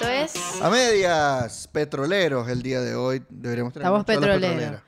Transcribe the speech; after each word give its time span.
Esto 0.00 0.08
es. 0.08 0.62
A 0.62 0.70
medias, 0.70 1.68
petroleros 1.72 2.48
el 2.48 2.62
día 2.62 2.80
de 2.80 2.94
hoy. 2.94 3.22
Deberíamos 3.28 3.72
tener 3.72 3.84
Estamos 3.86 4.04
petroleros. 4.04 4.80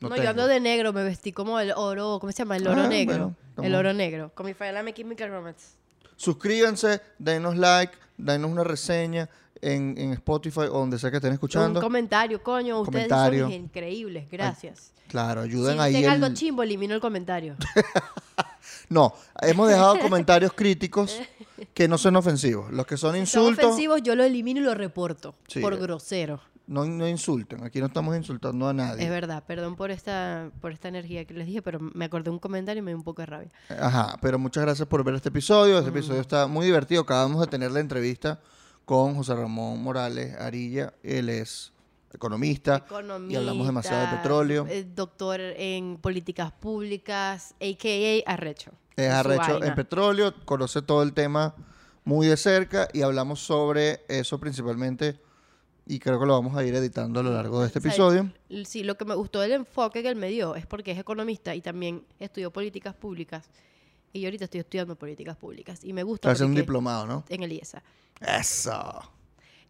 No, 0.00 0.08
No 0.08 0.16
yo 0.16 0.30
ando 0.30 0.46
de 0.46 0.60
negro, 0.60 0.92
me 0.92 1.02
vestí 1.02 1.32
como 1.32 1.58
el 1.58 1.72
oro. 1.76 2.18
¿Cómo 2.20 2.30
se 2.32 2.38
llama? 2.38 2.56
El 2.56 2.66
oro 2.68 2.82
Ah, 2.82 2.88
negro. 2.88 3.34
bueno, 3.56 3.66
el 3.68 3.74
oro 3.74 3.92
negro. 3.92 4.30
Con 4.34 4.46
mi 4.46 4.54
franela 4.54 4.82
My 4.82 4.92
Chemical 4.92 5.30
Romance. 5.30 5.74
Suscríbanse, 6.16 7.00
denos 7.18 7.56
like, 7.56 7.92
denos 8.16 8.50
una 8.50 8.62
reseña 8.64 9.28
en, 9.60 9.94
en 9.98 10.12
Spotify 10.12 10.60
o 10.70 10.78
donde 10.78 10.98
sea 10.98 11.10
que 11.10 11.16
estén 11.16 11.30
Un 11.30 11.34
escuchando. 11.34 11.80
comentario, 11.80 12.42
coño. 12.42 12.80
Ustedes 12.80 13.08
Comentario. 13.08 13.44
son 13.46 13.52
increíbles. 13.52 14.30
Gracias. 14.30 14.92
Claro, 15.08 15.42
Si 15.42 15.48
ayuden 15.50 15.80
ahí. 15.80 15.92
dicen 15.94 16.08
algo 16.10 16.26
el- 16.26 16.34
chimbo, 16.34 16.62
elimino 16.62 16.94
el 16.94 17.00
comentario. 17.00 17.56
No, 18.90 19.14
hemos 19.40 19.68
dejado 19.68 19.98
comentarios 20.02 20.52
críticos 20.52 21.18
que 21.72 21.88
no 21.88 21.96
son 21.96 22.16
ofensivos. 22.16 22.70
Los 22.72 22.86
que 22.86 22.96
son 22.96 23.12
Si 23.12 23.24
son 23.24 23.44
insultos, 23.44 23.64
ofensivos, 23.64 24.02
yo 24.02 24.14
lo 24.16 24.24
elimino 24.24 24.60
y 24.60 24.64
lo 24.64 24.74
reporto. 24.74 25.34
Sí. 25.46 25.60
Por 25.60 25.78
grosero. 25.78 26.40
no, 26.66 26.84
no 26.84 27.08
insulten. 27.08 27.62
Aquí 27.64 27.80
no 27.80 27.86
estamos 27.86 28.16
insultando 28.16 28.68
a 28.68 28.72
nadie. 28.72 29.04
Es 29.04 29.10
verdad, 29.10 29.44
perdón 29.46 29.76
por 29.76 29.90
esta, 29.90 30.50
por 30.60 30.72
esta 30.72 30.88
energía 30.88 31.24
que 31.24 31.34
les 31.34 31.46
dije, 31.46 31.62
pero 31.62 31.78
me 31.80 32.04
acordé 32.04 32.30
un 32.30 32.38
comentario 32.40 32.80
y 32.80 32.84
me 32.84 32.90
dio 32.90 32.98
un 32.98 33.04
poco 33.04 33.22
de 33.22 33.26
rabia. 33.26 33.50
Ajá, 33.68 34.18
pero 34.20 34.38
muchas 34.38 34.64
gracias 34.64 34.86
por 34.88 35.02
ver 35.04 35.14
este 35.14 35.28
episodio. 35.30 35.78
Este 35.78 35.90
episodio 35.90 36.20
está 36.20 36.48
muy 36.48 36.66
divertido. 36.66 37.02
Acabamos 37.02 37.40
de 37.40 37.46
tener 37.46 37.70
la 37.70 37.80
entrevista 37.80 38.40
con 38.84 39.14
José 39.14 39.36
Ramón 39.36 39.80
Morales 39.82 40.34
Arilla. 40.36 40.92
Él 41.04 41.28
es 41.28 41.72
economista. 42.12 42.84
Y 43.28 43.34
hablamos 43.36 43.66
demasiado 43.66 43.98
de 43.98 44.04
Economista, 44.06 44.22
petróleo. 44.22 44.66
eh, 44.68 44.86
Doctor 44.94 45.40
en 45.40 45.96
políticas 45.98 46.52
públicas, 46.52 47.54
a.k.a. 47.60 48.30
Arrecho. 48.32 48.72
Es 48.96 49.10
arrecho 49.10 49.62
en 49.62 49.74
petróleo. 49.74 50.34
Conoce 50.44 50.82
todo 50.82 51.02
el 51.02 51.12
tema 51.12 51.54
muy 52.04 52.26
de 52.26 52.36
cerca 52.36 52.88
y 52.92 53.02
hablamos 53.02 53.40
sobre 53.40 54.00
eso 54.08 54.38
principalmente. 54.38 55.18
Y 55.86 55.98
creo 55.98 56.20
que 56.20 56.26
lo 56.26 56.34
vamos 56.34 56.56
a 56.56 56.64
ir 56.64 56.74
editando 56.74 57.20
a 57.20 57.22
lo 57.22 57.32
largo 57.32 57.60
de 57.60 57.66
este 57.66 57.78
O 57.78 57.82
sea, 57.82 57.90
episodio. 57.90 58.32
Sí, 58.64 58.84
lo 58.84 58.96
que 58.96 59.04
me 59.04 59.14
gustó 59.14 59.40
del 59.40 59.52
enfoque 59.52 60.02
que 60.02 60.08
él 60.08 60.16
me 60.16 60.28
dio 60.28 60.54
es 60.54 60.66
porque 60.66 60.92
es 60.92 60.98
economista 60.98 61.54
y 61.54 61.60
también 61.62 62.04
estudió 62.20 62.52
políticas 62.52 62.94
públicas. 62.94 63.48
Y 64.12 64.20
yo 64.20 64.26
ahorita 64.28 64.44
estoy 64.44 64.60
estudiando 64.60 64.94
políticas 64.96 65.36
públicas. 65.36 65.80
Y 65.82 65.92
me 65.92 66.02
gusta 66.02 66.30
Hace 66.30 66.44
un 66.44 66.54
diplomado, 66.54 67.06
¿no? 67.06 67.24
en 67.28 67.42
el 67.42 67.52
IESA. 67.52 67.82
Eso. 68.20 69.00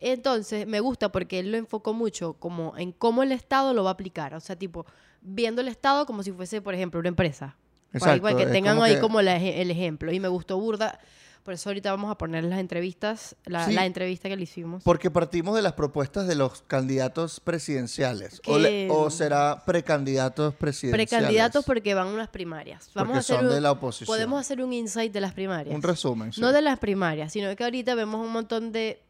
Entonces, 0.01 0.67
me 0.67 0.81
gusta 0.81 1.11
porque 1.13 1.39
él 1.39 1.53
lo 1.53 1.59
enfocó 1.59 1.93
mucho 1.95 2.35
como 2.35 2.77
en 2.77 2.93
cómo 2.93 3.23
el 3.23 3.33
Estado 3.33 3.75
lo 3.75 3.85
va 3.85 3.91
a 3.91 3.93
aplicar. 3.93 4.35
O 4.35 4.41
sea, 4.41 4.57
tipo, 4.57 4.87
viendo 5.21 5.61
el 5.61 5.69
Estado 5.69 6.07
como 6.07 6.23
si 6.23 6.33
fuese, 6.33 6.61
por 6.63 6.75
ejemplo, 6.75 6.99
una 7.01 7.09
empresa. 7.11 7.57
Para 7.99 8.15
Exacto, 8.17 8.37
que 8.37 8.43
es 8.45 8.53
tengan 8.53 8.75
como 8.77 8.85
ahí 8.85 8.95
que- 8.95 9.01
como 9.01 9.21
la 9.23 9.37
el 9.37 9.71
ejemplo. 9.71 10.13
Y 10.13 10.21
me 10.21 10.29
gustó 10.29 10.59
burda. 10.59 10.99
Por 11.43 11.55
eso 11.55 11.71
ahorita 11.71 11.91
vamos 11.91 12.11
a 12.11 12.19
poner 12.19 12.45
las 12.45 12.61
entrevistas, 12.61 13.35
la, 13.47 13.65
Sí. 13.67 13.73
la 13.73 13.87
entrevista 13.87 14.29
que 14.29 14.37
le 14.37 14.43
hicimos. 14.43 14.83
Porque 14.85 15.11
partimos 15.11 15.57
de 15.57 15.63
las 15.63 15.73
propuestas 15.73 16.27
de 16.29 16.35
los 16.35 16.61
candidatos 16.63 17.41
presidenciales. 17.41 18.43
O, 18.47 18.59
le- 18.59 18.69
Que- 18.69 18.89
o 18.91 19.11
será 19.11 19.63
precandidatos 19.65 20.55
presidenciales. 20.55 21.09
Precandidatos 21.09 21.65
porque 21.65 21.95
van 21.95 22.09
unas 22.09 22.29
primarias. 22.29 22.91
Vamos 22.95 23.09
Porque 23.09 23.17
a 23.17 23.21
hacer 23.21 23.37
son 23.37 23.47
un, 23.47 23.53
de 23.55 23.61
la 23.63 23.73
oposición. 23.73 24.07
Podemos 24.07 24.39
hacer 24.41 24.63
un 24.63 24.73
insight 24.73 25.13
de 25.13 25.21
las 25.23 25.33
primarias. 25.33 25.75
Un 25.75 25.83
resumen. 25.83 26.33
sí. 26.33 26.41
No 26.43 26.53
de 26.53 26.61
las 26.63 26.79
primarias, 26.79 27.33
sino 27.33 27.57
que 27.57 27.65
ahorita 27.65 27.95
vemos 27.95 28.25
un 28.25 28.33
montón 28.33 28.71
de 28.71 29.01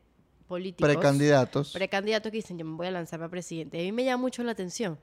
políticos. 0.51 0.87
Precandidatos. 0.93 1.73
precandidatos 1.73 2.31
que 2.31 2.37
dicen, 2.39 2.59
yo 2.59 2.65
me 2.65 2.77
voy 2.77 2.89
a 2.89 2.91
lanzar 2.91 3.23
a 3.23 3.29
presidente. 3.29 3.79
Y 3.79 3.81
a 3.83 3.85
mí 3.85 3.93
me 3.93 4.05
llama 4.05 4.21
mucho 4.23 4.43
la 4.43 4.53
atención. 4.53 4.99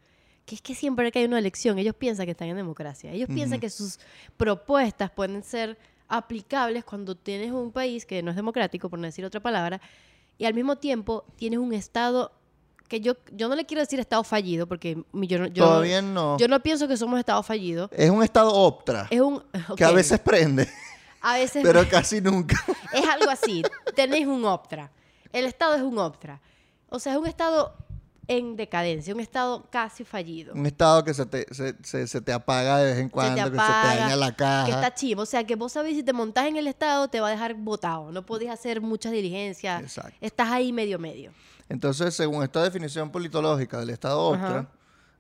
Que 0.46 0.56
es 0.56 0.62
que 0.62 0.76
siempre 0.76 1.12
que 1.12 1.20
hay 1.20 1.26
una 1.26 1.40
elección, 1.40 1.80
ellos 1.80 1.96
piensan 1.96 2.26
que 2.26 2.32
están 2.32 2.48
en 2.50 2.56
democracia. 2.58 3.12
Ellos 3.12 3.28
piensan 3.34 3.60
que 3.60 3.70
sus 3.70 4.00
propuestas 4.38 5.10
pueden 5.12 5.42
ser 5.44 5.78
aplicables 6.08 6.84
cuando 6.86 7.16
tienes 7.16 7.52
un 7.52 7.72
país 7.72 8.06
que 8.06 8.22
no 8.24 8.30
es 8.32 8.36
democrático, 8.38 8.90
por 8.90 9.00
no 9.00 9.06
decir 9.06 9.26
otra 9.26 9.42
palabra, 9.42 9.82
y 10.38 10.46
al 10.46 10.54
mismo 10.54 10.76
tiempo 10.78 11.26
tienes 11.36 11.60
un 11.60 11.74
Estado 11.74 12.32
que 12.88 13.02
yo, 13.02 13.16
yo 13.34 13.50
no 13.50 13.56
le 13.56 13.66
quiero 13.66 13.82
decir 13.82 14.00
Estado 14.00 14.24
fallido, 14.24 14.68
porque 14.68 14.96
yo, 15.12 15.40
no- 15.40 15.48
yo, 15.48 15.66
Todavía 15.66 16.02
no. 16.02 16.38
yo 16.38 16.48
no 16.48 16.62
pienso 16.62 16.88
que 16.88 16.96
somos 16.96 17.20
Estado 17.20 17.44
fallido. 17.44 17.90
Es 17.92 18.10
un 18.10 18.24
estado 18.24 18.54
optra. 18.54 19.08
Es 19.10 19.20
un... 19.20 19.44
Que 19.76 19.84
a 19.84 19.92
veces 19.92 20.20
prende, 20.20 20.70
a 21.20 21.34
veces 21.38 21.62
pero 21.64 21.86
casi 21.90 22.22
nunca. 22.22 22.56
es 22.94 23.06
algo 23.06 23.30
así. 23.30 23.64
Tenéis 23.94 24.26
un 24.28 24.46
Optra. 24.46 24.90
El 25.34 25.46
Estado 25.46 25.76
es 25.76 25.82
un 25.82 25.98
Optra. 26.00 26.42
O 26.90 27.00
sea, 27.00 27.14
es 27.14 27.20
un 27.20 27.28
Estado 27.28 27.76
en 28.30 28.58
decadencia, 28.58 29.14
un 29.14 29.22
Estado 29.22 29.68
casi 29.72 30.04
fallido. 30.04 30.54
un 30.54 30.66
estado 30.66 31.04
que 31.06 31.14
se 31.14 31.26
te, 31.26 31.46
se, 31.54 31.76
se- 31.82 32.08
se 32.08 32.20
te 32.20 32.34
apaga 32.34 32.78
de 32.80 32.86
vez 32.92 32.98
en 33.00 33.08
cuando, 33.08 33.36
que 33.36 33.44
se 33.44 33.50
te 33.52 33.58
daña 33.58 34.16
la 34.18 34.36
caja. 34.36 34.66
que 34.66 34.72
está 34.72 34.94
chivo. 34.94 35.22
O 35.22 35.26
sea, 35.26 35.46
que 35.46 35.56
vos 35.56 35.72
sabés 35.72 35.96
si 35.96 36.04
te 36.04 36.12
montás 36.12 36.46
en 36.48 36.58
el 36.58 36.68
Estado 36.68 37.08
te 37.08 37.22
va 37.22 37.28
a 37.28 37.32
dejar 37.32 37.54
botado. 37.54 38.12
No 38.12 38.26
podés 38.26 38.50
hacer 38.50 38.82
muchas 38.82 39.14
diligencias. 39.14 39.82
Exacto. 39.82 40.14
Estás 40.20 40.50
ahí 40.52 40.74
medio 40.74 41.00
medio. 41.00 41.32
Entonces, 41.70 42.14
según 42.16 42.44
esta 42.44 42.62
definición 42.64 43.10
politológica 43.12 43.80
del 43.80 43.90
estado 43.92 44.34
Ajá. 44.34 44.46
optra, 44.48 44.70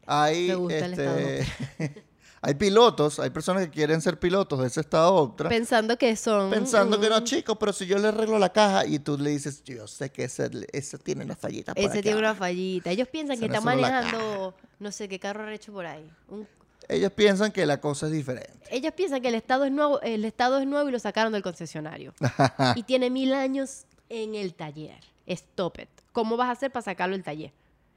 hay, 0.05 0.47
Me 0.47 0.55
gusta 0.55 0.85
el 0.85 0.93
este, 0.93 2.03
hay 2.41 2.53
pilotos, 2.55 3.19
hay 3.19 3.29
personas 3.29 3.65
que 3.65 3.71
quieren 3.71 4.01
ser 4.01 4.19
pilotos 4.19 4.59
de 4.59 4.67
ese 4.67 4.81
estado 4.81 5.13
optra. 5.15 5.49
Pensando 5.49 5.97
que 5.97 6.15
son... 6.15 6.49
Pensando 6.49 6.99
que 6.99 7.09
no, 7.09 7.19
chicos, 7.21 7.57
pero 7.59 7.73
si 7.73 7.85
yo 7.87 7.97
le 7.97 8.09
arreglo 8.09 8.37
la 8.39 8.51
caja 8.53 8.85
y 8.85 8.99
tú 8.99 9.17
le 9.17 9.31
dices, 9.31 9.63
yo 9.63 9.87
sé 9.87 10.11
que 10.11 10.25
ese, 10.25 10.49
ese 10.71 10.97
tiene 10.97 11.25
una 11.25 11.35
fallita 11.35 11.73
por 11.73 11.83
Ese 11.83 12.01
tiene 12.01 12.17
una 12.19 12.29
abajo". 12.29 12.39
fallita. 12.39 12.91
Ellos 12.91 13.07
piensan 13.07 13.39
que 13.39 13.47
no 13.47 13.53
está 13.55 13.65
manejando, 13.65 14.53
no 14.79 14.91
sé 14.91 15.07
qué 15.09 15.19
carro 15.19 15.47
hecho 15.49 15.71
por 15.73 15.85
ahí. 15.85 16.09
Un- 16.29 16.47
Ellos 16.89 17.11
piensan 17.11 17.51
que 17.51 17.65
la 17.65 17.81
cosa 17.81 18.05
es 18.05 18.11
diferente. 18.13 18.53
Ellos 18.69 18.93
piensan 18.93 19.21
que 19.21 19.27
el 19.29 19.35
Estado 19.35 19.65
es 19.65 19.71
nuevo, 19.71 19.99
el 20.01 20.23
Estado 20.23 20.59
es 20.59 20.67
nuevo 20.67 20.87
y 20.89 20.91
lo 20.91 20.99
sacaron 20.99 21.33
del 21.33 21.41
concesionario. 21.43 22.13
y 22.75 22.83
tiene 22.83 23.09
mil 23.09 23.33
años 23.33 23.85
en 24.09 24.35
el 24.35 24.53
taller. 24.53 24.99
Stop 25.25 25.79
it. 25.79 25.89
¿Cómo 26.13 26.37
vas 26.37 26.47
a 26.49 26.51
hacer 26.51 26.71
para 26.71 26.83
sacarlo 26.83 27.15
del 27.15 27.23
taller? 27.23 27.51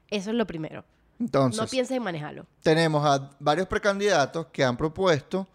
Eso 0.09 0.31
es 0.31 0.35
lo 0.35 0.45
primero. 0.45 0.83
Entonces, 1.25 1.61
no 1.61 1.67
pienses 1.67 1.95
en 1.97 2.03
manejarlo. 2.03 2.45
tenemos 2.61 3.05
a 3.05 3.29
varios 3.39 3.67
precandidatos 3.67 4.47
que 4.51 4.63
han 4.63 4.75
propuesto, 4.77 5.47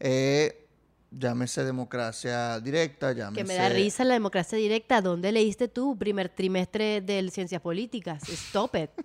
eh, 0.00 0.66
llámese 1.10 1.64
democracia 1.64 2.60
directa, 2.60 3.12
llámese... 3.12 3.42
Que 3.42 3.46
me 3.48 3.54
da 3.54 3.68
risa 3.68 4.04
la 4.04 4.14
democracia 4.14 4.58
directa. 4.58 5.00
¿Dónde 5.00 5.30
leíste 5.32 5.68
tú 5.68 5.96
primer 5.96 6.28
trimestre 6.28 7.00
de 7.00 7.30
ciencias 7.30 7.60
políticas? 7.62 8.28
Stop 8.28 8.76
it. 8.76 8.90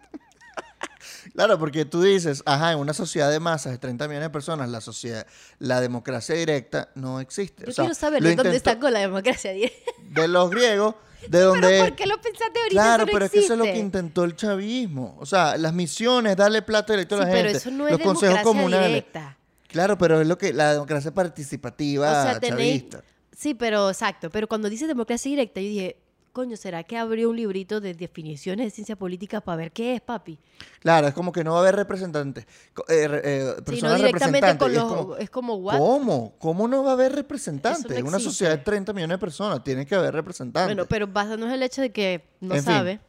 Claro, 1.34 1.58
porque 1.58 1.86
tú 1.86 2.02
dices, 2.02 2.44
ajá, 2.46 2.74
en 2.74 2.80
una 2.80 2.94
sociedad 2.94 3.32
de 3.32 3.40
masas 3.40 3.72
de 3.72 3.78
30 3.78 4.08
millones 4.08 4.28
de 4.28 4.30
personas, 4.32 4.70
la 4.70 4.82
sociedad, 4.82 5.26
la 5.58 5.80
democracia 5.80 6.36
directa 6.36 6.90
no 6.96 7.20
existe. 7.20 7.64
Yo 7.66 7.70
O 7.70 7.74
sea, 7.74 7.84
quiero 7.86 7.96
saber 7.96 8.22
dónde 8.24 8.44
intentó- 8.50 8.70
sacó 8.72 8.90
la 8.90 9.00
democracia 9.00 9.52
directa. 9.52 9.92
De 10.10 10.28
los 10.28 10.50
griegos, 10.50 10.96
de 11.28 11.40
donde... 11.40 11.68
¿Pero 11.68 11.86
por 11.86 11.96
qué 11.96 12.06
lo 12.06 12.22
pensaste 12.22 12.60
ahorita? 12.60 12.70
Claro, 12.82 13.06
no 13.06 13.12
pero 13.12 13.26
es 13.26 13.32
que 13.32 13.40
eso 13.40 13.54
es 13.54 13.58
lo 13.60 13.64
que 13.66 13.70
existe. 13.72 13.86
intentó 13.86 14.24
el 14.24 14.36
chavismo. 14.36 15.16
O 15.20 15.26
sea, 15.26 15.58
las 15.58 15.74
misiones, 15.74 16.36
darle 16.38 16.62
plata 16.62 16.94
directo 16.94 17.16
a 17.16 17.20
Sí, 17.20 17.26
la 17.26 17.32
pero 17.32 17.44
gente. 17.44 17.58
eso 17.58 17.72
no 17.72 17.86
es 17.88 17.92
los 17.94 18.02
consejos 18.02 18.36
democracia 18.36 18.44
comunales. 18.44 18.88
directa. 18.88 19.38
Claro, 19.68 19.98
pero 19.98 20.22
es 20.22 20.28
lo 20.28 20.38
que 20.38 20.52
la 20.54 20.74
democracia 20.74 21.14
participativa 21.14 22.10
O 22.10 22.24
sea, 22.24 22.40
chavista. 22.40 23.04
Sí, 23.38 23.54
pero 23.54 23.90
exacto. 23.90 24.30
Pero 24.30 24.48
cuando 24.48 24.70
dice 24.70 24.88
democracia 24.88 25.30
directa, 25.30 25.62
yo 25.62 25.68
dije, 25.68 25.98
coño, 26.32 26.56
¿será 26.58 26.84
que 26.84 26.98
abrió 26.98 27.30
un 27.30 27.36
librito 27.36 27.80
de 27.82 27.94
definiciones 27.94 28.66
de 28.68 28.70
ciencia 28.72 28.96
política 28.96 29.42
para 29.42 29.56
ver 29.58 29.72
qué 29.72 29.96
es, 29.96 30.02
papi? 30.02 30.40
Claro, 30.80 31.08
es 31.08 31.14
como 31.14 31.32
que 31.32 31.44
no 31.44 31.52
va 31.54 31.58
a 31.58 31.62
haber 31.62 31.76
representantes, 31.76 32.46
co- 32.74 32.86
eh, 32.88 33.08
re- 33.08 33.22
eh, 33.24 33.54
Sí, 33.68 33.82
no 33.82 33.96
directamente 33.96 34.48
representantes. 34.48 34.58
con 34.60 34.72
es 34.72 34.78
los... 34.78 34.86
como, 34.94 35.16
Es 35.18 35.30
como, 35.30 35.56
¿what? 35.56 35.78
¿Cómo? 35.78 36.34
¿Cómo 36.40 36.68
no 36.68 36.84
va 36.84 36.92
a 36.92 36.94
haber 36.94 37.14
representantes? 37.14 37.90
No 37.92 37.98
en 37.98 38.08
una 38.08 38.20
sociedad 38.20 38.52
de 38.52 38.64
30 38.64 38.94
millones 38.94 39.16
de 39.16 39.20
personas 39.20 39.64
tiene 39.64 39.86
que 39.86 39.96
haber 39.96 40.14
representantes. 40.14 40.76
Bueno, 40.76 40.88
pero 40.90 41.08
basándonos 41.08 41.48
en 41.50 41.54
el 41.56 41.64
hecho 41.64 41.82
de 41.82 41.92
que 41.92 42.26
no 42.42 42.56
En 42.56 42.64
fin. 42.64 42.74
sabe, 42.74 43.00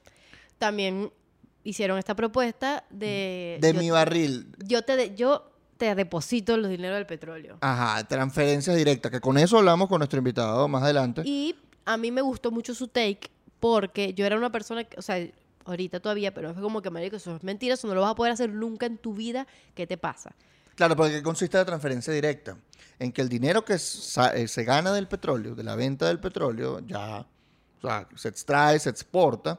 también 0.59 1.13
hicieron 1.65 1.99
esta 1.99 2.15
propuesta 2.15 2.85
de... 2.91 3.59
de 3.61 3.73
yo, 3.75 3.79
mi 3.81 3.91
barril. 3.91 4.55
yo 4.65 4.83
te 4.83 4.97
de- 4.97 5.15
yo 5.15 5.47
te 5.77 5.95
deposito 5.95 6.57
los 6.59 6.71
dineros 6.71 6.97
del 6.99 7.07
petróleo. 7.07 7.57
Ajá, 7.63 8.05
transferencias 8.07 8.77
directas, 8.77 9.11
que 9.11 9.21
con 9.21 9.39
eso 9.39 9.57
hablamos 9.59 9.89
con 9.89 9.99
nuestro 9.99 10.19
invitado 10.19 10.69
más 10.69 10.83
adelante. 10.83 11.23
Y 11.25 11.55
a 11.93 11.97
mí 11.97 12.11
me 12.11 12.23
gustó 12.23 12.51
mucho 12.51 12.75
su 12.75 12.87
take 12.89 13.31
porque 13.59 14.15
yo 14.15 14.25
era 14.25 14.37
una 14.37 14.53
persona, 14.53 14.85
que, 14.85 14.99
o 14.99 15.03
sea, 15.03 15.17
ahorita 15.65 16.01
todavía, 16.01 16.33
pero 16.33 16.55
fue 16.55 16.63
como 16.63 16.81
que, 16.81 16.91
marico, 16.91 17.17
eso 17.17 17.37
es 17.37 17.43
mentira, 17.43 17.75
eso 17.75 17.89
no 17.89 17.95
lo 17.95 18.01
vas 18.01 18.13
a 18.13 18.15
poder 18.15 18.33
hacer 18.33 18.51
nunca 18.51 18.87
en 18.87 18.97
tu 18.97 19.13
vida, 19.13 19.47
¿qué 19.75 19.87
te 19.87 19.97
pasa? 19.97 20.35
Claro, 20.77 20.97
porque 20.97 21.15
¿qué 21.15 21.23
consiste 21.23 21.59
la 21.59 21.65
transferencia 21.65 22.13
directa? 22.13 22.57
En 22.99 23.13
que 23.13 23.23
el 23.23 23.29
dinero 23.29 23.65
que 23.65 23.75
eh, 23.75 23.79
se 24.49 24.65
gana 24.65 24.93
del 24.93 25.09
petróleo, 25.09 25.55
de 25.55 25.65
la 25.65 25.75
venta 25.75 26.07
del 26.07 26.21
petróleo, 26.21 26.81
ya 26.87 27.27
o 27.83 27.87
sea, 27.89 28.09
se 28.15 28.29
extrae, 28.29 28.79
se 28.79 28.91
exporta, 28.91 29.59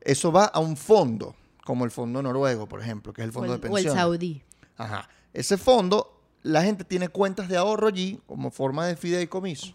eso 0.00 0.32
va 0.32 0.46
a 0.46 0.58
un 0.58 0.76
fondo, 0.76 1.36
como 1.64 1.84
el 1.84 1.90
fondo 1.90 2.22
noruego, 2.22 2.66
por 2.66 2.80
ejemplo, 2.80 3.12
que 3.12 3.22
es 3.22 3.26
el 3.26 3.32
fondo 3.32 3.54
el, 3.54 3.60
de 3.60 3.68
o 3.68 3.76
el 3.76 3.84
pensiones. 3.84 4.00
saudí. 4.00 4.42
Ajá. 4.76 5.08
Ese 5.32 5.56
fondo, 5.56 6.20
la 6.42 6.62
gente 6.62 6.84
tiene 6.84 7.08
cuentas 7.08 7.48
de 7.48 7.56
ahorro 7.56 7.88
allí 7.88 8.20
como 8.26 8.50
forma 8.50 8.86
de 8.86 8.96
fideicomiso. 8.96 9.74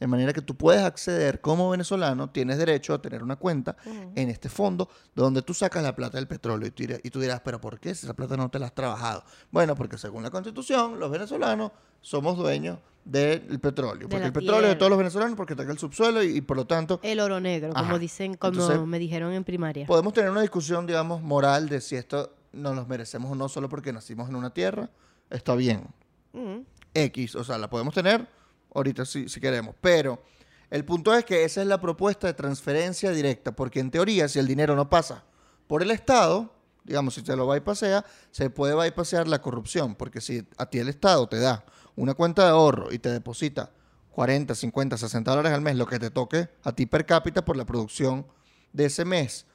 De 0.00 0.06
manera 0.06 0.32
que 0.32 0.40
tú 0.40 0.56
puedes 0.56 0.82
acceder 0.82 1.40
como 1.42 1.68
venezolano, 1.70 2.30
tienes 2.30 2.56
derecho 2.56 2.94
a 2.94 3.02
tener 3.02 3.22
una 3.22 3.36
cuenta 3.36 3.76
en 4.14 4.30
este 4.30 4.48
fondo 4.48 4.88
donde 5.14 5.42
tú 5.42 5.52
sacas 5.54 5.82
la 5.82 5.94
plata 5.94 6.16
del 6.16 6.26
petróleo. 6.26 6.66
Y 6.68 6.70
tú, 6.70 6.82
dirás, 6.82 7.00
y 7.04 7.10
tú 7.10 7.20
dirás, 7.20 7.42
pero 7.44 7.60
¿por 7.60 7.78
qué 7.78 7.94
si 7.94 8.06
esa 8.06 8.14
plata 8.14 8.36
no 8.36 8.50
te 8.50 8.58
la 8.58 8.66
has 8.66 8.74
trabajado? 8.74 9.22
Bueno, 9.50 9.76
porque 9.76 9.98
según 9.98 10.22
la 10.22 10.30
constitución, 10.30 10.98
los 10.98 11.10
venezolanos 11.10 11.72
somos 12.00 12.38
dueños 12.38 12.78
del 13.04 13.60
petróleo. 13.60 14.08
De 14.08 14.08
Porque 14.08 14.26
el 14.26 14.32
petróleo 14.32 14.56
es 14.56 14.62
de 14.62 14.66
tierra. 14.68 14.78
todos 14.78 14.90
los 14.90 14.98
venezolanos, 14.98 15.36
porque 15.36 15.52
está 15.52 15.64
en 15.64 15.70
el 15.70 15.78
subsuelo 15.78 16.22
y, 16.22 16.36
y 16.38 16.40
por 16.40 16.56
lo 16.56 16.66
tanto 16.66 16.98
El 17.02 17.20
oro 17.20 17.38
negro, 17.38 17.72
como 17.74 17.98
dicen, 17.98 18.34
como 18.34 18.54
Entonces, 18.54 18.80
me 18.86 18.98
dijeron 18.98 19.32
en 19.34 19.44
primaria. 19.44 19.86
podemos 19.86 20.12
tener 20.14 20.30
una 20.30 20.40
discusión, 20.40 20.86
digamos, 20.86 21.20
moral 21.22 21.68
de 21.68 21.80
si 21.82 21.96
esto 21.96 22.34
nos 22.52 22.74
lo 22.74 22.86
merecemos 22.86 23.30
o 23.30 23.34
no 23.34 23.48
solo 23.50 23.68
porque 23.68 23.92
nacimos 23.92 24.28
en 24.30 24.36
una 24.36 24.50
tierra. 24.54 24.88
Está 25.28 25.54
bien. 25.54 25.86
X, 26.94 27.34
o 27.36 27.44
sea, 27.44 27.58
la 27.58 27.68
podemos 27.70 27.94
tener 27.94 28.26
ahorita 28.74 29.04
si, 29.04 29.28
si 29.28 29.40
queremos, 29.40 29.74
pero 29.80 30.22
el 30.70 30.84
punto 30.84 31.14
es 31.14 31.24
que 31.24 31.44
esa 31.44 31.62
es 31.62 31.66
la 31.66 31.80
propuesta 31.80 32.26
de 32.26 32.34
transferencia 32.34 33.10
directa, 33.10 33.52
porque 33.52 33.80
en 33.80 33.90
teoría 33.90 34.28
si 34.28 34.38
el 34.38 34.46
dinero 34.46 34.76
no 34.76 34.88
pasa 34.88 35.24
por 35.66 35.82
el 35.82 35.90
Estado, 35.90 36.52
digamos, 36.84 37.14
si 37.14 37.20
se 37.22 37.36
lo 37.36 37.46
bypasea, 37.46 38.04
se 38.30 38.50
puede 38.50 38.74
bypasear 38.74 39.28
la 39.28 39.40
corrupción, 39.40 39.94
porque 39.94 40.20
si 40.20 40.46
a 40.56 40.66
ti 40.66 40.78
el 40.78 40.88
Estado 40.88 41.28
te 41.28 41.38
da 41.38 41.64
una 41.96 42.14
cuenta 42.14 42.44
de 42.44 42.50
ahorro 42.50 42.92
y 42.92 42.98
te 42.98 43.10
deposita 43.10 43.70
40, 44.12 44.54
50, 44.54 44.96
60 44.96 45.30
dólares 45.30 45.52
al 45.52 45.60
mes, 45.60 45.76
lo 45.76 45.86
que 45.86 45.98
te 45.98 46.10
toque 46.10 46.48
a 46.62 46.72
ti 46.72 46.86
per 46.86 47.06
cápita 47.06 47.44
por 47.44 47.56
la 47.56 47.64
producción 47.64 48.26
de 48.72 48.86
ese 48.86 49.04
mes 49.04 49.46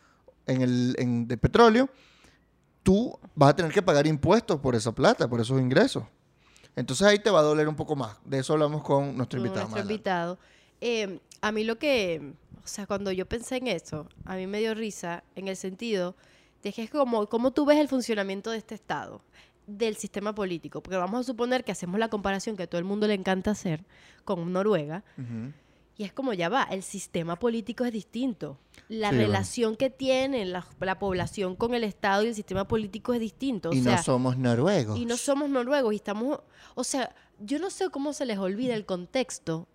en 0.45 0.61
el, 0.61 1.27
de 1.27 1.37
petróleo, 1.37 1.89
tú 2.83 3.17
vas 3.33 3.51
a 3.51 3.55
tener 3.55 3.71
que 3.71 3.81
pagar 3.81 4.07
impuestos 4.07 4.59
por 4.59 4.75
esa 4.75 4.93
plata, 4.93 5.27
por 5.27 5.41
esos 5.41 5.59
ingresos. 5.59 6.03
Entonces 6.75 7.07
ahí 7.07 7.19
te 7.19 7.29
va 7.29 7.39
a 7.39 7.43
doler 7.43 7.67
un 7.67 7.75
poco 7.75 7.95
más. 7.95 8.17
De 8.25 8.39
eso 8.39 8.53
hablamos 8.53 8.83
con 8.83 9.15
nuestro 9.15 9.39
invitado. 9.39 9.61
nuestro 9.61 9.81
invitado. 9.81 10.37
Eh, 10.81 11.19
a 11.41 11.51
mí 11.51 11.63
lo 11.63 11.77
que, 11.77 12.33
o 12.63 12.67
sea, 12.67 12.85
cuando 12.85 13.11
yo 13.11 13.25
pensé 13.25 13.57
en 13.57 13.67
eso, 13.67 14.07
a 14.25 14.35
mí 14.35 14.47
me 14.47 14.59
dio 14.59 14.73
risa 14.73 15.23
en 15.35 15.47
el 15.47 15.55
sentido 15.55 16.15
de 16.63 16.73
que 16.73 16.83
es 16.83 16.89
como, 16.89 17.27
¿cómo 17.27 17.51
tú 17.51 17.65
ves 17.65 17.77
el 17.77 17.87
funcionamiento 17.87 18.51
de 18.51 18.57
este 18.57 18.75
Estado, 18.75 19.21
del 19.67 19.95
sistema 19.95 20.33
político? 20.33 20.81
Porque 20.81 20.97
vamos 20.97 21.19
a 21.19 21.23
suponer 21.23 21.63
que 21.63 21.71
hacemos 21.71 21.99
la 21.99 22.09
comparación 22.09 22.57
que 22.57 22.63
a 22.63 22.67
todo 22.67 22.79
el 22.79 22.85
mundo 22.85 23.07
le 23.07 23.13
encanta 23.13 23.51
hacer 23.51 23.85
con 24.25 24.51
Noruega, 24.51 25.03
Ujú. 25.17 25.53
Y 25.97 26.03
es 26.03 26.11
como 26.13 26.33
ya 26.33 26.49
va, 26.49 26.63
el 26.63 26.83
sistema 26.83 27.37
político 27.37 27.85
es 27.85 27.91
distinto. 27.93 28.57
La 28.89 29.09
Sí, 29.09 29.15
bueno. 29.15 29.27
relación 29.31 29.75
que 29.77 29.89
tiene 29.89 30.45
la, 30.45 30.67
la 30.79 30.99
población 30.99 31.55
con 31.55 31.73
el 31.73 31.83
Estado 31.83 32.23
y 32.23 32.27
el 32.27 32.35
sistema 32.35 32.67
político 32.67 33.13
es 33.13 33.19
distinto. 33.19 33.69
O 33.69 33.73
y 33.73 33.81
sea, 33.81 33.95
no 33.97 34.03
somos 34.03 34.37
noruegos. 34.37 34.99
y 34.99 35.05
no 35.05 35.15
somos 35.17 35.49
noruegos 35.49 35.93
y 35.93 35.95
estamos, 35.97 36.39
o 36.75 36.83
sea, 36.83 37.15
yo 37.39 37.59
no 37.59 37.69
sé 37.69 37.89
cómo 37.89 38.13
se 38.13 38.25
les 38.25 38.37
olvida 38.37 38.75
el 38.75 38.85
contexto. 38.85 39.67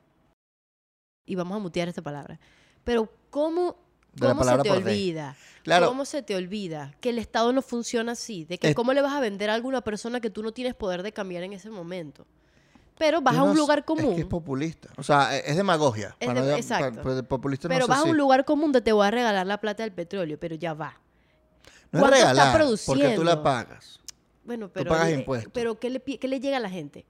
Y 1.26 1.34
vamos 1.36 1.56
a 1.56 1.60
mutear 1.60 1.88
esta 1.88 2.02
palabra. 2.02 2.38
Pero 2.84 3.08
cómo, 3.30 3.76
cómo 4.18 4.42
se 4.44 4.58
te 4.58 4.70
olvida? 4.70 5.36
Claro. 5.62 5.88
¿Cómo 5.88 6.04
se 6.04 6.22
te 6.22 6.34
olvida 6.34 6.94
que 7.00 7.10
el 7.10 7.18
Estado 7.18 7.52
no 7.52 7.62
funciona 7.62 8.12
así? 8.12 8.44
De 8.44 8.58
que 8.58 8.70
Es- 8.70 8.74
cómo 8.74 8.92
le 8.92 9.02
vas 9.02 9.12
a 9.12 9.20
vender 9.20 9.50
a 9.50 9.54
alguna 9.54 9.80
persona 9.82 10.20
que 10.20 10.30
tú 10.30 10.42
no 10.42 10.52
tienes 10.52 10.74
poder 10.74 11.02
de 11.02 11.12
cambiar 11.12 11.42
en 11.44 11.52
ese 11.52 11.70
momento. 11.70 12.26
Pero 13.00 13.22
vas 13.22 13.34
a 13.34 13.42
un 13.44 13.56
lugar 13.56 13.78
Es 13.78 13.84
común. 13.86 14.14
que 14.14 14.20
es 14.20 14.26
populista. 14.26 14.90
O 14.98 15.02
sea, 15.02 15.34
e- 15.34 15.42
es 15.50 15.56
demagogia. 15.56 16.14
Es 16.20 16.26
Para 16.28 16.42
de- 16.42 16.50
no- 16.50 16.56
exacto. 16.58 17.02
para- 17.02 17.22
populista 17.22 17.66
pero 17.66 17.86
vas 17.86 18.00
a 18.00 18.04
un 18.04 18.14
lugar 18.16 18.44
común 18.44 18.66
donde 18.72 18.82
te 18.82 18.92
voy 18.92 19.06
a 19.06 19.10
regalar 19.10 19.46
la 19.46 19.58
plata 19.58 19.82
del 19.84 19.92
petróleo, 19.92 20.38
pero 20.38 20.54
ya 20.54 20.74
va. 20.74 21.00
No 21.92 21.98
es 21.98 22.02
¿Cuánto 22.02 22.16
está 22.18 22.32
regalar, 22.34 22.66
porque 22.86 23.14
tú 23.16 23.24
la 23.24 23.42
pagas. 23.42 23.98
Bueno, 24.44 24.68
pero, 24.70 24.90
pagas 24.90 25.08
eh, 25.08 25.14
impuestos. 25.14 25.50
pero 25.54 25.78
¿qué 25.80 25.88
le, 25.88 25.98
pi- 26.00 26.18
qué 26.18 26.28
le 26.28 26.40
llega 26.40 26.58
a 26.58 26.60
la 26.60 26.68
gente? 26.68 27.06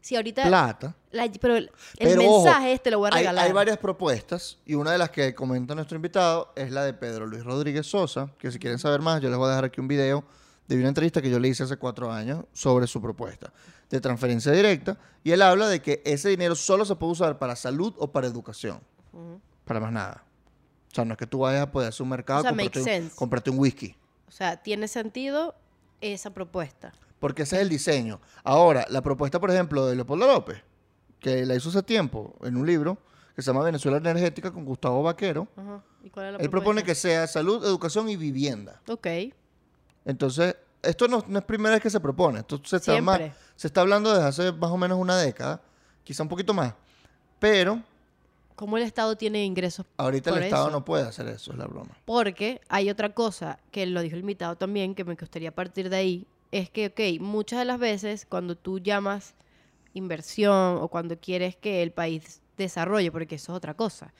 Si 0.00 0.16
ahorita 0.16 0.44
Plata. 0.46 0.94
La- 1.12 1.30
pero 1.40 1.56
el, 1.56 1.70
Pero, 1.98 2.22
ojo, 2.24 2.44
mensaje 2.44 2.72
este 2.72 2.90
lo 2.90 2.98
voy 3.00 3.10
a 3.12 3.14
Hay, 3.16 3.20
regalar. 3.22 3.44
hay 3.44 3.52
varias 3.52 3.76
propuestas 3.78 4.58
y 4.64 4.74
una 4.74 4.92
de 4.92 4.98
las 4.98 5.10
que 5.10 5.34
comenta 5.34 5.74
nuestro 5.74 5.96
invitado 5.96 6.52
es 6.56 6.70
la 6.72 6.84
de 6.84 6.94
Pedro 6.94 7.26
Luis 7.26 7.44
Rodríguez 7.44 7.86
Sosa, 7.86 8.30
que 8.38 8.50
si 8.50 8.58
quieren 8.58 8.78
saber 8.78 9.00
más, 9.02 9.20
yo 9.20 9.28
les 9.28 9.36
voy 9.38 9.46
a 9.46 9.50
dejar 9.50 9.64
aquí 9.66 9.80
un 9.80 9.88
video 9.88 10.24
de 10.68 10.76
una 10.78 10.88
entrevista 10.88 11.20
que 11.20 11.28
yo 11.30 11.38
le 11.38 11.48
hice 11.48 11.62
hace 11.64 11.76
cuatro 11.76 12.10
años 12.10 12.44
sobre 12.54 12.86
su 12.86 13.00
propuesta 13.02 13.52
de 13.94 14.00
transferencia 14.00 14.50
directa 14.50 14.98
y 15.22 15.30
él 15.30 15.40
habla 15.40 15.68
de 15.68 15.80
que 15.80 16.02
ese 16.04 16.28
dinero 16.28 16.56
solo 16.56 16.84
se 16.84 16.96
puede 16.96 17.12
usar 17.12 17.38
para 17.38 17.54
salud 17.54 17.94
o 17.98 18.10
para 18.10 18.26
educación, 18.26 18.80
para 19.64 19.78
más 19.78 19.92
nada. 19.92 20.24
O 20.90 20.94
sea, 20.94 21.04
no 21.04 21.12
es 21.12 21.18
que 21.18 21.26
tú 21.26 21.40
vayas 21.40 21.62
a 21.62 21.70
poder 21.70 21.88
hacer 21.88 22.02
un 22.02 22.08
mercado 22.08 22.40
O 22.40 22.42
sea, 22.42 22.50
comprarte, 22.50 22.78
un, 22.80 22.84
sense. 22.84 23.16
comprarte 23.16 23.50
un 23.50 23.58
whisky. 23.58 23.96
O 24.28 24.32
sea, 24.32 24.56
tiene 24.56 24.88
sentido 24.88 25.54
esa 26.00 26.30
propuesta. 26.34 26.92
Porque 27.20 27.42
ese 27.42 27.56
es 27.56 27.62
el 27.62 27.68
diseño. 27.68 28.20
Ahora, 28.42 28.84
la 28.90 29.00
propuesta, 29.00 29.40
por 29.40 29.50
ejemplo, 29.50 29.86
de 29.86 29.94
Leopoldo 29.94 30.26
López, 30.26 30.58
que 31.20 31.46
la 31.46 31.54
hizo 31.54 31.68
hace 31.68 31.82
tiempo 31.82 32.36
en 32.42 32.56
un 32.56 32.66
libro 32.66 32.98
que 33.34 33.42
se 33.42 33.50
llama 33.50 33.64
Venezuela 33.64 33.96
Energética 33.98 34.52
con 34.52 34.64
Gustavo 34.64 35.02
Vaquero, 35.02 35.48
Ajá. 35.56 35.82
¿Y 36.02 36.10
cuál 36.10 36.26
es 36.26 36.32
la 36.32 36.38
él 36.38 36.50
propone 36.50 36.82
que 36.82 36.94
sea 36.94 37.26
salud, 37.26 37.64
educación 37.64 38.08
y 38.08 38.16
vivienda. 38.16 38.80
Ok. 38.88 39.06
Entonces, 40.04 40.56
esto 40.86 41.08
no, 41.08 41.24
no 41.26 41.38
es 41.38 41.44
primera 41.44 41.74
vez 41.74 41.82
que 41.82 41.90
se 41.90 42.00
propone. 42.00 42.40
Esto 42.40 42.60
se 42.64 42.76
está, 42.76 42.92
se 43.56 43.80
hablando 43.80 44.12
desde 44.12 44.26
hace 44.26 44.52
más 44.52 44.70
o 44.70 44.76
menos 44.76 44.98
una 44.98 45.16
década, 45.16 45.60
quizá 46.02 46.22
un 46.22 46.28
poquito 46.28 46.54
más. 46.54 46.74
Pero 47.38 47.82
¿Cómo 48.56 48.76
el 48.76 48.84
Estado 48.84 49.16
tiene 49.16 49.44
ingresos? 49.44 49.84
ahorita 49.96 50.30
Por 50.30 50.38
el 50.38 50.44
Estado 50.44 50.68
eso. 50.68 50.78
no 50.78 50.84
puede 50.84 51.04
hacer 51.04 51.26
eso, 51.28 51.52
es 51.52 51.58
la 51.58 51.66
broma. 51.66 51.96
Porque 52.04 52.60
hay 52.68 52.88
otra 52.88 53.12
cosa 53.12 53.58
que 53.72 53.84
lo 53.86 54.00
dijo 54.00 54.14
el 54.14 54.20
invitado 54.20 54.56
también, 54.56 54.94
que 54.94 55.04
me 55.04 55.16
gustaría 55.16 55.52
partir 55.52 55.90
de 55.90 55.96
ahí, 55.96 56.26
es 56.52 56.70
que, 56.70 56.86
ok, 56.86 57.20
muchas 57.20 57.58
de 57.58 57.64
las 57.64 57.80
veces 57.80 58.26
cuando 58.26 58.56
tú 58.56 58.78
llamas 58.78 59.34
inversión 59.92 60.78
o 60.80 60.88
cuando 60.88 61.18
quieres 61.18 61.56
que 61.56 61.82
el 61.82 61.90
país 61.90 62.42
desarrolle, 62.56 63.10
porque 63.10 63.34
eso 63.34 63.52
es 63.52 63.56
otra 63.56 63.74
cosa, 63.74 64.12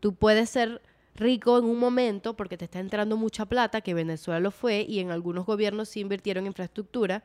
tú 0.00 0.14
puedes 0.14 0.50
ser 0.50 0.82
rico 1.18 1.58
en 1.58 1.64
un 1.64 1.78
momento 1.78 2.34
porque 2.34 2.56
te 2.56 2.64
está 2.64 2.78
entrando 2.78 3.16
mucha 3.16 3.44
plata, 3.46 3.80
que 3.80 3.92
Venezuela 3.94 4.40
lo 4.40 4.50
fue, 4.50 4.86
y 4.88 5.00
en 5.00 5.10
algunos 5.10 5.44
gobiernos 5.44 5.88
sí 5.88 6.00
invirtieron 6.00 6.44
en 6.44 6.48
infraestructura, 6.48 7.22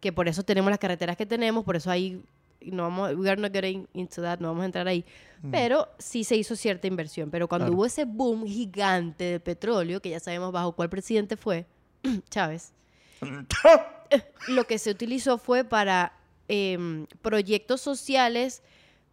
que 0.00 0.12
por 0.12 0.28
eso 0.28 0.42
tenemos 0.42 0.70
las 0.70 0.78
carreteras 0.78 1.16
que 1.16 1.26
tenemos, 1.26 1.64
por 1.64 1.76
eso 1.76 1.90
ahí 1.90 2.22
no 2.60 2.84
vamos, 2.84 3.14
we 3.14 3.28
are 3.30 3.40
not 3.40 3.52
getting 3.52 3.86
into 3.92 4.22
that, 4.22 4.40
no 4.40 4.48
vamos 4.48 4.62
a 4.62 4.66
entrar 4.66 4.88
ahí, 4.88 5.04
pero 5.50 5.88
sí 5.98 6.24
se 6.24 6.36
hizo 6.36 6.56
cierta 6.56 6.86
inversión. 6.86 7.30
Pero 7.30 7.48
cuando 7.48 7.66
Claro. 7.66 7.76
hubo 7.76 7.86
ese 7.86 8.04
boom 8.04 8.46
gigante 8.46 9.24
de 9.24 9.40
petróleo, 9.40 10.00
que 10.00 10.10
ya 10.10 10.20
sabemos 10.20 10.52
bajo 10.52 10.72
cuál 10.72 10.88
presidente 10.88 11.36
fue, 11.36 11.66
Chávez, 12.30 12.72
lo 14.48 14.64
que 14.64 14.78
se 14.78 14.90
utilizó 14.90 15.38
fue 15.38 15.64
para 15.64 16.12
em, 16.48 17.06
proyectos 17.22 17.80
sociales, 17.80 18.62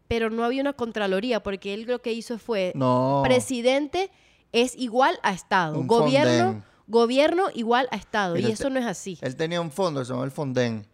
pero 0.07 0.29
no 0.29 0.43
había 0.43 0.61
una 0.61 0.73
contraloría, 0.73 1.41
porque 1.43 1.73
él 1.73 1.83
lo 1.87 2.01
que 2.01 2.13
hizo 2.13 2.37
fue 2.37 2.71
No. 2.75 3.21
presidente 3.23 4.11
es 4.51 4.75
igual 4.77 5.17
a 5.23 5.33
Estado, 5.33 5.79
Un 5.79 5.87
gobierno, 5.87 6.45
Fonden. 6.45 6.63
gobierno 6.87 7.43
igual 7.53 7.87
a 7.91 7.95
Estado, 7.95 8.35
Mira, 8.35 8.49
y 8.49 8.51
eso 8.51 8.69
no 8.69 8.79
es 8.79 8.85
así. 8.85 9.17
Él 9.21 9.35
tenía 9.35 9.61
un 9.61 9.71
fondo 9.71 9.99
que 10.01 10.05
se 10.05 10.09
llamaba 10.11 10.25
el 10.25 10.31
Fonden, 10.31 10.85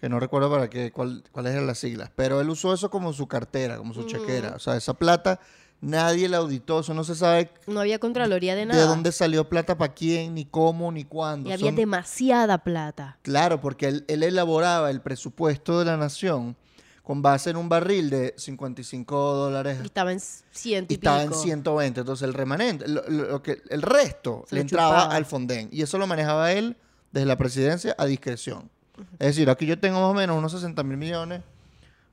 que 0.00 0.08
no 0.08 0.18
recuerdo 0.18 0.50
para 0.50 0.68
qué, 0.70 0.90
cuál, 0.90 1.22
cuáles 1.30 1.52
eran 1.52 1.66
las 1.66 1.78
siglas, 1.78 2.10
pero 2.16 2.40
él 2.40 2.48
usó 2.50 2.72
eso 2.72 2.90
como 2.90 3.12
su 3.12 3.26
cartera, 3.28 3.76
como 3.76 3.92
su 3.94 4.04
chequera. 4.04 4.54
O 4.56 4.58
sea, 4.58 4.76
esa 4.76 4.94
plata 4.94 5.38
nadie 5.80 6.28
la 6.28 6.38
auditó, 6.38 6.80
eso 6.80 6.94
no 6.94 7.04
se 7.04 7.14
sabe 7.14 7.50
No 7.66 7.80
había 7.80 7.98
contraloría 7.98 8.54
de 8.54 8.60
de 8.60 8.66
nada. 8.66 8.86
dónde 8.86 9.12
salió 9.12 9.48
plata 9.48 9.76
para 9.76 9.92
quién, 9.92 10.34
ni 10.34 10.44
cómo, 10.44 10.90
ni 10.92 11.04
cuándo. 11.04 11.50
y 11.50 11.52
había 11.52 11.66
Son- 11.66 11.76
demasiada 11.76 12.58
plata. 12.58 13.18
Claro, 13.22 13.60
porque 13.60 13.88
él, 13.88 14.04
él 14.08 14.22
elaboraba 14.22 14.90
el 14.90 15.00
presupuesto 15.02 15.78
de 15.80 15.84
la 15.84 15.96
nación 15.96 16.56
con 17.02 17.20
base 17.20 17.50
en 17.50 17.56
un 17.56 17.68
barril 17.68 18.10
de 18.10 18.34
55 18.36 19.34
dólares 19.34 19.78
Y 19.82 19.86
estaba 19.86 20.12
en 20.12 20.20
ciento 20.20 20.92
y 20.92 20.94
y, 20.94 20.96
estaba 20.96 21.22
en 21.22 21.30
pico. 21.30 21.42
120. 21.42 22.00
Entonces 22.00 22.28
el 22.28 22.34
remanente, 22.34 22.86
lo, 22.88 23.42
que, 23.42 23.60
el 23.70 23.82
resto 23.82 24.44
Se 24.48 24.54
le 24.54 24.60
entraba 24.60 25.02
chupaba. 25.02 25.16
al 25.16 25.26
Fonden. 25.26 25.68
Y 25.72 25.82
eso 25.82 25.98
lo 25.98 26.06
manejaba 26.06 26.52
él 26.52 26.76
desde 27.10 27.26
la 27.26 27.36
presidencia 27.36 27.94
a 27.98 28.06
discreción. 28.06 28.70
Es 29.18 29.28
decir, 29.28 29.50
aquí 29.50 29.66
yo 29.66 29.78
tengo 29.78 30.00
más 30.00 30.10
o 30.10 30.14
menos 30.14 30.36
unos 30.36 30.52
60 30.52 30.82
mil 30.84 30.96
millones 30.96 31.42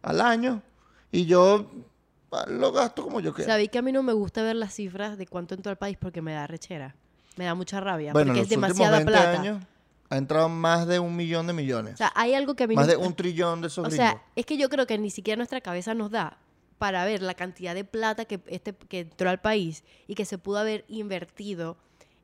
al 0.02 0.22
año 0.22 0.62
y 1.12 1.26
yo 1.26 1.70
ah, 2.32 2.46
lo 2.48 2.72
gasto 2.72 3.04
como 3.04 3.20
yo 3.20 3.34
quiera. 3.34 3.54
Sabí 3.54 3.68
que 3.68 3.78
a 3.78 3.82
mí 3.82 3.92
no 3.92 4.02
me 4.02 4.14
gusta 4.14 4.42
ver 4.42 4.56
las 4.56 4.74
cifras 4.74 5.18
de 5.18 5.28
cuánto 5.28 5.54
entró 5.54 5.70
al 5.70 5.78
país 5.78 5.98
porque 6.00 6.22
me 6.22 6.34
da 6.34 6.48
rechera. 6.48 6.96
Me 7.38 7.46
da 7.46 7.54
mucha 7.54 7.80
rabia. 7.80 8.12
Bueno, 8.12 8.30
porque 8.30 8.42
es 8.42 8.50
demasiada 8.50 8.98
últimos 8.98 9.14
20 9.14 9.32
plata. 9.32 9.42
años 9.42 9.64
ha 10.10 10.18
entrado 10.18 10.50
más 10.50 10.88
de 10.88 11.00
un 11.00 11.16
millón 11.16 11.46
de 11.48 11.54
millones. 11.54 11.94
O 11.96 11.98
sea, 11.98 12.12
hay 12.16 12.34
algo 12.34 12.56
que 12.56 12.64
a 12.64 12.68
mí 12.68 12.76
más 12.76 12.88
no- 12.88 12.92
de 12.94 12.98
un 12.98 13.14
trillón 13.16 13.62
de 13.62 13.68
esos 13.68 13.86
O 13.86 13.90
gringos. 13.90 13.98
sea, 14.08 14.24
es 14.36 14.46
que 14.46 14.58
yo 14.58 14.70
creo 14.70 14.88
que 14.88 14.98
ni 14.98 15.10
siquiera 15.12 15.38
nuestra 15.38 15.62
cabeza 15.62 15.94
nos 15.94 16.10
da 16.12 16.38
para 16.80 17.04
ver 17.06 17.22
la 17.22 17.34
cantidad 17.34 17.76
de 17.76 17.84
plata 17.84 18.26
que, 18.26 18.40
este, 18.48 18.74
que 18.74 19.02
entró 19.02 19.30
al 19.30 19.40
país 19.42 19.84
y 20.08 20.16
que 20.16 20.26
se 20.26 20.38
pudo 20.38 20.58
haber 20.60 20.86
invertido 20.88 21.78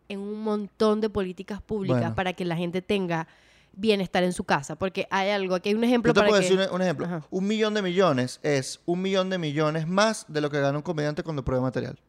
en 0.08 0.20
un 0.20 0.42
montón 0.42 1.02
de 1.02 1.10
políticas 1.10 1.62
públicas 1.62 2.00
Bueno. 2.00 2.16
para 2.16 2.34
que 2.34 2.46
la 2.46 2.56
gente 2.56 2.82
tenga 2.82 3.28
bienestar 3.74 4.24
en 4.24 4.32
su 4.34 4.46
casa. 4.46 4.76
Porque 4.78 5.08
hay 5.12 5.30
algo, 5.32 5.56
aquí 5.56 5.70
hay 5.70 5.76
un 5.76 5.84
ejemplo 5.84 6.10
Yo 6.10 6.14
te 6.14 6.20
para 6.22 6.30
puedo 6.30 6.42
que... 6.42 6.48
decir 6.48 6.68
un, 6.70 6.76
un 6.76 6.82
ejemplo. 6.82 7.06
Ajá. 7.06 7.26
Un 7.30 7.46
millón 7.48 7.74
de 7.74 7.82
millones 7.82 8.40
es 8.44 8.80
un 8.86 9.02
millón 9.02 9.30
de 9.30 9.38
millones 9.38 9.88
más 9.88 10.26
de 10.30 10.42
lo 10.42 10.50
que 10.50 10.60
gana 10.62 10.78
un 10.78 10.84
comediante 10.84 11.22
cuando 11.24 11.44
prueba 11.44 11.62
material. 11.64 12.00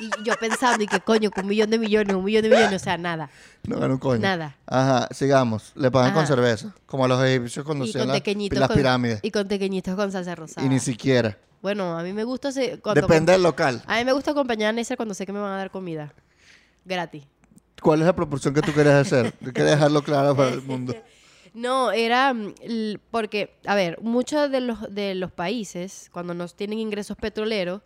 Y 0.00 0.10
yo 0.24 0.34
pensando, 0.40 0.82
y 0.82 0.86
que 0.86 0.98
coño, 1.00 1.30
que 1.30 1.42
un 1.42 1.46
millón 1.48 1.68
de 1.70 1.78
millones, 1.78 2.16
un 2.16 2.24
millón 2.24 2.42
de 2.42 2.48
millones, 2.48 2.80
o 2.80 2.84
sea, 2.84 2.96
nada. 2.96 3.28
No 3.64 3.78
ganó 3.78 3.94
un 3.94 4.00
coño. 4.00 4.20
Nada. 4.20 4.56
Ajá, 4.66 5.08
sigamos. 5.12 5.72
Le 5.76 5.90
pagan 5.90 6.14
con 6.14 6.26
cerveza. 6.26 6.74
Como 6.86 7.04
a 7.04 7.08
los 7.08 7.22
egipcios 7.22 7.64
cuando 7.66 7.84
Y 7.84 7.90
hacían 7.90 8.06
con 8.08 8.14
la- 8.14 8.60
las 8.60 8.68
con- 8.68 8.76
pirámides. 8.76 9.20
Y 9.22 9.30
con 9.30 9.46
tequeñitos 9.46 9.94
con 9.94 10.10
salsa 10.10 10.32
Y, 10.32 10.34
rosada. 10.34 10.66
ni 10.66 10.80
siquiera. 10.80 11.36
Bueno, 11.62 11.98
a 11.98 12.02
mí 12.02 12.12
me 12.14 12.24
gusta... 12.24 12.48
cuando 12.82 13.02
Depende 13.02 13.32
del 13.32 13.42
local. 13.42 13.82
A 13.86 13.98
mí 13.98 14.04
me 14.06 14.12
gusta 14.12 14.30
acompañar 14.30 14.70
a 14.70 14.72
Neisser 14.72 14.96
cuando 14.96 15.12
sé 15.14 15.26
que 15.26 15.32
me 15.34 15.40
van 15.40 15.52
a 15.52 15.56
dar 15.58 15.70
comida. 15.70 16.14
Gratis. 16.84 17.24
¿Cuál 17.82 18.00
es 18.00 18.06
la 18.06 18.14
proporción 18.16 18.54
que 18.54 18.62
tú 18.62 18.72
quieres 18.72 18.94
hacer? 18.94 19.32
Quería 19.54 19.72
dejarlo 19.72 20.02
claro 20.02 20.34
para 20.34 20.50
el 20.50 20.62
mundo. 20.62 20.94
No, 21.52 21.92
era 21.92 22.32
mm, 22.32 22.54
porque, 23.10 23.58
a 23.66 23.74
ver, 23.74 23.98
muchos 24.00 24.50
de 24.50 24.60
los, 24.60 24.94
de 24.94 25.14
los 25.14 25.32
países, 25.32 26.08
cuando 26.12 26.32
nos 26.32 26.54
tienen 26.54 26.78
ingresos 26.78 27.16
petroleros, 27.16 27.82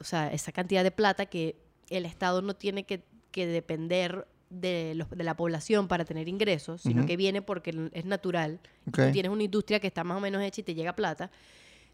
o 0.00 0.04
sea, 0.04 0.32
esa 0.32 0.52
cantidad 0.52 0.82
de 0.84 0.90
plata 0.90 1.26
que 1.26 1.56
el 1.90 2.04
Estado 2.06 2.42
no 2.42 2.54
tiene 2.54 2.84
que, 2.84 3.02
que 3.30 3.46
depender 3.46 4.26
de, 4.50 4.94
los- 4.94 5.10
de 5.10 5.24
la 5.24 5.36
población 5.36 5.88
para 5.88 6.04
tener 6.04 6.28
ingresos, 6.28 6.82
sino 6.82 7.04
que 7.06 7.16
viene 7.16 7.42
porque 7.42 7.90
es 7.92 8.04
natural. 8.04 8.60
Ok. 8.88 8.96
Tú 9.06 9.12
tienes 9.12 9.30
una 9.32 9.42
industria 9.42 9.80
que 9.80 9.86
está 9.88 10.04
más 10.04 10.16
o 10.16 10.20
menos 10.20 10.42
hecha 10.42 10.60
y 10.60 10.64
te 10.64 10.74
llega 10.74 10.94
plata. 10.94 11.30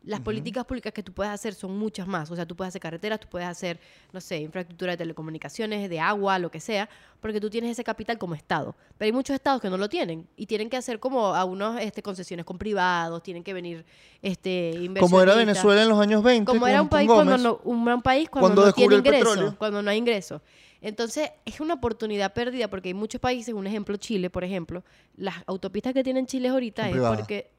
Las 0.04 0.20
políticas 0.20 0.64
públicas 0.64 0.92
que 0.92 1.02
tú 1.02 1.12
puedes 1.12 1.32
hacer 1.32 1.54
son 1.54 1.78
muchas 1.78 2.06
más. 2.06 2.30
O 2.30 2.36
sea, 2.36 2.44
tú 2.44 2.56
puedes 2.56 2.70
hacer 2.70 2.80
carreteras, 2.80 3.20
tú 3.20 3.28
puedes 3.28 3.46
hacer, 3.46 3.78
no 4.12 4.20
sé, 4.20 4.38
infraestructura 4.38 4.92
de 4.92 4.96
telecomunicaciones, 4.96 5.88
de 5.88 6.00
agua, 6.00 6.38
lo 6.38 6.50
que 6.50 6.58
sea, 6.60 6.88
porque 7.20 7.40
tú 7.40 7.48
tienes 7.48 7.70
ese 7.70 7.84
capital 7.84 8.18
como 8.18 8.34
Estado. 8.34 8.74
Pero 8.98 9.06
hay 9.06 9.12
muchos 9.12 9.34
estados 9.34 9.60
que 9.60 9.70
no 9.70 9.76
lo 9.76 9.88
tienen 9.88 10.26
y 10.36 10.46
tienen 10.46 10.68
que 10.68 10.76
hacer 10.76 10.98
como 10.98 11.34
a 11.34 11.44
unos 11.44 11.80
este, 11.80 12.02
concesiones 12.02 12.44
con 12.44 12.58
privados, 12.58 13.22
tienen 13.22 13.44
que 13.44 13.52
venir 13.52 13.84
este. 14.20 14.90
Como 14.98 15.20
era 15.20 15.34
Venezuela 15.36 15.82
en 15.82 15.88
los 15.88 16.00
años 16.00 16.22
20. 16.22 16.50
Como 16.50 16.66
era 16.66 16.82
un 16.82 16.88
país 16.88 17.08
cuando 17.08 17.38
no, 17.38 17.60
un, 17.64 17.88
un 17.88 18.02
país 18.02 18.28
cuando, 18.28 18.48
Cuando 18.48 18.66
no 18.66 18.72
tiene 18.72 19.02
petróleo. 19.02 19.54
cuando 19.58 19.82
no 19.82 19.90
hay 19.90 19.98
ingresos. 19.98 20.42
Entonces, 20.80 21.30
es 21.44 21.60
una 21.60 21.74
oportunidad 21.74 22.32
perdida 22.34 22.68
porque 22.68 22.88
hay 22.88 22.94
muchos 22.94 23.20
países, 23.20 23.54
un 23.54 23.68
ejemplo 23.68 23.96
Chile, 23.98 24.30
por 24.30 24.42
ejemplo, 24.42 24.82
las 25.16 25.36
autopistas 25.46 25.94
que 25.94 26.02
tienen 26.02 26.26
Chile 26.26 26.48
ahorita 26.48 26.82
Son 26.82 26.88
es 26.88 26.92
privadas. 26.92 27.18
porque 27.18 27.52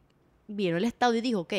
vino 0.48 0.76
el 0.76 0.84
Estado 0.84 1.16
y 1.16 1.22
dijo, 1.22 1.40
ok, 1.40 1.54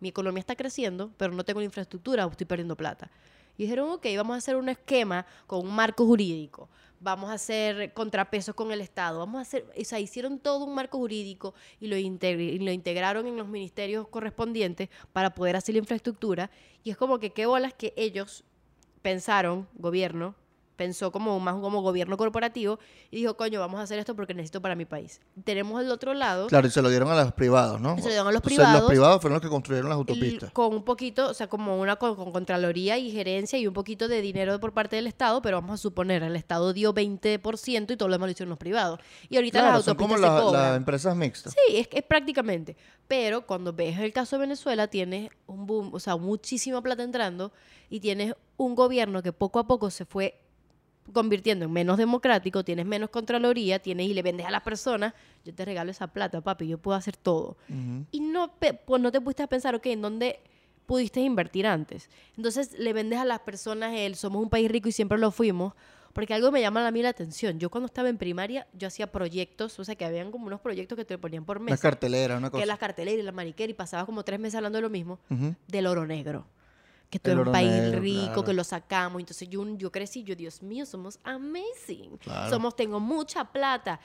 mi 0.00 0.08
economía 0.08 0.40
está 0.40 0.56
creciendo, 0.56 1.10
pero 1.16 1.32
no 1.32 1.44
tengo 1.44 1.60
la 1.60 1.66
infraestructura, 1.66 2.26
estoy 2.30 2.46
perdiendo 2.46 2.76
plata. 2.76 3.10
Y 3.58 3.62
dijeron, 3.62 3.88
ok, 3.90 4.06
vamos 4.16 4.34
a 4.34 4.38
hacer 4.38 4.56
un 4.56 4.68
esquema 4.68 5.26
con 5.46 5.66
un 5.66 5.74
marco 5.74 6.04
jurídico, 6.04 6.68
vamos 7.00 7.30
a 7.30 7.34
hacer 7.34 7.92
contrapesos 7.94 8.54
con 8.54 8.70
el 8.70 8.80
Estado, 8.80 9.18
vamos 9.18 9.38
a 9.38 9.42
hacer, 9.42 9.66
o 9.78 9.84
sea, 9.84 9.98
hicieron 9.98 10.38
todo 10.38 10.64
un 10.64 10.74
marco 10.74 10.98
jurídico 10.98 11.54
y 11.80 11.86
lo, 11.86 11.96
y 11.96 12.58
lo 12.58 12.72
integraron 12.72 13.26
en 13.26 13.36
los 13.36 13.48
ministerios 13.48 14.08
correspondientes 14.08 14.90
para 15.12 15.34
poder 15.34 15.56
hacer 15.56 15.74
la 15.74 15.80
infraestructura. 15.80 16.50
Y 16.84 16.90
es 16.90 16.96
como 16.96 17.18
que 17.18 17.30
qué 17.30 17.46
bolas 17.46 17.72
que 17.72 17.94
ellos 17.96 18.44
pensaron, 19.00 19.68
gobierno, 19.74 20.34
pensó 20.76 21.10
como 21.10 21.40
más 21.40 21.54
como 21.56 21.80
gobierno 21.82 22.16
corporativo 22.16 22.78
y 23.10 23.16
dijo, 23.16 23.36
coño, 23.36 23.58
vamos 23.60 23.80
a 23.80 23.84
hacer 23.84 23.98
esto 23.98 24.14
porque 24.14 24.34
necesito 24.34 24.60
para 24.60 24.74
mi 24.74 24.84
país. 24.84 25.20
Tenemos 25.44 25.82
el 25.82 25.90
otro 25.90 26.12
lado 26.14 26.46
Claro, 26.48 26.66
y 26.66 26.70
se 26.70 26.82
lo 26.82 26.90
dieron 26.90 27.08
a 27.10 27.22
los 27.24 27.32
privados, 27.32 27.80
¿no? 27.80 27.96
Se 27.96 28.02
lo 28.02 28.08
dieron 28.08 28.28
a 28.28 28.32
los 28.32 28.40
O 28.40 28.48
sea, 28.48 28.56
privados. 28.56 28.80
los 28.82 28.88
privados 28.90 29.20
fueron 29.22 29.34
los 29.34 29.42
que 29.42 29.48
construyeron 29.48 29.88
las 29.88 29.96
autopistas. 29.96 30.50
con 30.52 30.74
un 30.74 30.82
poquito, 30.84 31.28
o 31.30 31.34
sea, 31.34 31.46
como 31.48 31.80
una 31.80 31.96
con, 31.96 32.14
con 32.14 32.30
contraloría 32.32 32.98
y 32.98 33.10
gerencia 33.10 33.58
y 33.58 33.66
un 33.66 33.72
poquito 33.74 34.06
de 34.08 34.20
dinero 34.20 34.60
por 34.60 34.72
parte 34.72 34.96
del 34.96 35.06
Estado, 35.06 35.40
pero 35.42 35.60
vamos 35.60 35.74
a 35.74 35.76
suponer, 35.78 36.22
el 36.22 36.36
Estado 36.36 36.72
dio 36.72 36.92
20% 36.94 37.92
y 37.92 37.96
todo 37.96 38.08
lo 38.08 38.14
demás 38.14 38.26
lo 38.28 38.32
hicieron 38.32 38.50
los 38.50 38.58
privados. 38.58 39.00
Y 39.28 39.36
ahorita 39.36 39.60
Claro, 39.60 39.76
las 39.76 39.84
son 39.84 39.96
como 39.96 40.14
autopistas 40.14 40.30
se 40.30 40.36
la- 40.38 40.42
cobran. 40.50 40.62
las 40.62 40.76
empresas 40.76 41.16
mixtas. 41.16 41.52
Sí, 41.54 41.76
es, 41.76 41.88
es 41.90 42.02
prácticamente. 42.02 42.76
Pero 43.08 43.46
cuando 43.46 43.72
ves 43.72 43.98
el 43.98 44.12
caso 44.12 44.36
de 44.36 44.40
Venezuela, 44.40 44.88
tienes 44.88 45.30
un 45.46 45.66
boom, 45.66 45.94
o 45.94 46.00
sea, 46.00 46.16
muchísima 46.16 46.82
plata 46.82 47.02
entrando 47.04 47.52
y 47.88 48.00
tienes 48.00 48.34
un 48.56 48.74
gobierno 48.74 49.22
que 49.22 49.32
poco 49.32 49.58
a 49.60 49.66
poco 49.66 49.90
se 49.90 50.04
fue 50.04 50.40
convirtiendo 51.12 51.64
en 51.64 51.72
menos 51.72 51.98
democrático, 51.98 52.64
tienes 52.64 52.86
menos 52.86 53.10
contraloría, 53.10 53.78
tienes 53.78 54.08
y 54.08 54.14
le 54.14 54.22
vendes 54.22 54.46
a 54.46 54.50
las 54.50 54.62
personas, 54.62 55.14
yo 55.44 55.54
te 55.54 55.64
regalo 55.64 55.90
esa 55.90 56.08
plata, 56.08 56.40
papi, 56.40 56.66
yo 56.66 56.78
puedo 56.78 56.96
hacer 56.96 57.16
todo. 57.16 57.56
Y 58.10 58.20
no, 58.20 58.52
pues 58.58 59.00
no 59.00 59.12
te 59.12 59.20
pusiste 59.20 59.42
a 59.42 59.46
pensar, 59.46 59.74
ok, 59.74 59.86
¿en 59.86 60.02
dónde 60.02 60.40
pudiste 60.86 61.20
invertir 61.20 61.66
antes? 61.66 62.10
Entonces 62.36 62.78
le 62.78 62.92
vendes 62.92 63.18
a 63.18 63.24
las 63.24 63.40
personas 63.40 63.94
el 63.94 64.16
somos 64.16 64.42
un 64.42 64.50
país 64.50 64.70
rico 64.70 64.88
y 64.88 64.92
siempre 64.92 65.18
lo 65.18 65.30
fuimos, 65.30 65.74
porque 66.12 66.32
algo 66.32 66.50
me 66.50 66.60
llama 66.62 66.86
a 66.86 66.90
mí 66.90 67.02
la 67.02 67.10
atención. 67.10 67.58
Yo 67.58 67.68
cuando 67.68 67.86
estaba 67.86 68.08
en 68.08 68.16
primaria, 68.16 68.66
yo 68.72 68.88
hacía 68.88 69.12
proyectos, 69.12 69.78
o 69.78 69.84
sea, 69.84 69.96
que 69.96 70.04
habían 70.04 70.30
como 70.30 70.46
unos 70.46 70.60
proyectos 70.60 70.96
que 70.96 71.04
te 71.04 71.18
ponían 71.18 71.44
por 71.44 71.60
mes, 71.60 71.78
cartelera, 71.78 72.38
una 72.38 72.50
cosa. 72.50 72.62
que 72.62 72.66
las 72.66 72.78
carteleras 72.78 73.20
y 73.20 73.22
la 73.22 73.32
mariquera, 73.32 73.70
y 73.70 73.74
pasaba 73.74 74.06
como 74.06 74.24
tres 74.24 74.40
meses 74.40 74.54
hablando 74.54 74.78
de 74.78 74.82
lo 74.82 74.90
mismo, 74.90 75.18
del 75.68 75.86
oro 75.86 76.06
negro. 76.06 76.46
Que 77.10 77.18
tú 77.20 77.30
El 77.30 77.36
eres 77.38 77.46
un 77.46 77.52
país 77.52 77.70
negro, 77.70 78.00
rico, 78.00 78.24
claro. 78.26 78.44
que 78.44 78.52
lo 78.52 78.64
sacamos. 78.64 79.20
Entonces 79.20 79.48
yo, 79.48 79.64
yo 79.76 79.92
crecí, 79.92 80.22
yo, 80.24 80.34
Dios 80.34 80.62
mío, 80.62 80.84
somos 80.86 81.18
amazing. 81.24 82.16
Claro. 82.18 82.50
Somos, 82.50 82.74
tengo 82.76 82.98
mucha 83.00 83.44
plata. 83.52 84.00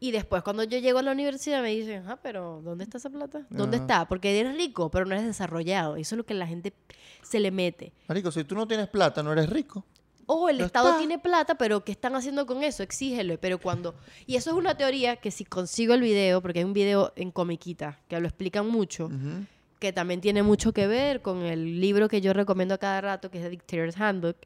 Y 0.00 0.10
después 0.10 0.42
cuando 0.42 0.64
yo 0.64 0.78
llego 0.78 0.98
a 0.98 1.02
la 1.02 1.12
universidad 1.12 1.62
me 1.62 1.70
dicen, 1.70 2.04
ah, 2.08 2.18
pero 2.22 2.60
¿dónde 2.62 2.84
está 2.84 2.98
esa 2.98 3.10
plata? 3.10 3.46
¿Dónde 3.50 3.76
Ajá. 3.78 3.84
está? 3.84 4.08
Porque 4.08 4.38
eres 4.38 4.56
rico, 4.56 4.90
pero 4.90 5.04
no 5.06 5.14
eres 5.14 5.26
desarrollado. 5.26 5.96
Eso 5.96 6.14
es 6.14 6.16
lo 6.18 6.26
que 6.26 6.34
la 6.34 6.46
gente 6.46 6.74
se 7.22 7.40
le 7.40 7.50
mete. 7.50 7.92
Marico, 8.08 8.30
si 8.30 8.44
tú 8.44 8.54
no 8.54 8.66
tienes 8.68 8.88
plata, 8.88 9.22
no 9.22 9.32
eres 9.32 9.48
rico. 9.48 9.84
O 10.26 10.48
el 10.48 10.58
Ya 10.58 10.66
Estado 10.66 10.88
está. 10.88 10.98
tiene 10.98 11.18
plata, 11.18 11.54
pero 11.56 11.84
¿qué 11.84 11.92
están 11.92 12.16
haciendo 12.16 12.46
con 12.46 12.62
eso? 12.62 12.82
Exígelo. 12.82 13.38
Pero 13.40 13.58
cuando... 13.58 13.94
Y 14.26 14.36
eso 14.36 14.50
es 14.50 14.56
una 14.56 14.76
teoría 14.76 15.16
que 15.16 15.30
si 15.30 15.44
consigo 15.44 15.94
el 15.94 16.00
video, 16.00 16.40
porque 16.42 16.60
hay 16.60 16.64
un 16.64 16.72
video 16.72 17.12
en 17.16 17.30
Comiquita 17.30 18.00
que 18.08 18.18
lo 18.20 18.26
explican 18.26 18.66
mucho. 18.68 19.10
Que 19.84 19.92
también 19.92 20.22
tiene 20.22 20.42
mucho 20.42 20.72
que 20.72 20.86
ver 20.86 21.20
con 21.20 21.42
el 21.42 21.78
libro 21.78 22.08
que 22.08 22.22
yo 22.22 22.32
recomiendo 22.32 22.74
a 22.74 22.78
cada 22.78 23.02
rato, 23.02 23.30
que 23.30 23.36
es 23.36 23.44
The 23.44 23.50
Dictator's 23.50 24.00
Handbook, 24.00 24.36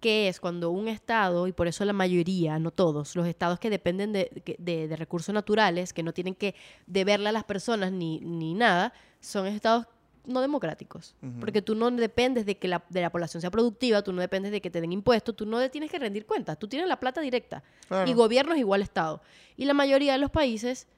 que 0.00 0.26
es 0.26 0.40
cuando 0.40 0.70
un 0.72 0.88
estado, 0.88 1.46
y 1.46 1.52
por 1.52 1.68
eso 1.68 1.84
la 1.84 1.92
mayoría, 1.92 2.58
no 2.58 2.72
todos, 2.72 3.14
los 3.14 3.28
estados 3.28 3.60
que 3.60 3.70
dependen 3.70 4.12
de, 4.12 4.28
de- 4.58 4.88
de 4.88 4.96
recursos 4.96 5.32
naturales, 5.32 5.92
que 5.92 6.02
no 6.02 6.12
tienen 6.12 6.34
que 6.34 6.56
deberle 6.86 7.28
a 7.28 7.32
las 7.32 7.44
personas 7.44 7.92
ni, 7.92 8.18
ni 8.20 8.54
nada, 8.54 8.92
son 9.20 9.46
estados 9.46 9.86
no 10.24 10.40
democráticos. 10.40 11.14
Porque 11.38 11.62
tú 11.62 11.76
no 11.76 11.88
dependes 11.92 12.44
de 12.44 12.56
que 12.58 12.66
la, 12.66 12.82
de 12.90 13.00
la 13.00 13.10
población 13.10 13.40
sea 13.40 13.52
productiva, 13.52 14.02
tú 14.02 14.12
no 14.12 14.20
dependes 14.20 14.50
de 14.50 14.60
que 14.60 14.70
te 14.70 14.80
den 14.80 14.90
impuestos, 14.92 15.36
tú 15.36 15.46
no 15.46 15.70
tienes 15.70 15.88
que 15.92 16.00
rendir 16.00 16.26
cuentas, 16.26 16.58
tú 16.58 16.66
tienes 16.66 16.88
la 16.88 16.98
plata 16.98 17.20
directa. 17.20 17.62
Claro. 17.86 18.10
Y 18.10 18.14
gobierno 18.14 18.52
es 18.52 18.58
igual 18.58 18.82
Estado. 18.82 19.22
Y 19.56 19.64
la 19.66 19.74
mayoría 19.74 20.14
de 20.14 20.18
los 20.18 20.32
países, 20.32 20.88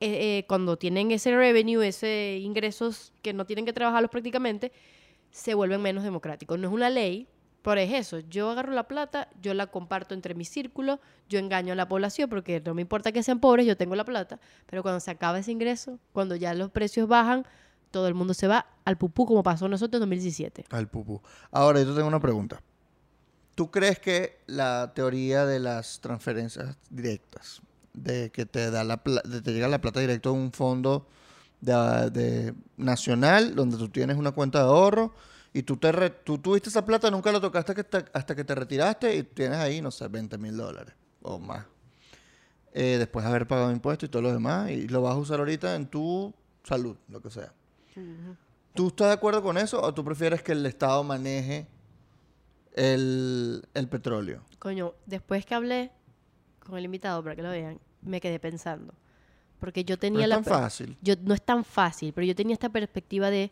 eh, 0.00 0.44
cuando 0.48 0.76
tienen 0.76 1.10
ese 1.10 1.34
revenue, 1.34 1.86
ese 1.86 2.38
ingresos 2.42 3.12
que 3.22 3.32
no 3.32 3.46
tienen 3.46 3.64
que 3.64 3.72
trabajarlos 3.72 4.10
prácticamente, 4.10 4.72
se 5.30 5.54
vuelven 5.54 5.82
menos 5.82 6.04
democráticos. 6.04 6.58
No 6.58 6.68
es 6.68 6.74
una 6.74 6.90
ley, 6.90 7.28
pero 7.62 7.80
es 7.80 7.92
eso. 7.92 8.20
Yo 8.20 8.50
agarro 8.50 8.72
la 8.72 8.86
plata, 8.86 9.28
yo 9.42 9.52
la 9.52 9.66
comparto 9.66 10.14
entre 10.14 10.34
mi 10.34 10.44
círculo, 10.44 11.00
yo 11.28 11.38
engaño 11.38 11.72
a 11.72 11.76
la 11.76 11.88
población 11.88 12.28
porque 12.30 12.62
no 12.64 12.74
me 12.74 12.82
importa 12.82 13.10
que 13.10 13.22
sean 13.22 13.40
pobres, 13.40 13.66
yo 13.66 13.76
tengo 13.76 13.96
la 13.96 14.04
plata, 14.04 14.38
pero 14.66 14.82
cuando 14.82 15.00
se 15.00 15.10
acaba 15.10 15.38
ese 15.38 15.52
ingreso, 15.52 15.98
cuando 16.12 16.36
ya 16.36 16.54
los 16.54 16.70
precios 16.70 17.08
bajan, 17.08 17.44
todo 17.90 18.08
el 18.08 18.14
mundo 18.14 18.34
se 18.34 18.46
va 18.46 18.66
al 18.84 18.96
pupú 18.96 19.26
como 19.26 19.42
pasó 19.42 19.68
nosotros 19.68 19.98
en 19.98 20.00
2017. 20.00 20.66
Al 20.70 20.88
pupú. 20.88 21.20
Ahora, 21.50 21.80
yo 21.80 21.86
te 21.86 21.94
tengo 21.94 22.08
una 22.08 22.20
pregunta. 22.20 22.60
¿Tú 23.54 23.70
crees 23.70 23.98
que 23.98 24.38
la 24.46 24.92
teoría 24.94 25.46
de 25.46 25.58
las 25.58 26.00
transferencias 26.00 26.76
directas, 26.90 27.62
de 27.96 28.30
que 28.30 28.46
te 28.46 28.70
da 28.70 28.84
la 28.84 28.98
te 28.98 29.52
llega 29.52 29.66
la 29.68 29.80
plata 29.80 29.98
directo 30.00 30.28
a 30.28 30.32
un 30.32 30.52
fondo 30.52 31.06
de, 31.60 31.72
de 32.12 32.54
nacional 32.76 33.54
donde 33.56 33.76
tú 33.76 33.88
tienes 33.88 34.16
una 34.16 34.30
cuenta 34.32 34.58
de 34.60 34.64
ahorro 34.66 35.14
y 35.52 35.62
tú 35.62 35.76
te 35.78 35.90
re- 35.90 36.10
tú 36.10 36.38
tuviste 36.38 36.68
esa 36.68 36.84
plata, 36.84 37.10
nunca 37.10 37.32
la 37.32 37.40
tocaste 37.40 37.74
que 37.74 37.82
te- 37.84 38.04
hasta 38.12 38.36
que 38.36 38.44
te 38.44 38.54
retiraste 38.54 39.16
y 39.16 39.22
tienes 39.24 39.58
ahí, 39.58 39.80
no 39.80 39.90
sé, 39.90 40.06
20 40.08 40.36
mil 40.38 40.56
dólares 40.56 40.94
o 41.22 41.38
más. 41.38 41.64
Eh, 42.74 42.96
después 42.98 43.24
de 43.24 43.30
haber 43.30 43.46
pagado 43.48 43.72
impuestos 43.72 44.06
y 44.06 44.10
todo 44.10 44.20
lo 44.20 44.32
demás, 44.32 44.70
y 44.70 44.86
lo 44.88 45.00
vas 45.00 45.14
a 45.14 45.16
usar 45.16 45.38
ahorita 45.38 45.74
en 45.74 45.86
tu 45.86 46.34
salud, 46.62 46.94
lo 47.08 47.22
que 47.22 47.30
sea. 47.30 47.54
¿Tú 48.74 48.88
estás 48.88 49.06
de 49.06 49.14
acuerdo 49.14 49.42
con 49.42 49.56
eso 49.56 49.80
o 49.80 49.94
tú 49.94 50.04
prefieres 50.04 50.42
que 50.42 50.52
el 50.52 50.66
Estado 50.66 51.02
maneje 51.02 51.66
el, 52.74 53.66
el 53.74 53.88
petróleo? 53.88 54.42
Coño, 54.58 54.94
después 55.06 55.46
que 55.46 55.54
hablé 55.54 55.90
con 56.60 56.76
el 56.76 56.84
invitado 56.84 57.22
para 57.22 57.34
que 57.36 57.42
lo 57.42 57.50
vean, 57.50 57.78
me 58.06 58.20
quedé 58.20 58.38
pensando. 58.38 58.94
Porque 59.58 59.84
yo 59.84 59.96
No 59.96 59.98
tenía 59.98 60.22
es 60.24 60.28
la 60.28 60.36
tan 60.36 60.44
fácil. 60.44 60.96
yo 61.00 61.14
no 61.22 61.34
es 61.34 61.42
tan 61.42 61.64
fácil, 61.64 62.12
pero 62.12 62.26
yo 62.26 62.34
tenía 62.34 62.54
esta 62.54 62.68
perspectiva 62.68 63.30
de, 63.30 63.50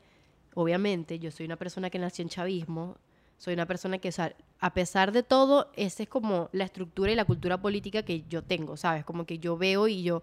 obviamente, 0.55 1.19
yo 1.19 1.31
soy 1.31 1.47
una 1.47 1.57
persona 1.57 1.91
que 1.91 1.99
nació 1.99 2.23
en 2.23 2.29
chavismo, 2.29 2.97
soy 3.39 3.55
una 3.55 3.67
persona 3.67 3.99
que, 3.99 4.11
o 4.11 4.13
sea, 4.13 4.35
a 4.61 4.75
pesar 4.75 5.13
de 5.13 5.23
todo, 5.23 5.71
esa 5.75 6.03
es 6.03 6.09
como 6.09 6.49
la 6.53 6.65
estructura 6.65 7.11
y 7.11 7.15
la 7.15 7.25
cultura 7.25 7.61
política 7.61 8.03
que 8.05 8.25
yo 8.29 8.43
tengo, 8.43 8.77
¿sabes? 8.77 9.05
Como 9.05 9.25
que 9.27 9.39
yo 9.39 9.57
veo 9.57 9.89
y 9.89 10.03
yo, 10.03 10.23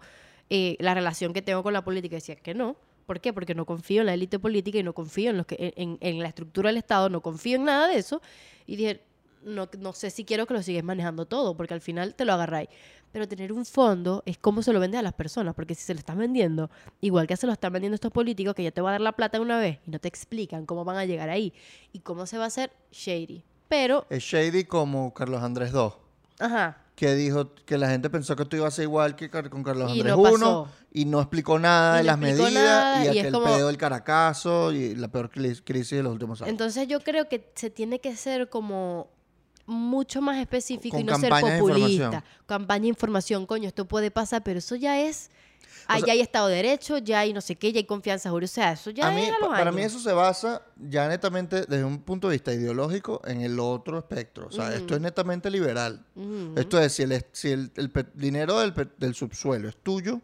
eh, 0.50 0.76
la 0.80 0.94
relación 0.94 1.32
que 1.32 1.42
tengo 1.42 1.62
con 1.62 1.72
la 1.72 1.84
política, 1.84 2.16
decía 2.16 2.36
que 2.36 2.54
no. 2.54 2.76
¿Por 3.06 3.20
qué? 3.20 3.32
Porque 3.32 3.54
no 3.54 3.66
confío 3.66 4.00
en 4.02 4.06
la 4.06 4.14
élite 4.14 4.38
política 4.38 4.78
y 4.78 4.82
no 4.84 4.92
confío 4.94 5.30
en, 5.30 5.36
los 5.36 5.46
que, 5.46 5.74
en, 5.76 5.98
en 6.00 6.20
la 6.20 6.28
estructura 6.28 6.68
del 6.68 6.76
Estado, 6.78 7.08
no 7.10 7.20
confío 7.20 7.56
en 7.56 7.64
nada 7.64 7.88
de 7.88 7.96
eso. 7.98 8.22
Y 8.66 8.76
dije, 8.76 9.02
no, 9.44 9.68
no 9.78 9.92
sé 9.92 10.10
si 10.10 10.24
quiero 10.24 10.46
que 10.46 10.54
lo 10.54 10.62
sigues 10.62 10.84
manejando 10.84 11.26
todo, 11.26 11.56
porque 11.56 11.74
al 11.74 11.80
final 11.80 12.14
te 12.14 12.24
lo 12.24 12.32
agarráis. 12.32 12.68
Pero 13.12 13.28
tener 13.28 13.52
un 13.52 13.66
fondo 13.66 14.22
es 14.24 14.38
cómo 14.38 14.62
se 14.62 14.72
lo 14.72 14.80
vende 14.80 14.96
a 14.96 15.02
las 15.02 15.12
personas, 15.12 15.54
porque 15.54 15.74
si 15.74 15.82
se 15.82 15.92
lo 15.92 15.98
están 15.98 16.16
vendiendo, 16.18 16.70
igual 17.02 17.26
que 17.26 17.36
se 17.36 17.46
lo 17.46 17.52
están 17.52 17.72
vendiendo 17.72 17.94
estos 17.94 18.10
políticos, 18.12 18.54
que 18.54 18.62
ya 18.62 18.70
te 18.70 18.80
va 18.80 18.88
a 18.90 18.92
dar 18.92 19.00
la 19.02 19.12
plata 19.12 19.36
de 19.38 19.42
una 19.44 19.58
vez 19.58 19.78
y 19.86 19.90
no 19.90 19.98
te 19.98 20.08
explican 20.08 20.64
cómo 20.64 20.84
van 20.84 20.96
a 20.96 21.04
llegar 21.04 21.28
ahí 21.28 21.52
y 21.92 21.98
cómo 22.00 22.24
se 22.26 22.38
va 22.38 22.44
a 22.44 22.46
hacer 22.46 22.72
shady. 22.90 23.44
pero, 23.68 24.06
Es 24.08 24.22
shady 24.22 24.64
como 24.64 25.12
Carlos 25.12 25.42
Andrés 25.42 25.72
II, 25.74 25.90
ajá, 26.38 26.78
que 26.96 27.14
dijo 27.14 27.50
que 27.66 27.76
la 27.78 27.88
gente 27.90 28.08
pensó 28.10 28.36
que 28.36 28.44
tú 28.44 28.56
ibas 28.56 28.72
a 28.74 28.76
ser 28.76 28.84
igual 28.84 29.16
que 29.16 29.28
con 29.30 29.62
Carlos 29.62 29.90
Y 29.94 30.00
Andrés 30.00 30.16
no 30.40 30.68
I 30.92 31.00
y 31.02 31.04
no 31.06 31.20
explicó 31.20 31.58
nada 31.58 31.94
Y 31.94 31.96
de 31.98 32.02
no 32.04 32.06
las 32.06 32.18
medidas 32.18 32.52
nada, 32.52 33.04
y, 33.04 33.08
es 33.08 33.18
aquel 33.18 33.32
como- 33.32 33.46
pedo 33.46 33.66
del 33.66 33.76
Caracazo 33.78 34.72
y 34.72 34.94
la 34.94 35.08
peor 35.08 35.30
cri- 35.30 35.60
crisis 35.64 35.98
de 35.98 36.02
los 36.02 36.12
últimos 36.12 36.40
años. 36.42 36.50
entonces 36.50 36.86
yo 36.88 37.00
creo 37.00 37.28
que 37.28 37.50
se 37.54 37.70
tiene 37.70 37.98
que 37.98 38.14
ser 38.16 38.48
como 38.48 39.08
mucho 39.66 40.20
más 40.20 40.38
específico 40.38 40.98
y 40.98 41.04
no 41.04 41.18
ser 41.18 41.30
populista. 41.58 42.24
Campaña 42.46 42.82
de 42.82 42.88
información, 42.88 43.46
coño, 43.46 43.68
esto 43.68 43.86
puede 43.86 44.10
pasar, 44.10 44.42
pero 44.42 44.58
eso 44.58 44.74
ya 44.76 45.00
es... 45.00 45.30
Ah, 45.88 45.98
sea- 45.98 46.06
ya 46.06 46.12
hay 46.12 46.20
Estado 46.20 46.46
de 46.48 46.56
Derecho, 46.56 46.98
ya 46.98 47.20
hay 47.20 47.32
no 47.32 47.40
sé 47.40 47.56
qué, 47.56 47.72
ya 47.72 47.78
hay 47.78 47.84
confianza 47.84 48.30
jurídica. 48.30 48.52
O 48.52 48.54
sea, 48.54 48.72
eso 48.72 48.90
ya 48.90 49.08
a 49.08 49.10
mí, 49.10 49.26
los 49.40 49.48
para 49.48 49.72
mí 49.72 49.82
eso 49.82 49.98
se 49.98 50.12
basa 50.12 50.62
ya 50.76 51.08
netamente 51.08 51.62
desde 51.66 51.82
un 51.84 52.00
punto 52.02 52.28
de 52.28 52.34
vista 52.36 52.52
ideológico 52.52 53.20
en 53.24 53.40
el 53.40 53.58
otro 53.58 53.98
espectro. 53.98 54.46
O 54.46 54.52
sea, 54.52 54.72
esto 54.74 54.94
es 54.94 55.00
netamente 55.00 55.50
liberal. 55.50 56.04
Ujú. 56.14 56.52
Esto 56.56 56.80
es, 56.80 56.92
si 56.92 57.02
el, 57.02 57.12
es- 57.12 57.26
si 57.32 57.50
el, 57.50 57.72
el 57.76 57.90
pe- 57.90 58.06
dinero 58.14 58.60
del, 58.60 58.72
del 58.98 59.14
subsuelo 59.14 59.68
es 59.68 59.76
tuyo, 59.76 60.20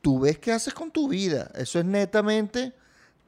tú 0.00 0.20
ves 0.20 0.38
qué 0.38 0.52
haces 0.52 0.72
con 0.74 0.90
tu 0.92 1.08
vida. 1.08 1.50
Eso 1.56 1.80
es 1.80 1.84
netamente 1.84 2.72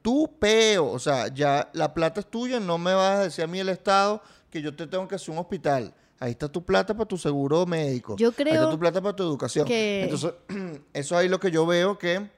tu 0.03 0.31
peo. 0.39 0.87
O 0.91 0.99
sea, 1.01 1.29
ya 1.35 1.69
la 1.73 1.93
plata 1.95 2.21
es 2.21 2.27
tuya, 2.31 2.61
no 2.61 2.79
me 2.79 2.95
vas 2.95 3.19
a 3.19 3.23
decir 3.25 3.43
a 3.43 3.49
mí 3.49 3.59
el 3.59 3.71
Estado 3.71 4.23
que 4.57 4.63
yo 4.63 4.75
te 4.75 4.87
tengo 4.87 5.07
que 5.07 5.15
hacer 5.17 5.31
un 5.31 5.39
hospital. 5.39 5.93
Ahí 6.19 6.31
está 6.31 6.49
tu 6.49 6.65
plata 6.65 6.95
para 6.95 7.07
tu 7.07 7.19
seguro 7.19 7.67
médico. 7.67 8.17
Yo 8.17 8.29
Ahí 8.29 8.31
está 8.31 8.43
creo 8.45 8.71
tu 8.71 8.79
plata 8.79 9.03
para 9.03 9.15
tu 9.15 9.23
educación. 9.23 9.67
que- 9.67 10.05
Entonces, 10.05 10.33
eso 10.95 11.17
ahí 11.17 11.29
lo 11.29 11.39
que 11.39 11.51
yo 11.51 11.67
veo 11.67 11.99
que 11.99 12.31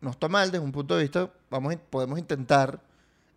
no 0.00 0.10
está 0.10 0.28
mal 0.28 0.50
desde 0.50 0.64
un 0.64 0.72
punto 0.72 0.96
de 0.96 1.02
vista, 1.02 1.30
vamos, 1.48 1.76
podemos 1.90 2.18
intentar 2.18 2.80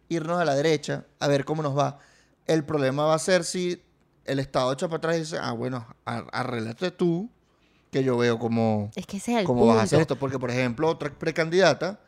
irnos 0.10 0.40
a 0.40 0.46
la 0.46 0.56
derecha 0.56 1.06
a 1.20 1.28
ver 1.28 1.46
cómo 1.46 1.62
nos 1.62 1.78
va. 1.78 2.00
El 2.48 2.64
problema 2.66 3.06
va 3.06 3.14
a 3.14 3.20
ser 3.20 3.44
si 3.44 3.82
el 4.26 4.40
Estado 4.40 4.74
echa 4.74 4.88
para 4.88 4.98
atrás 4.98 5.16
y 5.18 5.20
dice, 5.20 5.38
ah, 5.40 5.52
bueno, 5.52 5.86
ar- 6.06 6.28
arréglate 6.32 6.90
tú, 6.92 7.30
que 7.92 8.04
yo 8.04 8.18
veo 8.18 8.40
como 8.40 8.90
Es 8.96 9.06
que 9.06 9.18
ese 9.18 9.34
es 9.34 9.40
el 9.42 9.46
cómo 9.46 9.68
vas 9.68 9.78
a 9.78 9.82
hacer 9.84 10.02
esto. 10.02 10.16
Porque, 10.18 10.40
por 10.40 10.50
ejemplo, 10.50 10.90
otra 10.90 11.12
precandidata, 11.14 12.00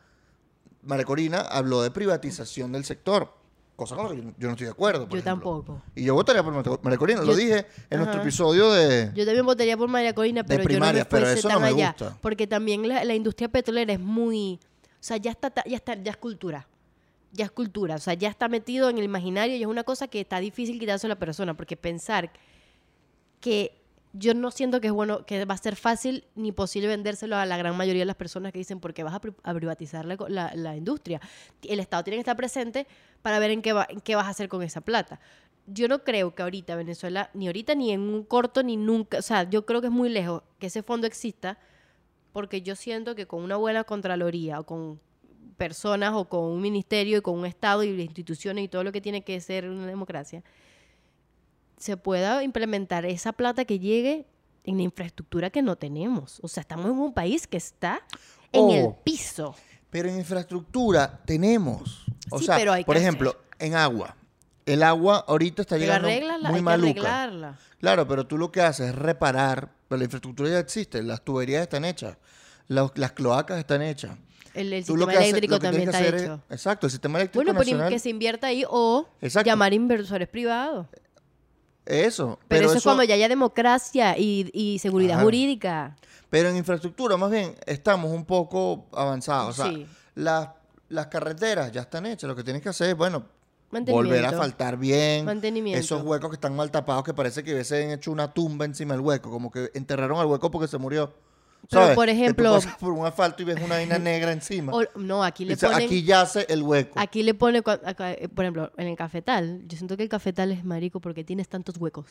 María 0.82 1.04
Corina, 1.04 1.40
habló 1.42 1.82
de 1.82 1.92
privatización 1.92 2.72
del 2.72 2.84
sector. 2.84 3.32
Cosa 3.76 3.94
con 3.94 4.06
la 4.08 4.10
que 4.12 4.22
yo, 4.22 4.30
yo 4.38 4.46
no 4.48 4.52
estoy 4.52 4.64
de 4.64 4.70
acuerdo. 4.70 5.06
por 5.06 5.12
Yo 5.12 5.18
ejemplo. 5.20 5.50
tampoco. 5.52 5.82
Y 5.94 6.04
yo 6.04 6.14
votaría 6.14 6.42
por 6.42 6.82
María 6.82 6.98
Corina, 6.98 7.20
lo 7.22 7.36
dije 7.36 7.66
en 7.90 7.98
nuestro 7.98 8.22
episodio 8.22 8.72
de... 8.72 9.12
Yo 9.14 9.24
también 9.26 9.44
votaría 9.44 9.76
por 9.76 9.88
María 9.88 10.14
Corina, 10.14 10.42
De 10.42 10.48
pero 10.48 10.64
primaria, 10.64 11.00
yo 11.00 11.04
no 11.04 11.08
pero 11.10 11.26
me 11.26 11.32
fuese 11.32 11.38
eso 11.40 11.48
no 11.48 11.54
tan 11.56 11.62
me 11.62 11.68
allá. 11.68 11.88
gusta. 11.98 12.18
Porque 12.22 12.46
también 12.46 12.88
la, 12.88 13.04
la 13.04 13.14
industria 13.14 13.48
petrolera 13.48 13.92
es 13.92 14.00
muy... 14.00 14.58
O 14.94 15.02
sea, 15.06 15.18
ya 15.18 15.30
está, 15.30 15.52
ya 15.66 15.76
está, 15.76 15.94
ya 16.02 16.10
es 16.10 16.16
cultura. 16.16 16.66
Ya 17.32 17.44
es 17.44 17.50
cultura. 17.50 17.96
O 17.96 17.98
sea, 17.98 18.14
ya 18.14 18.30
está 18.30 18.48
metido 18.48 18.88
en 18.88 18.96
el 18.96 19.04
imaginario 19.04 19.54
y 19.56 19.60
es 19.60 19.68
una 19.68 19.84
cosa 19.84 20.08
que 20.08 20.20
está 20.22 20.40
difícil 20.40 20.78
quitarse 20.80 21.06
a 21.06 21.10
la 21.10 21.18
persona. 21.18 21.54
Porque 21.54 21.76
pensar 21.76 22.32
que 23.40 23.78
yo 24.18 24.34
no 24.34 24.50
siento 24.50 24.80
que 24.80 24.86
es 24.88 24.92
bueno, 24.92 25.24
que 25.26 25.44
va 25.44 25.54
a 25.54 25.58
ser 25.58 25.76
fácil 25.76 26.24
ni 26.34 26.52
posible 26.52 26.88
vendérselo 26.88 27.36
a 27.36 27.46
la 27.46 27.56
gran 27.56 27.76
mayoría 27.76 28.02
de 28.02 28.06
las 28.06 28.16
personas 28.16 28.52
que 28.52 28.58
dicen, 28.58 28.80
porque 28.80 29.02
vas 29.02 29.14
a, 29.14 29.20
pri- 29.20 29.34
a 29.42 29.54
privatizar 29.54 30.04
la, 30.04 30.16
la- 30.28 30.52
la 30.54 30.76
industria? 30.76 31.20
El 31.62 31.80
Estado 31.80 32.04
tiene 32.04 32.16
que 32.16 32.20
estar 32.20 32.36
presente 32.36 32.86
para 33.22 33.38
ver 33.38 33.50
en 33.50 33.62
qué, 33.62 33.72
va, 33.72 33.86
en 33.88 34.00
qué 34.00 34.14
vas 34.16 34.26
a 34.26 34.30
hacer 34.30 34.48
con 34.48 34.62
esa 34.62 34.80
plata. 34.80 35.20
Yo 35.66 35.88
no 35.88 36.04
creo 36.04 36.34
que 36.34 36.42
ahorita 36.42 36.76
Venezuela, 36.76 37.30
ni 37.34 37.48
ahorita, 37.48 37.74
ni 37.74 37.90
en 37.92 38.00
un 38.00 38.22
corto, 38.22 38.62
ni 38.62 38.76
nunca, 38.76 39.18
o 39.18 39.22
sea, 39.22 39.48
yo 39.50 39.66
creo 39.66 39.80
que 39.80 39.88
es 39.88 39.92
muy 39.92 40.08
lejos 40.08 40.42
que 40.58 40.68
ese 40.68 40.82
fondo 40.82 41.06
exista, 41.06 41.58
porque 42.32 42.62
yo 42.62 42.76
siento 42.76 43.14
que 43.14 43.26
con 43.26 43.42
una 43.42 43.56
buena 43.56 43.84
Contraloría 43.84 44.60
o 44.60 44.64
con 44.64 45.00
personas 45.56 46.12
o 46.14 46.28
con 46.28 46.44
un 46.44 46.60
ministerio 46.60 47.18
y 47.18 47.20
con 47.22 47.38
un 47.38 47.46
Estado 47.46 47.82
y 47.82 48.00
instituciones 48.00 48.64
y 48.64 48.68
todo 48.68 48.84
lo 48.84 48.92
que 48.92 49.00
tiene 49.00 49.22
que 49.24 49.40
ser 49.40 49.68
una 49.68 49.86
democracia, 49.86 50.42
se 51.76 51.96
pueda 51.96 52.42
implementar 52.42 53.04
esa 53.04 53.32
plata 53.32 53.64
que 53.64 53.78
llegue 53.78 54.26
en 54.64 54.76
la 54.78 54.82
infraestructura 54.82 55.50
que 55.50 55.62
no 55.62 55.76
tenemos. 55.76 56.38
O 56.42 56.48
sea, 56.48 56.60
estamos 56.62 56.86
en 56.86 56.92
un 56.98 57.12
país 57.12 57.46
que 57.46 57.56
está 57.56 58.00
en 58.52 58.70
el 58.70 58.84
Oh. 58.86 58.98
piso. 59.04 59.54
Pero 59.90 60.08
en 60.08 60.18
infraestructura 60.18 61.20
tenemos. 61.24 62.04
O 62.30 62.38
Sí, 62.38 62.46
sea, 62.46 62.56
pero 62.56 62.72
hay 62.72 62.84
por 62.84 62.96
ejemplo, 62.96 63.36
en 63.58 63.74
agua. 63.74 64.16
El 64.64 64.82
agua 64.82 65.24
ahorita 65.28 65.62
está 65.62 65.76
Pero 65.76 65.84
llegando 65.86 66.08
arreglarla, 66.08 66.48
muy 66.48 66.56
hay 66.56 66.60
que 66.60 66.64
maluca. 66.64 66.88
arreglarla. 67.22 67.58
Claro, 67.78 68.08
pero 68.08 68.26
tú 68.26 68.36
lo 68.36 68.50
que 68.50 68.62
haces 68.62 68.88
es 68.88 68.94
reparar, 68.96 69.70
pero 69.86 69.98
la 69.98 70.04
infraestructura 70.04 70.50
ya 70.50 70.58
existe, 70.58 71.02
las 71.04 71.22
tuberías 71.24 71.62
están 71.62 71.84
hechas, 71.84 72.16
las, 72.66 72.90
las 72.96 73.12
cloacas 73.12 73.58
están 73.58 73.82
hechas. 73.82 74.16
El, 74.54 74.70
sistema 74.84 75.12
eléctrico 75.12 75.58
también 75.60 75.88
está 75.88 76.04
hecho. 76.04 76.40
es- 76.48 76.54
exacto, 76.56 76.86
el 76.86 76.90
sistema 76.90 77.18
eléctrico 77.18 77.38
Bueno, 77.44 77.52
pero 77.52 77.60
nacional, 77.64 77.90
que 77.90 77.98
se 77.98 78.08
invierta 78.08 78.46
ahí 78.48 78.64
o 78.68 79.06
Exacto. 79.20 79.46
llamar 79.46 79.72
inversores 79.74 80.26
privados. 80.28 80.86
Eso. 81.86 82.38
Pero, 82.48 82.66
eso, 82.66 82.78
es 82.78 82.82
cuando 82.84 83.04
ya 83.04 83.14
haya 83.14 83.28
democracia 83.28 84.18
y, 84.18 84.50
y 84.52 84.78
seguridad 84.78 85.22
jurídica. 85.22 85.96
Pero 86.28 86.48
en 86.48 86.56
infraestructura, 86.56 87.16
más 87.16 87.30
bien, 87.30 87.54
estamos 87.66 88.10
un 88.12 88.24
poco 88.24 88.86
avanzados. 88.92 89.58
O 89.58 89.62
sea, 89.64 89.72
Sí. 89.72 89.86
las, 90.16 90.48
las 90.88 91.06
carreteras 91.06 91.70
ya 91.72 91.82
están 91.82 92.06
hechas. 92.06 92.28
Lo 92.28 92.34
que 92.36 92.42
tienes 92.44 92.62
que 92.62 92.68
hacer 92.68 92.90
es, 92.90 92.96
bueno, 92.96 93.24
volver 93.70 94.26
a 94.26 94.32
faltar 94.32 94.76
bien. 94.76 95.24
Mantenimiento. 95.24 95.80
Esos 95.80 96.02
huecos 96.02 96.30
que 96.30 96.34
están 96.34 96.54
mal 96.56 96.70
tapados 96.70 97.04
que 97.04 97.14
parece 97.14 97.42
que 97.44 97.52
hubiesen 97.54 97.90
hecho 97.92 98.10
una 98.10 98.32
tumba 98.32 98.64
encima 98.64 98.94
del 98.94 99.00
hueco. 99.02 99.30
Como 99.30 99.50
que 99.50 99.70
enterraron 99.74 100.18
al 100.18 100.26
hueco 100.26 100.50
porque 100.50 100.68
se 100.68 100.78
murió. 100.78 101.14
Pero, 101.68 101.82
¿Sabes? 101.82 101.96
por 101.96 102.06
Que 102.06 102.12
tú 102.14 102.18
ejemplo- 102.20 102.52
pasas 102.54 102.76
por 102.76 102.92
un 102.92 103.06
asfalto 103.06 103.42
y 103.42 103.44
ves 103.46 103.56
una 103.56 103.74
vaina 103.76 103.98
negra 103.98 104.32
encima. 104.32 104.72
O- 104.72 104.84
no, 104.98 105.24
aquí 105.24 105.44
le 105.44 105.56
ponen... 105.56 105.86
aquí 105.86 106.02
yace 106.04 106.46
el 106.48 106.62
hueco. 106.62 106.98
Aquí 106.98 107.22
le 107.22 107.34
pone, 107.34 107.58
acá, 107.58 108.12
eh, 108.12 108.28
por 108.28 108.44
ejemplo, 108.44 108.72
en 108.76 108.86
el 108.88 108.96
cafetal, 108.96 109.62
yo 109.66 109.76
siento 109.76 109.96
que 109.96 110.02
el 110.04 110.08
cafetal 110.08 110.52
es 110.52 110.64
marico 110.64 111.00
porque 111.00 111.24
tienes 111.24 111.48
tantos 111.48 111.76
huecos. 111.78 112.06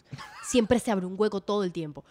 Siempre 0.48 0.80
se 0.80 0.92
abre 0.92 1.06
un 1.06 1.16
hueco 1.18 1.42
todo 1.42 1.64
el 1.64 1.72
tiempo. 1.72 2.04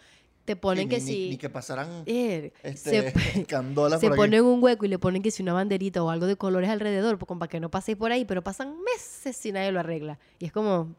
Te 0.45 0.55
ponen 0.55 0.85
Y 0.85 0.89
que 0.89 0.95
ni, 0.97 1.01
si... 1.01 1.29
ni- 1.31 1.37
que 1.37 1.49
pasaran 1.49 2.03
eh, 2.05 2.51
este, 2.61 3.11
se, 3.11 3.45
candolas 3.47 3.99
se 3.99 4.07
por 4.07 4.13
aquí. 4.13 4.17
ponen 4.21 4.43
un 4.45 4.63
hueco 4.63 4.85
y 4.85 4.89
le 4.89 4.99
ponen 4.99 5.21
que 5.23 5.31
si 5.31 5.41
una 5.41 5.53
banderita 5.53 6.03
o 6.03 6.09
algo 6.11 6.27
de 6.27 6.35
colores 6.35 6.69
alrededor, 6.69 7.17
pues, 7.17 7.27
para 7.39 7.49
que 7.49 7.59
no 7.59 7.69
paséis 7.71 7.97
por 7.97 8.11
ahí, 8.11 8.25
pero 8.25 8.43
pasan 8.43 8.75
meses 8.83 9.35
si 9.35 9.51
nadie 9.51 9.71
lo 9.71 9.79
arregla. 9.79 10.19
Y 10.37 10.45
es 10.45 10.51
como, 10.51 10.93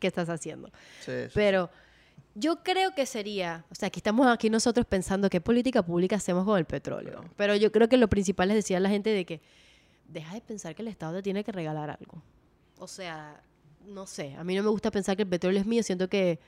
¿qué 0.00 0.08
estás 0.08 0.28
haciendo? 0.28 0.68
Sí, 1.00 1.12
sí. 1.26 1.30
Pero 1.32 1.70
yo 2.38 2.62
creo 2.62 2.94
que 2.94 3.06
sería, 3.06 3.64
o 3.70 3.74
sea, 3.74 3.88
aquí 3.88 3.98
estamos 4.00 4.26
aquí 4.26 4.50
nosotros 4.50 4.86
pensando 4.86 5.28
qué 5.30 5.40
política 5.40 5.82
pública 5.82 6.16
hacemos 6.16 6.44
con 6.44 6.58
el 6.58 6.64
petróleo. 6.64 7.24
Pero 7.36 7.56
yo 7.56 7.72
creo 7.72 7.88
que 7.88 7.96
lo 7.96 8.08
principal 8.08 8.50
es 8.50 8.56
decir 8.56 8.76
a 8.76 8.80
la 8.80 8.88
gente 8.88 9.10
de 9.10 9.24
que 9.24 9.40
deja 10.08 10.34
de 10.34 10.40
pensar 10.40 10.74
que 10.74 10.82
el 10.82 10.88
Estado 10.88 11.14
te 11.14 11.22
tiene 11.22 11.44
que 11.44 11.52
regalar 11.52 11.90
algo. 11.90 12.22
O 12.78 12.86
sea, 12.86 13.42
no 13.86 14.06
sé, 14.06 14.34
a 14.36 14.44
mí 14.44 14.54
no 14.54 14.62
me 14.62 14.68
gusta 14.70 14.90
pensar 14.90 15.16
que 15.16 15.22
el 15.22 15.28
petróleo 15.28 15.60
es 15.60 15.66
mío, 15.66 15.82
siento 15.82 16.08
que 16.08 16.38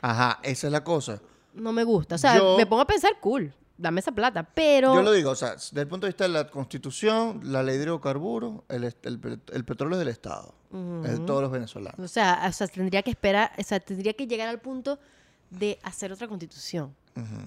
Ajá, 0.00 0.38
esa 0.42 0.66
es 0.68 0.72
la 0.72 0.84
cosa. 0.84 1.20
no 1.54 1.72
me 1.72 1.84
gusta. 1.84 2.14
O 2.14 2.18
sea, 2.18 2.36
Yo- 2.38 2.56
me 2.56 2.66
pongo 2.66 2.82
a 2.82 2.86
pensar, 2.86 3.12
cool, 3.20 3.52
dame 3.76 4.00
esa 4.00 4.12
plata, 4.12 4.42
pero... 4.42 4.94
Yo 4.94 5.02
lo 5.02 5.12
digo, 5.12 5.30
o 5.30 5.34
sea, 5.34 5.54
desde 5.54 5.80
el 5.80 5.88
punto 5.88 6.06
de 6.06 6.10
vista 6.12 6.24
de 6.24 6.30
la 6.30 6.48
constitución, 6.48 7.40
la 7.44 7.62
ley 7.62 7.76
de 7.76 7.84
hidrocarburos, 7.84 8.62
el, 8.68 8.84
el 8.84 9.40
el 9.52 9.64
petróleo 9.64 9.96
es 9.96 9.98
del 10.00 10.08
Estado. 10.08 10.54
Es 11.04 11.18
de 11.18 11.26
todos 11.26 11.42
los 11.42 11.50
venezolanos. 11.50 11.98
O 11.98 12.06
sea, 12.06 12.40
o 12.48 12.52
sea, 12.52 12.68
tendría 12.68 13.02
que 13.02 13.10
esperar, 13.10 13.50
o 13.58 13.62
sea, 13.64 13.80
tendría 13.80 14.12
que 14.12 14.26
llegar 14.28 14.48
al 14.48 14.60
punto 14.60 15.00
de 15.50 15.78
hacer 15.82 16.12
otra 16.12 16.28
constitución. 16.28 16.94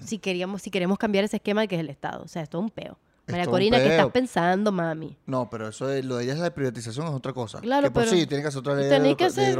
Si 0.04 0.18
queríamos, 0.18 0.62
si 0.62 0.70
queremos 0.70 0.98
cambiar 0.98 1.24
ese 1.24 1.36
esquema 1.36 1.62
de 1.62 1.68
que 1.68 1.74
es 1.74 1.80
el 1.80 1.90
Estado. 1.90 2.22
O 2.22 2.28
sea, 2.28 2.42
esto 2.42 2.58
es 2.58 2.64
un 2.64 2.70
peo. 2.70 2.96
María 3.26 3.46
Corina, 3.46 3.78
¿qué 3.78 3.88
estás 3.88 4.10
pensando, 4.12 4.70
mami? 4.70 5.16
No, 5.26 5.48
pero 5.48 5.68
eso 5.68 5.86
de, 5.86 6.02
lo 6.02 6.16
de 6.16 6.24
ella 6.24 6.34
es 6.34 6.38
la 6.38 6.54
privatización 6.54 7.06
es 7.06 7.12
otra 7.12 7.32
cosa. 7.32 7.60
Claro, 7.60 7.88
que 7.88 7.90
por 7.90 8.04
pero 8.04 8.14
sí, 8.14 8.26
tiene 8.26 8.42
que 8.42 8.48
hacer 8.48 8.60
otra 8.60 8.74
ley 8.74 8.84
de, 8.84 8.90
Tenéis 8.90 9.16
que, 9.16 9.24
hacer, 9.24 9.58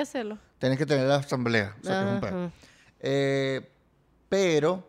hacerlo. 0.00 0.38
Tienes 0.58 0.78
que 0.78 0.86
tener 0.86 1.06
la 1.06 1.16
asamblea. 1.16 1.74
O 1.82 1.86
sea, 1.86 2.00
que 2.00 2.06
es 2.06 2.14
un 2.14 2.20
peo. 2.20 2.52
Eh, 3.00 3.70
pero 4.28 4.86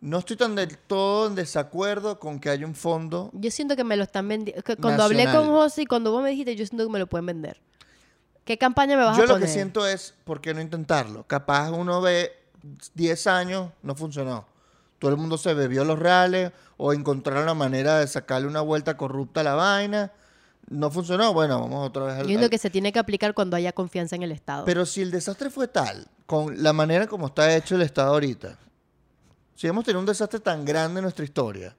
no 0.00 0.18
estoy 0.18 0.36
tan 0.36 0.54
del 0.54 0.76
todo 0.76 1.28
en 1.28 1.34
desacuerdo 1.34 2.18
con 2.18 2.40
que 2.40 2.50
haya 2.50 2.66
un 2.66 2.74
fondo. 2.74 3.30
Yo 3.32 3.50
siento 3.50 3.76
que 3.76 3.84
me 3.84 3.96
lo 3.96 4.02
están 4.02 4.28
vendiendo. 4.28 4.62
Cuando 4.80 5.04
hablé 5.04 5.24
con 5.26 5.46
José 5.48 5.82
y 5.82 5.86
cuando 5.86 6.10
vos 6.10 6.22
me 6.22 6.30
dijiste, 6.30 6.56
yo 6.56 6.66
siento 6.66 6.84
que 6.84 6.92
me 6.92 6.98
lo 6.98 7.06
pueden 7.06 7.26
vender. 7.26 7.60
¿Qué 8.44 8.58
campaña 8.58 8.96
me 8.96 9.04
vas 9.04 9.16
Yo 9.16 9.22
a 9.24 9.26
lo 9.26 9.32
poner? 9.34 9.48
que 9.48 9.52
siento 9.52 9.86
es, 9.86 10.14
¿por 10.24 10.40
qué 10.40 10.52
no 10.54 10.60
intentarlo? 10.60 11.26
Capaz 11.26 11.70
uno 11.70 12.00
ve 12.00 12.32
10 12.94 13.26
años, 13.26 13.70
no 13.82 13.94
funcionó. 13.94 14.46
Todo 14.98 15.10
el 15.10 15.16
mundo 15.16 15.36
se 15.38 15.54
bebió 15.54 15.84
los 15.84 15.98
reales 15.98 16.52
o 16.76 16.92
encontraron 16.92 17.46
la 17.46 17.54
manera 17.54 17.98
de 17.98 18.06
sacarle 18.06 18.46
una 18.46 18.60
vuelta 18.60 18.96
corrupta 18.96 19.40
a 19.40 19.44
la 19.44 19.54
vaina. 19.54 20.12
No 20.68 20.90
funcionó, 20.90 21.32
bueno, 21.34 21.60
vamos 21.60 21.86
otra 21.88 22.04
vez 22.04 22.14
Yo 22.16 22.20
al... 22.20 22.26
siento 22.26 22.44
al- 22.44 22.50
que 22.50 22.58
se 22.58 22.70
tiene 22.70 22.92
que 22.92 22.98
aplicar 22.98 23.34
cuando 23.34 23.56
haya 23.56 23.72
confianza 23.72 24.16
en 24.16 24.22
el 24.22 24.32
Estado. 24.32 24.64
Pero 24.64 24.86
si 24.86 25.02
el 25.02 25.10
desastre 25.10 25.50
fue 25.50 25.68
tal, 25.68 26.06
con 26.26 26.62
la 26.62 26.72
manera 26.72 27.06
como 27.06 27.26
está 27.26 27.54
hecho 27.54 27.74
el 27.74 27.82
Estado 27.82 28.12
ahorita, 28.14 28.56
si 29.54 29.66
hemos 29.66 29.84
tenido 29.84 30.00
un 30.00 30.06
desastre 30.06 30.40
tan 30.40 30.64
grande 30.64 31.00
en 31.00 31.02
nuestra 31.04 31.24
historia, 31.24 31.76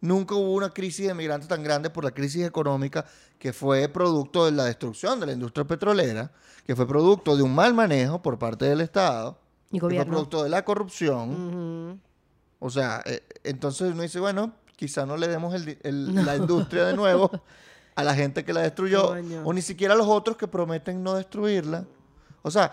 nunca 0.00 0.34
hubo 0.34 0.52
una 0.54 0.70
crisis 0.70 1.06
de 1.08 1.14
migrantes 1.14 1.48
tan 1.48 1.62
grande 1.62 1.90
por 1.90 2.04
la 2.04 2.10
crisis 2.10 2.44
económica 2.44 3.04
que 3.38 3.52
fue 3.52 3.88
producto 3.88 4.44
de 4.44 4.52
la 4.52 4.64
destrucción 4.64 5.20
de 5.20 5.26
la 5.26 5.32
industria 5.32 5.66
petrolera, 5.66 6.30
que 6.64 6.74
fue 6.74 6.86
producto 6.86 7.36
de 7.36 7.42
un 7.42 7.54
mal 7.54 7.74
manejo 7.74 8.20
por 8.22 8.38
parte 8.38 8.64
del 8.64 8.80
Estado, 8.80 9.38
Y 9.70 9.80
que 9.80 9.86
fue 9.86 10.04
producto 10.04 10.42
de 10.42 10.48
la 10.48 10.64
corrupción. 10.64 12.00
O 12.58 12.70
sea, 12.70 13.02
eh, 13.04 13.22
entonces 13.44 13.92
uno 13.92 14.02
dice, 14.02 14.18
bueno, 14.18 14.52
quizá 14.76 15.04
no 15.06 15.16
le 15.16 15.28
demos 15.28 15.54
el 15.54 16.14
la 16.24 16.36
industria 16.36 16.86
de 16.86 16.94
nuevo 16.94 17.30
a 17.94 18.04
la 18.04 18.14
gente 18.14 18.44
que 18.44 18.52
la 18.52 18.60
destruyó, 18.60 19.08
Coño. 19.08 19.42
o 19.44 19.52
ni 19.52 19.62
siquiera 19.62 19.94
a 19.94 19.96
los 19.96 20.06
otros 20.06 20.36
que 20.36 20.46
prometen 20.46 21.02
no 21.02 21.14
destruirla. 21.14 21.84
O 22.42 22.50
sea, 22.50 22.70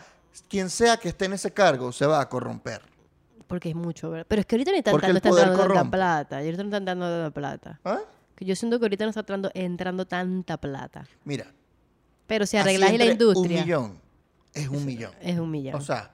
quien 0.50 0.70
sea 0.70 0.98
que 0.98 1.10
esté 1.10 1.26
en 1.26 1.34
ese 1.34 1.52
cargo 1.52 1.92
se 1.92 2.06
va 2.06 2.20
a 2.20 2.28
corromper. 2.28 2.82
Porque 3.48 3.70
es 3.70 3.76
mucho, 3.76 4.10
¿verdad? 4.10 4.26
Pero 4.28 4.40
es 4.42 4.46
que 4.46 4.56
ahorita 4.56 4.72
ni 4.72 4.78
están 4.80 4.94
no 4.94 4.98
están 5.00 5.14
dando 5.14 5.36
tanta 5.36 5.58
corrompe. 5.68 5.98
plata. 5.98 6.42
Y 6.42 6.46
ahorita 6.46 6.64
no 6.64 6.70
están 6.70 6.86
dando 6.86 7.06
tanta 7.08 7.32
plata. 7.32 7.80
¿Ah? 7.86 8.00
Que 8.36 8.46
yo 8.46 8.56
siento 8.56 8.80
que 8.80 8.86
ahorita 8.86 9.04
no 9.06 9.10
está 9.10 9.20
entrando, 9.22 9.52
entrando 9.54 10.06
tanta 10.08 10.58
plata. 10.58 11.06
Mira, 11.24 11.46
Pero 12.28 12.46
si 12.46 12.58
arreglas 12.58 12.94
la 12.98 13.06
industria, 13.06 13.60
Un 13.62 13.66
millón. 13.66 14.00
Es 14.54 14.68
un 14.68 14.86
millón. 14.86 15.12
es 15.22 15.40
un 15.40 15.52
millón. 15.52 15.76
O 15.76 15.82
sea, 15.82 16.12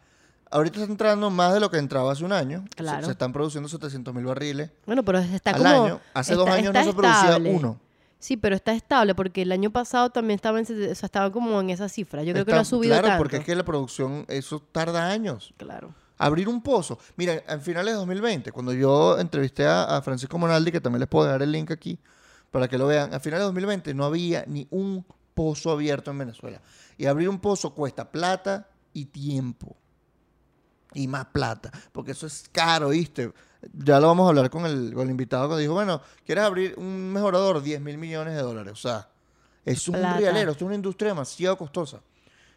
ahorita 0.50 0.80
está 0.80 0.92
entrando 0.92 1.30
más 1.30 1.54
de 1.54 1.60
lo 1.60 1.70
que 1.70 1.78
entraba 1.78 2.12
hace 2.12 2.24
un 2.24 2.32
año. 2.32 2.65
Claro. 2.76 3.06
Se, 3.06 3.12
están 3.12 3.34
produciendo 3.34 3.70
700 3.70 4.13
mil 4.13 4.26
barriles 4.26 4.72
bueno, 4.86 5.04
pero 5.04 5.20
está 5.20 5.52
al 5.52 5.58
como... 5.58 5.84
año. 5.86 6.00
Hace 6.13 6.36
dos 6.36 6.50
años 6.50 6.74
no 6.74 6.84
se 6.84 6.94
producía 6.94 7.22
estable. 7.22 7.54
uno. 7.54 7.80
Sí, 8.20 8.36
pero 8.36 8.54
está 8.56 8.74
estable 8.74 9.15
porque 9.15 9.44
el 9.44 9.52
año 9.54 9.72
pasado 9.72 10.10
también 10.10 10.36
estaba, 10.36 10.60
en, 10.60 10.65
o 10.65 10.96
sea, 10.96 11.06
estaba 11.06 11.32
como 11.32 11.60
en 11.62 11.70
esa 11.70 11.88
cifra. 11.88 12.22
Yo 12.24 12.34
creo 12.34 12.46
que 12.46 12.52
no 12.52 12.60
ha 12.60 12.65
subido 12.65 12.94
Claro, 12.94 13.08
tanto. 13.08 13.18
porque 13.18 13.38
es 13.38 13.46
que 13.46 13.56
la 13.56 13.63
producción, 13.63 14.26
eso 14.28 14.60
tarda 14.74 15.10
años. 15.10 15.54
Claro. 15.56 15.94
Abrir 16.19 16.47
un 16.47 16.62
pozo. 16.62 16.99
Mira, 17.15 17.41
en 17.47 17.62
finales 17.62 17.93
de 17.93 17.97
2020, 17.97 18.51
cuando 18.51 18.73
yo 18.73 19.17
entrevisté 19.17 19.65
a, 19.65 19.97
a 19.97 20.01
Francisco 20.03 20.38
Monaldi, 20.38 20.71
que 20.71 20.82
también 20.82 20.99
les 20.99 21.10
puedo 21.10 21.25
dejar 21.25 21.41
el 21.41 21.51
link 21.51 21.71
aquí 21.71 21.97
para 22.51 22.67
que 22.67 22.77
lo 22.77 22.88
vean, 22.88 23.13
a 23.13 23.19
finales 23.19 23.41
de 23.41 23.45
2020 23.45 23.93
no 23.93 24.05
había 24.05 24.43
ni 24.47 24.67
un 24.71 25.05
pozo 25.34 25.71
abierto 25.71 26.12
en 26.12 26.17
Venezuela. 26.17 26.62
Y 26.97 27.05
abrir 27.05 27.29
un 27.29 27.39
pozo 27.39 27.73
cuesta 27.73 28.12
plata 28.12 28.67
y 28.93 29.05
tiempo. 29.05 29.77
Y 30.93 31.08
más 31.08 31.25
plata, 31.25 31.71
porque 31.91 32.12
eso 32.12 32.25
es 32.27 32.49
caro, 32.51 32.89
¿viste? 32.89 33.32
Ya 33.73 33.99
lo 33.99 34.08
vamos 34.08 34.25
a 34.25 34.29
hablar 34.29 34.49
con 34.49 34.65
el, 34.65 34.93
con 34.93 35.03
el 35.03 35.12
invitado 35.12 35.49
que 35.49 35.62
dijo, 35.62 35.73
bueno, 35.73 36.01
¿quieres 36.25 36.43
abrir 36.43 36.73
un 36.77 37.13
mejorador? 37.13 37.62
10 37.62 37.79
mil 37.82 37.97
millones 37.97 38.36
de 38.36 38.41
dólares. 38.41 38.73
O 38.73 38.75
sea, 38.75 39.08
es 39.63 39.88
un 39.88 39.95
Plata. 39.95 40.17
realero, 40.17 40.51
es 40.51 40.62
una 40.62 40.75
industria 40.75 41.10
demasiado 41.12 41.58
costosa. 41.58 42.01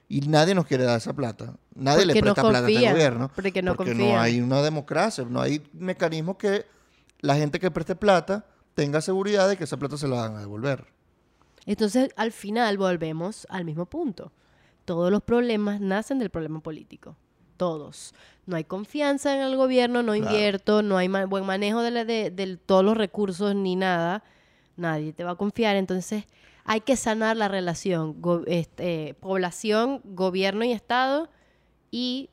Y 0.09 0.21
nadie 0.23 0.55
nos 0.55 0.67
quiere 0.67 0.85
dar 0.85 0.99
esa 0.99 1.13
plata. 1.15 1.55
Nadie 1.75 2.05
le 2.05 2.13
Porque 2.13 2.21
no 2.29 2.35
presta 2.35 2.43
plata 2.51 2.59
a 2.67 2.69
este 2.69 2.73
confían, 2.75 2.93
gobierno. 2.95 3.31
porque 3.35 3.63
no 3.63 3.75
porque 3.75 3.93
confían. 3.93 4.15
no 4.15 4.21
hay 4.21 4.41
una 4.41 4.63
democracia, 4.63 5.25
no 5.29 5.41
hay 5.41 5.63
mecanismos 5.73 6.37
que 6.37 6.67
la 7.21 7.37
gente 7.37 7.59
que 7.59 7.71
preste 7.71 7.95
plata 7.97 8.45
tenga 8.75 9.01
seguridad 9.01 9.49
de 9.49 9.57
que 9.57 9.65
esa 9.65 9.77
plata 9.79 9.97
se 9.97 10.09
la 10.09 10.17
van 10.17 10.37
a 10.37 10.41
devolver. 10.41 10.87
Entonces, 11.65 12.11
al 12.17 12.33
final 12.33 12.77
volvemos 12.77 13.47
al 13.49 13.65
mismo 13.65 13.87
punto. 13.87 14.33
Todos 14.85 15.11
los 15.11 15.23
problemas 15.23 15.81
nacen 15.81 16.19
del 16.19 16.29
problema 16.31 16.61
político. 16.61 17.17
Todos. 17.57 18.13
No 18.47 18.57
hay 18.57 18.65
confianza 18.65 19.35
en 19.37 19.43
el 19.43 19.57
gobierno, 19.57 20.03
no 20.03 20.13
Claro. 20.15 20.31
invierto, 20.33 20.83
no 20.83 20.97
hay 20.99 21.09
ma- 21.09 21.27
buen 21.27 21.47
manejo 21.47 21.81
de, 21.83 21.91
la- 21.93 22.05
de- 22.05 22.31
de 22.31 22.57
todos 22.57 22.85
los 22.85 22.97
recursos 22.97 23.55
ni 23.55 23.77
nada. 23.77 24.25
Nadie 24.77 25.13
te 25.13 25.23
va 25.23 25.33
a 25.33 25.37
confiar. 25.37 25.77
Entonces, 25.77 26.25
hay 26.65 26.81
que 26.81 26.97
sanar 26.97 27.37
la 27.37 27.49
relación 27.49 28.21
go- 28.21 28.45
este, 28.47 29.15
población, 29.21 30.01
gobierno 30.05 30.65
y 30.65 30.73
Estado 30.73 31.29
y 31.91 32.31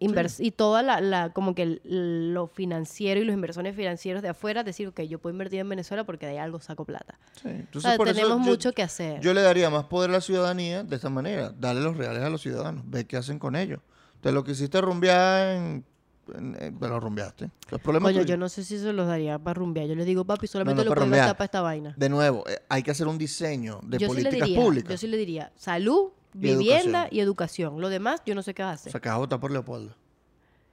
invers- 0.00 0.38
y 0.44 0.50
toda 0.52 0.82
la, 0.82 1.00
la- 1.00 1.32
como 1.32 1.54
que 1.54 1.62
el- 1.62 2.32
lo 2.34 2.46
financiero 2.46 3.20
y 3.20 3.24
los 3.24 3.34
inversores 3.34 3.74
financieros 3.74 4.22
de 4.22 4.28
afuera 4.28 4.62
decir, 4.62 4.86
ok, 4.88 5.00
yo 5.02 5.18
puedo 5.18 5.32
invertir 5.32 5.60
en 5.60 5.68
Venezuela 5.68 6.04
porque 6.04 6.26
de 6.26 6.32
ahí 6.32 6.38
algo 6.38 6.60
saco 6.60 6.84
plata. 6.84 7.18
Sí, 7.42 7.48
O 7.48 7.50
Entonces, 7.50 7.82
sea, 7.90 7.96
por 7.96 8.08
eso 8.08 8.16
tenemos 8.20 8.44
yo- 8.46 8.50
mucho 8.52 8.72
que 8.72 8.82
hacer. 8.82 9.20
Yo 9.20 9.34
le 9.34 9.42
daría 9.42 9.70
más 9.70 9.84
poder 9.84 10.10
a 10.10 10.14
la 10.14 10.20
ciudadanía 10.20 10.84
de 10.84 10.94
esta 10.96 11.08
manera. 11.10 11.50
Darle 11.50 11.82
los 11.82 11.96
reales 11.96 12.22
a 12.22 12.30
los 12.30 12.42
ciudadanos. 12.42 12.84
Ve 12.86 13.06
qué 13.06 13.16
hacen 13.16 13.38
con 13.38 13.56
ellos. 13.56 13.80
Te 14.20 14.30
lo 14.32 14.44
quisiste 14.44 14.80
rumbear 14.80 15.56
en... 15.56 15.84
te 16.32 16.88
lo 16.88 17.00
rumbeaste. 17.00 17.50
Los 17.70 17.80
problemas 17.80 18.12
tuyos. 18.12 18.26
yo 18.26 18.36
no 18.36 18.48
sé 18.48 18.64
si 18.64 18.78
se 18.78 18.92
los 18.92 19.06
daría 19.06 19.38
para 19.38 19.54
rumbear. 19.54 19.86
Yo 19.86 19.94
les 19.94 20.06
digo, 20.06 20.24
papi, 20.24 20.46
solamente 20.46 20.82
no, 20.82 20.84
lo 20.84 20.90
puedes 20.94 21.02
rumbear. 21.04 21.20
gastar 21.22 21.36
para 21.36 21.44
esta 21.46 21.60
vaina. 21.60 21.94
De 21.96 22.08
nuevo, 22.08 22.44
eh, 22.48 22.58
hay 22.68 22.82
que 22.82 22.90
hacer 22.90 23.06
un 23.06 23.18
diseño 23.18 23.80
de 23.82 23.98
yo 23.98 24.08
sí 24.08 24.16
le 24.16 24.22
políticas 24.24 24.48
diría, 24.48 24.62
públicas. 24.64 24.90
yo 24.90 24.98
sí 24.98 25.06
le 25.06 25.16
diría, 25.16 25.52
salud, 25.56 26.10
Y 26.34 26.38
vivienda 26.38 27.00
educación. 27.02 27.08
y 27.10 27.20
educación. 27.20 27.80
Lo 27.80 27.88
demás, 27.88 28.22
yo 28.26 28.34
no 28.34 28.42
sé 28.42 28.54
qué 28.54 28.62
hacer. 28.62 28.92
Se 28.92 28.98
acaba 28.98 29.16
de 29.16 29.20
votar 29.20 29.40
por 29.40 29.50
Leopoldo. 29.50 29.94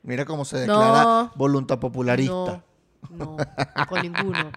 Mira 0.03 0.25
cómo 0.25 0.45
se 0.45 0.57
declara 0.59 1.03
No. 1.03 1.31
voluntad 1.35 1.79
popularista. 1.79 2.63
No, 3.11 3.37
no, 3.37 3.37
con 3.89 4.01
ninguno. 4.01 4.51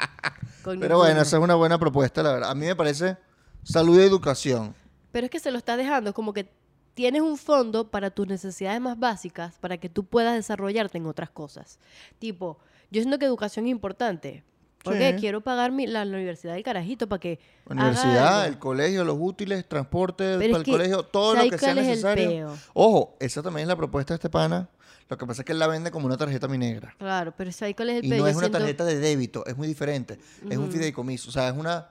Con 0.63 0.81
Pero 0.81 0.99
bueno, 0.99 1.21
esa 1.21 1.37
es 1.37 1.43
una 1.43 1.55
buena 1.55 1.79
propuesta, 1.79 2.23
la 2.23 2.33
verdad. 2.33 2.51
A 2.51 2.55
mí 2.55 2.67
me 2.67 2.77
parece 2.77 3.17
salud 3.63 3.99
y 3.99 4.03
educación. 4.03 4.75
Pero 5.13 5.25
es 5.27 5.31
que 5.31 5.41
se 5.41 5.51
lo 5.51 5.59
está 5.59 5.77
dejando, 5.77 6.11
es 6.11 6.15
como 6.15 6.33
que 6.35 6.51
tienes 6.99 7.23
un 7.23 7.37
fondo 7.39 7.93
para 7.93 8.11
tus 8.11 8.27
necesidades 8.27 8.81
más 8.81 8.99
básicas 8.99 9.57
para 9.61 9.77
que 9.79 9.89
tú 9.89 10.03
puedas 10.05 10.35
desarrollarte 10.35 10.99
en 10.99 11.07
otras 11.07 11.31
cosas. 11.31 11.79
Tipo, 12.19 12.59
yo 12.91 13.01
siento 13.01 13.21
que 13.21 13.25
educación 13.25 13.67
es 13.67 13.71
importante. 13.71 14.43
Porque 14.83 15.13
Sí. 15.13 15.21
quiero 15.21 15.41
pagar 15.41 15.71
mi- 15.71 15.87
la, 15.87 16.05
la 16.05 16.17
universidad 16.17 16.55
del 16.55 16.65
carajito 16.65 17.09
para 17.09 17.21
que. 17.21 17.39
Universidad, 17.69 18.47
el 18.49 18.59
colegio, 18.59 19.05
los 19.05 19.17
útiles, 19.21 19.69
transporte 19.69 20.25
Pero 20.39 20.51
para 20.53 20.59
el 20.59 20.65
que, 20.65 20.71
colegio, 20.73 21.03
todo 21.05 21.35
lo 21.35 21.37
¿sabes 21.39 21.53
que 21.53 21.59
sea 21.59 21.75
necesario. 21.75 22.57
Ojo, 22.75 23.17
esa 23.21 23.43
también 23.43 23.63
es 23.63 23.69
la 23.69 23.77
propuesta 23.77 24.15
de 24.15 24.17
este 24.17 24.29
pana. 24.31 24.69
Lo 25.09 25.17
que 25.17 25.25
pasa 25.25 25.43
es 25.43 25.47
que 25.47 25.53
él 25.53 25.59
la 25.61 25.69
vende 25.69 25.93
como 25.93 26.07
una 26.07 26.17
tarjeta 26.17 26.49
mi 26.49 26.59
negra. 26.59 26.95
Claro, 26.99 27.33
pero 27.37 27.53
¿sabes 27.53 27.77
cuál 27.77 27.91
es 27.91 27.99
el 28.01 28.07
Y 28.07 28.09
peo? 28.11 28.19
no 28.19 28.27
es 28.27 28.35
una 28.37 28.47
siento- 28.47 28.59
tarjeta 28.59 28.85
de 28.85 28.99
débito, 28.99 29.47
es 29.47 29.57
muy 29.57 29.69
diferente. 29.69 30.19
Es 30.51 30.57
un 30.59 30.71
fideicomiso. 30.73 31.29
O 31.29 31.33
sea, 31.33 31.49
es 31.49 31.55
una. 31.57 31.89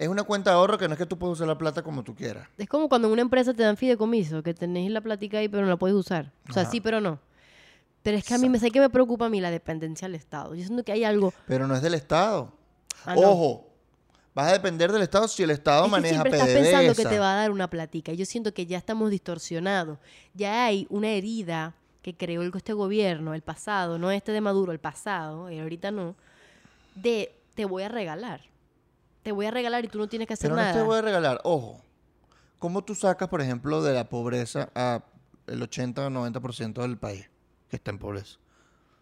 Es 0.00 0.08
una 0.08 0.22
cuenta 0.22 0.48
de 0.48 0.56
ahorro 0.56 0.78
que 0.78 0.88
no 0.88 0.94
es 0.94 0.98
que 0.98 1.04
tú 1.04 1.18
puedes 1.18 1.34
usar 1.34 1.46
la 1.46 1.58
plata 1.58 1.82
como 1.82 2.02
tú 2.02 2.14
quieras. 2.14 2.48
Es 2.56 2.66
como 2.66 2.88
cuando 2.88 3.08
en 3.08 3.12
una 3.12 3.20
empresa 3.20 3.52
te 3.52 3.62
dan 3.62 3.76
fideicomiso, 3.76 4.42
que 4.42 4.54
tenéis 4.54 4.90
la 4.90 5.02
platica 5.02 5.36
ahí, 5.36 5.46
pero 5.46 5.62
no 5.62 5.68
la 5.68 5.76
puedes 5.76 5.94
usar. 5.94 6.32
O 6.48 6.54
sea, 6.54 6.62
Ajá. 6.62 6.70
sí, 6.70 6.80
pero 6.80 7.02
no. 7.02 7.18
Pero 8.02 8.16
es 8.16 8.24
que 8.24 8.32
a 8.32 8.38
mí 8.38 8.48
me 8.48 8.58
sé 8.58 8.70
que 8.70 8.80
me 8.80 8.88
preocupa 8.88 9.26
a 9.26 9.28
mí 9.28 9.42
la 9.42 9.50
dependencia 9.50 10.08
del 10.08 10.14
Estado. 10.14 10.54
Yo 10.54 10.64
siento 10.64 10.84
que 10.84 10.92
hay 10.92 11.04
algo. 11.04 11.34
Pero 11.46 11.66
no 11.66 11.74
es 11.74 11.82
del 11.82 11.92
Estado. 11.92 12.50
Ah, 13.04 13.14
no. 13.14 13.20
Ojo, 13.20 13.68
vas 14.34 14.48
a 14.48 14.52
depender 14.52 14.90
del 14.90 15.02
Estado 15.02 15.28
si 15.28 15.42
el 15.42 15.50
Estado 15.50 15.82
Es 15.82 15.84
que 15.84 15.90
maneja 15.90 16.14
siempre 16.14 16.32
estás 16.32 16.48
pensando 16.48 16.94
que 16.94 17.04
te 17.04 17.18
va 17.18 17.34
a 17.34 17.36
dar 17.36 17.50
una 17.50 17.68
platica. 17.68 18.14
Yo 18.14 18.24
siento 18.24 18.54
que 18.54 18.64
ya 18.64 18.78
estamos 18.78 19.10
distorsionados. 19.10 19.98
Ya 20.32 20.64
hay 20.64 20.86
una 20.88 21.10
herida 21.10 21.74
que 22.00 22.16
creó 22.16 22.40
este 22.42 22.72
gobierno, 22.72 23.34
el 23.34 23.42
pasado, 23.42 23.98
no 23.98 24.10
este 24.10 24.32
de 24.32 24.40
Maduro, 24.40 24.72
el 24.72 24.78
pasado, 24.78 25.50
y 25.50 25.58
ahorita 25.58 25.90
no, 25.90 26.16
de 26.94 27.34
te 27.54 27.66
voy 27.66 27.82
a 27.82 27.90
regalar. 27.90 28.49
Te 29.22 29.32
voy 29.32 29.46
a 29.46 29.50
regalar 29.50 29.84
y 29.84 29.88
tú 29.88 29.98
no 29.98 30.08
tienes 30.08 30.26
que 30.26 30.34
hacer 30.34 30.50
Pero 30.50 30.56
no 30.56 30.62
nada. 30.62 30.74
te 30.74 30.82
voy 30.82 30.98
a 30.98 31.02
regalar. 31.02 31.40
Ojo, 31.44 31.80
¿cómo 32.58 32.82
tú 32.82 32.94
sacas, 32.94 33.28
por 33.28 33.40
ejemplo, 33.40 33.82
de 33.82 33.92
la 33.94 34.08
pobreza 34.08 34.70
a 34.74 35.04
el 35.46 35.62
80 35.62 36.06
o 36.06 36.10
90% 36.10 36.80
del 36.82 36.96
país 36.96 37.28
que 37.68 37.76
está 37.76 37.90
en 37.90 37.98
pobreza? 37.98 38.38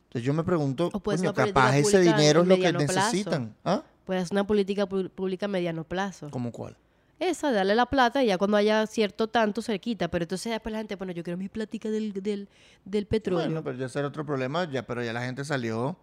Entonces 0.04 0.22
yo 0.22 0.32
me 0.32 0.42
pregunto, 0.42 0.90
puede 0.90 1.18
coño, 1.18 1.34
capaz 1.34 1.76
ese 1.76 2.00
dinero 2.00 2.42
es 2.42 2.48
lo 2.48 2.56
que 2.56 2.72
necesitan. 2.72 3.54
¿Ah? 3.64 3.82
Hacer 4.06 4.28
una 4.32 4.46
política 4.46 4.86
pública 4.86 5.46
a 5.46 5.48
mediano 5.48 5.84
plazo. 5.84 6.30
¿Cómo 6.30 6.50
cuál? 6.50 6.76
Esa, 7.20 7.52
darle 7.52 7.74
la 7.74 7.84
plata 7.86 8.22
y 8.22 8.28
ya 8.28 8.38
cuando 8.38 8.56
haya 8.56 8.86
cierto 8.86 9.28
tanto 9.28 9.60
se 9.60 9.78
quita. 9.80 10.08
Pero 10.08 10.22
entonces 10.22 10.50
después 10.50 10.72
la 10.72 10.78
gente, 10.78 10.96
bueno, 10.96 11.12
yo 11.12 11.22
quiero 11.22 11.36
mi 11.36 11.48
platica 11.48 11.90
del, 11.90 12.12
del, 12.14 12.48
del 12.84 13.06
petróleo. 13.06 13.44
Bueno, 13.46 13.62
pero 13.62 13.76
ya 13.76 13.86
ese 13.86 13.98
era 13.98 14.08
otro 14.08 14.24
problema, 14.24 14.70
ya, 14.70 14.86
pero 14.86 15.02
ya 15.04 15.12
la 15.12 15.22
gente 15.22 15.44
salió 15.44 15.98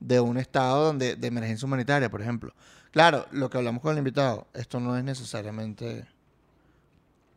de 0.00 0.20
un 0.20 0.38
estado 0.38 0.84
donde, 0.84 1.16
de 1.16 1.26
emergencia 1.26 1.66
humanitaria, 1.66 2.10
por 2.10 2.20
ejemplo. 2.20 2.54
Claro, 2.90 3.26
lo 3.32 3.50
que 3.50 3.58
hablamos 3.58 3.82
con 3.82 3.92
el 3.92 3.98
invitado, 3.98 4.46
esto 4.54 4.80
no 4.80 4.96
es 4.96 5.04
necesariamente... 5.04 6.06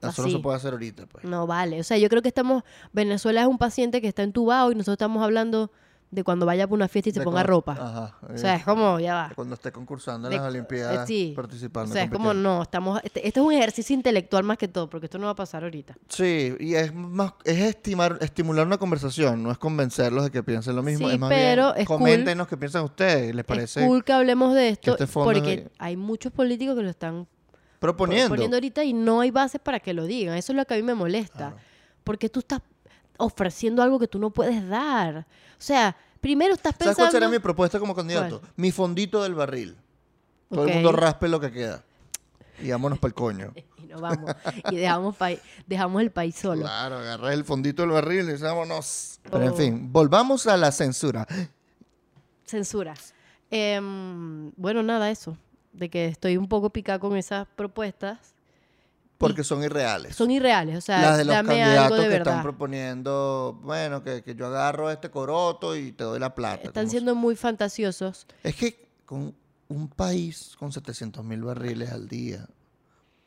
Eso 0.02 0.24
no 0.24 0.30
se 0.30 0.39
puede 0.39 0.58
hacer 0.58 0.74
ahorita, 0.74 1.06
pues. 1.06 1.24
No 1.24 1.45
vale. 1.45 1.80
O 1.80 1.84
sea, 1.84 1.97
yo 2.00 2.10
creo 2.10 2.24
que 2.24 2.30
estamos. 2.30 2.63
Venezuela 2.91 3.41
es 3.41 3.47
un 3.47 3.60
paciente 3.60 4.02
que 4.02 4.08
está 4.08 4.24
entubado 4.24 4.71
y 4.71 4.76
nosotros 4.76 4.95
estamos 4.95 5.24
hablando 5.24 5.71
de 6.12 6.26
cuando 6.26 6.45
vaya 6.45 6.67
por 6.67 6.76
una 6.76 6.89
fiesta 6.89 7.10
y 7.10 7.13
se 7.13 7.19
De 7.19 7.24
ponga 7.26 7.36
cuando- 7.45 7.52
ropa. 7.54 7.71
Ajá. 7.74 8.17
O 8.34 8.38
sea, 8.38 8.56
es 8.56 8.65
como, 8.65 9.00
ya 9.00 9.13
va. 9.15 9.32
cuando 9.34 9.56
esté 9.56 9.71
concursando 9.71 10.28
en 10.28 10.32
De- 10.34 10.38
las 10.39 10.47
Olimpiadas, 10.47 11.04
eh, 11.04 11.08
sí. 11.08 11.34
participando. 11.34 11.89
O 11.89 11.93
sea, 11.93 12.04
es 12.04 12.12
como, 12.12 12.34
no, 12.34 12.62
estamos. 12.62 13.00
Este, 13.04 13.26
esto 13.26 13.39
es 13.39 13.45
un 13.45 13.54
ejercicio 13.54 13.95
intelectual 13.95 14.43
más 14.43 14.58
que 14.58 14.67
todo, 14.67 14.89
porque 14.89 15.06
esto 15.06 15.17
no 15.17 15.26
va 15.28 15.32
a 15.32 15.36
pasar 15.36 15.63
ahorita. 15.63 15.95
Sí, 16.10 16.54
y 16.60 16.76
es 16.76 16.93
más, 16.93 17.32
es 17.45 17.60
estimar, 17.62 18.17
estimular 18.19 18.67
una 18.67 18.78
conversación, 18.78 19.41
no 19.41 19.52
es 19.52 19.58
convencerlos 19.58 20.26
de 20.26 20.32
que 20.32 20.43
piensen 20.43 20.76
lo 20.76 20.84
mismo. 20.84 21.08
Sí, 21.08 21.13
es 21.13 21.19
más 21.19 21.30
pero 21.30 21.67
bien, 21.71 21.82
es 21.82 21.88
cool. 21.88 21.97
coméntenos 22.00 22.47
qué 22.50 22.58
piensan 22.58 22.84
ustedes, 22.84 23.34
¿les 23.34 23.45
parece? 23.45 23.80
Es 23.80 23.88
cool 23.88 24.04
que 24.04 24.12
hablemos 24.12 24.54
de 24.54 24.67
esto, 24.69 24.91
este 24.91 25.06
es 25.06 25.10
porque 25.12 25.69
hay 25.80 25.95
muchos 25.95 26.34
políticos 26.34 26.76
que 26.76 26.84
lo 26.84 26.89
están 26.89 27.26
Proponiendo. 27.80 28.28
poniendo 28.30 28.58
ahorita 28.58 28.84
y 28.84 28.91
no 28.93 29.21
hay 29.21 29.32
bases 29.32 29.62
para 29.62 29.80
que 29.80 29.93
lo 29.93 30.06
digan. 30.06 30.36
Eso 30.38 30.52
es 30.52 30.58
lo 30.58 30.65
que 30.65 30.74
a 30.74 30.78
mí 30.78 30.84
me 30.84 30.93
molesta. 30.93 31.38
Claro. 31.52 31.56
Porque 32.04 32.30
tú 32.30 32.39
estás 32.41 32.62
ofreciendo 33.21 33.81
algo 33.84 33.99
que 33.99 34.07
tú 34.07 34.19
no 34.19 34.29
puedes 34.31 34.67
dar. 34.67 35.19
O 35.19 35.25
sea, 35.63 35.95
primero 36.19 36.53
estás 36.53 36.73
¿Sabes 36.73 36.88
pensando... 36.95 37.03
cuál 37.03 37.12
será 37.12 37.29
mi 37.29 37.39
propuesta 37.39 37.79
como 37.79 37.95
candidato? 37.95 38.39
¿Cuál? 38.39 38.51
Mi 38.55 38.71
fondito 38.71 39.23
del 39.23 39.36
barril. 39.36 39.77
Todo 40.49 40.63
Ok. 40.63 40.67
el 40.69 40.73
mundo 40.75 40.91
raspe 40.91 41.27
lo 41.27 41.39
que 41.39 41.51
queda. 41.51 41.84
Y 42.62 42.69
vámonos 42.69 42.99
para 42.99 43.10
el 43.10 43.15
coño. 43.15 43.53
Y 43.81 43.86
nos 43.93 43.99
vamos. 44.01 44.31
y 44.71 44.75
dejamos, 44.77 45.15
dejamos 45.67 46.01
el 46.01 46.12
país 46.12 46.36
solo. 46.36 46.62
Claro, 46.62 46.99
agarras 46.99 47.34
el 47.34 47.43
fondito 47.43 47.81
del 47.81 47.91
barril 47.91 48.29
y 48.29 48.41
vámonos. 48.41 49.19
Pero 49.23 49.43
en 49.43 49.49
Oh. 49.49 49.53
fin, 49.55 49.91
volvamos 49.91 50.47
a 50.47 50.55
la 50.55 50.71
censura. 50.71 51.27
Censura. 52.45 52.93
Em, 53.49 54.51
bueno, 54.55 54.81
nada, 54.84 55.10
eso. 55.12 55.38
De 55.73 55.89
que 55.89 56.05
estoy 56.05 56.38
un 56.38 56.47
poco 56.47 56.69
picada 56.69 56.99
con 56.99 57.17
esas 57.17 57.47
propuestas. 57.55 58.31
Porque 59.21 59.43
son 59.43 59.63
irreales. 59.63 60.15
Son 60.15 60.29
irreales. 60.31 60.77
O 60.77 60.81
sea, 60.81 61.01
Las 61.01 61.17
de 61.17 61.25
los 61.25 61.36
dame 61.36 61.63
algo 61.63 61.73
candidatos 61.75 61.97
de 61.97 62.03
que 62.03 62.10
verdad. 62.10 62.27
están 62.34 62.43
proponiendo, 62.43 63.60
bueno, 63.63 64.03
que, 64.03 64.21
que 64.23 64.36
yo 64.36 64.47
agarro 64.47 64.89
este 64.91 65.10
coroto 65.10 65.75
y 65.75 65.91
te 65.93 66.03
doy 66.03 66.19
la 66.19 66.36
plata. 66.36 66.63
Están 66.67 66.89
siendo 66.89 67.15
muy 67.15 67.36
fantasiosos. 67.36 68.27
Es 68.43 68.55
que 68.55 68.89
con 69.05 69.34
un 69.67 69.88
país 69.88 70.55
con 70.60 70.71
700 70.71 71.23
mil 71.23 71.41
barriles 71.43 71.91
al 71.91 72.07
día, 72.07 72.47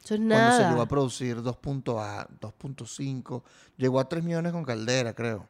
Eso 0.04 0.14
es 0.14 0.20
Cuando 0.20 0.34
se 0.34 0.40
nada. 0.40 0.70
llegó 0.70 0.82
a 0.82 0.86
producir 0.88 1.38
2.A, 1.38 2.28
2.5, 2.40 3.42
llegó 3.78 4.00
a 4.00 4.08
3 4.08 4.22
millones 4.22 4.52
con 4.52 4.64
caldera, 4.64 5.14
creo. 5.14 5.48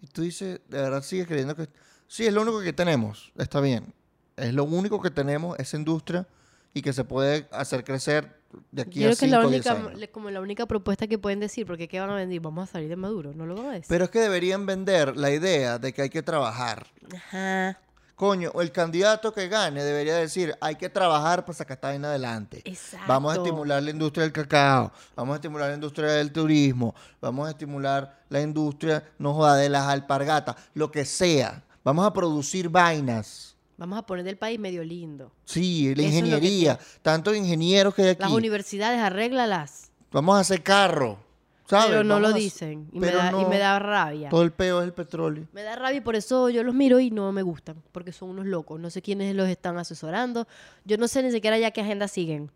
Y 0.00 0.06
tú 0.06 0.22
dices, 0.22 0.60
de 0.68 0.78
verdad 0.80 1.02
sigues 1.02 1.26
creyendo 1.26 1.54
que... 1.56 1.68
Sí, 2.06 2.26
es 2.26 2.32
lo 2.32 2.40
único 2.42 2.60
que 2.62 2.72
tenemos, 2.72 3.32
está 3.36 3.60
bien. 3.60 3.92
Es 4.36 4.54
lo 4.54 4.64
único 4.64 5.02
que 5.02 5.10
tenemos, 5.10 5.58
esa 5.58 5.76
industria, 5.76 6.26
y 6.72 6.80
que 6.80 6.92
se 6.92 7.04
puede 7.04 7.48
hacer 7.50 7.84
crecer 7.84 8.37
de 8.70 8.82
aquí 8.82 9.00
Yo 9.00 9.10
a 9.10 9.14
creo 9.14 9.18
que 9.18 9.24
es 9.26 9.30
la 9.30 9.36
5 9.38 9.48
o 9.48 9.50
10 9.50 9.66
única, 9.94 10.12
como 10.12 10.30
la 10.30 10.40
única 10.40 10.66
propuesta 10.66 11.06
que 11.06 11.18
pueden 11.18 11.40
decir, 11.40 11.66
porque 11.66 11.88
¿qué 11.88 12.00
van 12.00 12.10
a 12.10 12.14
vender? 12.14 12.40
Vamos 12.40 12.68
a 12.68 12.72
salir 12.72 12.88
de 12.88 12.96
Maduro, 12.96 13.32
no 13.34 13.46
lo 13.46 13.56
van 13.56 13.66
a 13.66 13.72
decir. 13.72 13.86
Pero 13.88 14.04
es 14.04 14.10
que 14.10 14.20
deberían 14.20 14.66
vender 14.66 15.16
la 15.16 15.30
idea 15.30 15.78
de 15.78 15.92
que 15.92 16.02
hay 16.02 16.10
que 16.10 16.22
trabajar. 16.22 16.86
Ajá, 17.14 17.78
Coño, 18.18 18.50
el 18.60 18.72
candidato 18.72 19.32
que 19.32 19.46
gane 19.46 19.84
debería 19.84 20.16
decir, 20.16 20.52
hay 20.60 20.74
que 20.74 20.88
trabajar 20.88 21.44
para 21.44 21.56
sacar 21.56 21.76
esta 21.76 21.86
vaina 21.86 22.08
adelante. 22.08 22.62
exacto. 22.64 23.06
Vamos 23.06 23.32
a 23.32 23.36
estimular 23.36 23.80
la 23.80 23.90
industria 23.92 24.24
del 24.24 24.32
cacao, 24.32 24.90
vamos 25.14 25.34
a 25.34 25.36
estimular 25.36 25.68
la 25.68 25.76
industria 25.76 26.10
del 26.10 26.32
turismo, 26.32 26.96
vamos 27.20 27.46
a 27.46 27.50
estimular 27.52 28.18
la 28.28 28.40
industria, 28.40 29.04
no 29.20 29.34
joda, 29.34 29.54
de 29.54 29.68
las 29.68 29.86
alpargatas, 29.86 30.56
lo 30.74 30.90
que 30.90 31.04
sea. 31.04 31.62
Vamos 31.84 32.04
a 32.04 32.12
producir 32.12 32.68
vainas. 32.68 33.47
Vamos 33.78 33.96
a 33.98 34.02
poner 34.02 34.24
del 34.24 34.36
país 34.36 34.58
medio 34.58 34.82
lindo. 34.82 35.30
Sí, 35.44 35.94
la 35.94 36.02
ingeniería, 36.02 36.78
tantos 37.00 37.36
ingenieros 37.36 37.94
que 37.94 38.02
hay 38.02 38.16
Las 38.18 38.32
universidades, 38.32 38.98
arréglalas. 38.98 39.92
Vamos 40.10 40.36
a 40.36 40.40
hacer 40.40 40.64
carro, 40.64 41.18
¿sabes? 41.66 41.86
Pero 41.86 42.02
no 42.02 42.14
Vamos 42.14 42.30
lo 42.30 42.34
a- 42.34 42.38
dicen. 42.38 42.88
Y 42.92 42.98
me, 42.98 43.12
da, 43.12 43.32
y 43.40 43.44
me 43.44 43.58
da 43.58 43.78
rabia. 43.78 44.30
Todo 44.30 44.42
el 44.42 44.50
peo 44.50 44.80
es 44.80 44.84
el 44.84 44.92
petróleo. 44.92 45.46
Me 45.52 45.62
da 45.62 45.76
rabia 45.76 45.98
y 45.98 46.00
por 46.00 46.16
eso 46.16 46.50
yo 46.50 46.64
los 46.64 46.74
miro 46.74 46.98
y 46.98 47.12
no 47.12 47.30
me 47.30 47.42
gustan. 47.42 47.80
Porque 47.92 48.10
son 48.10 48.30
unos 48.30 48.46
locos. 48.46 48.80
No 48.80 48.90
sé 48.90 49.00
quiénes 49.00 49.36
los 49.36 49.48
están 49.48 49.78
asesorando. 49.78 50.48
Yo 50.84 50.96
no 50.98 51.06
sé 51.06 51.22
ni 51.22 51.30
siquiera 51.30 51.56
ya 51.56 51.70
qué 51.70 51.80
agenda 51.80 52.08
siguen. 52.08 52.50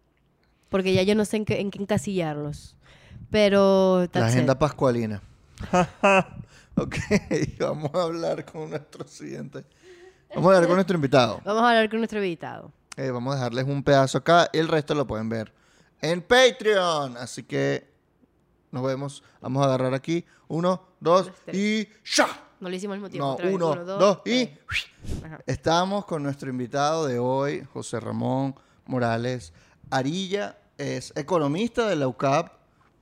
Porque 0.70 0.92
ya 0.92 1.02
yo 1.04 1.14
no 1.14 1.24
sé 1.24 1.36
en 1.36 1.44
qué, 1.44 1.60
en 1.60 1.70
qué 1.70 1.78
encasillarlos. 1.80 2.76
Pero... 3.30 4.08
La 4.12 4.26
agenda 4.26 4.54
it. 4.54 4.58
pascualina. 4.58 5.22
ok, 6.74 6.96
vamos 7.60 7.90
a 7.94 8.02
hablar 8.02 8.44
con 8.44 8.70
nuestro 8.70 9.06
siguiente. 9.06 9.64
Vamos 10.34 10.52
a 10.52 10.56
hablar 10.56 10.66
con 10.66 10.76
nuestro 10.76 10.96
invitado. 10.96 11.40
Vamos 11.44 11.62
a 11.62 11.68
hablar 11.68 11.90
con 11.90 11.98
nuestro 11.98 12.24
invitado. 12.24 12.72
Eh, 12.96 13.10
vamos 13.10 13.34
a 13.34 13.36
dejarles 13.36 13.66
un 13.66 13.82
pedazo 13.82 14.18
acá 14.18 14.48
y 14.52 14.58
el 14.58 14.68
resto 14.68 14.94
lo 14.94 15.06
pueden 15.06 15.28
ver 15.28 15.52
en 16.00 16.22
Patreon. 16.22 17.16
Así 17.16 17.42
que 17.42 17.90
nos 18.70 18.82
vemos. 18.82 19.22
Vamos 19.40 19.62
a 19.62 19.66
agarrar 19.66 19.94
aquí. 19.94 20.24
Uno, 20.48 20.82
dos 21.00 21.26
Dos, 21.26 21.54
y 21.54 21.88
¡ya! 22.04 22.28
No 22.60 22.68
lo 22.68 22.76
hicimos 22.76 22.94
al 22.94 23.00
mismo 23.00 23.10
tiempo. 23.10 23.26
No, 23.26 23.32
otra 23.32 23.46
vez. 23.46 23.54
uno, 23.54 23.74
dos, 23.84 24.18
y 24.24 24.46
tres. 24.46 24.86
Ajá. 25.24 25.40
estamos 25.46 26.04
con 26.04 26.22
nuestro 26.22 26.48
invitado 26.48 27.06
de 27.06 27.18
hoy, 27.18 27.66
José 27.72 27.98
Ramón 28.00 28.54
Morales 28.86 29.52
Arilla. 29.90 30.58
Es 30.78 31.12
economista 31.16 31.88
de 31.88 31.96
la 31.96 32.08
UCAP, 32.08 32.52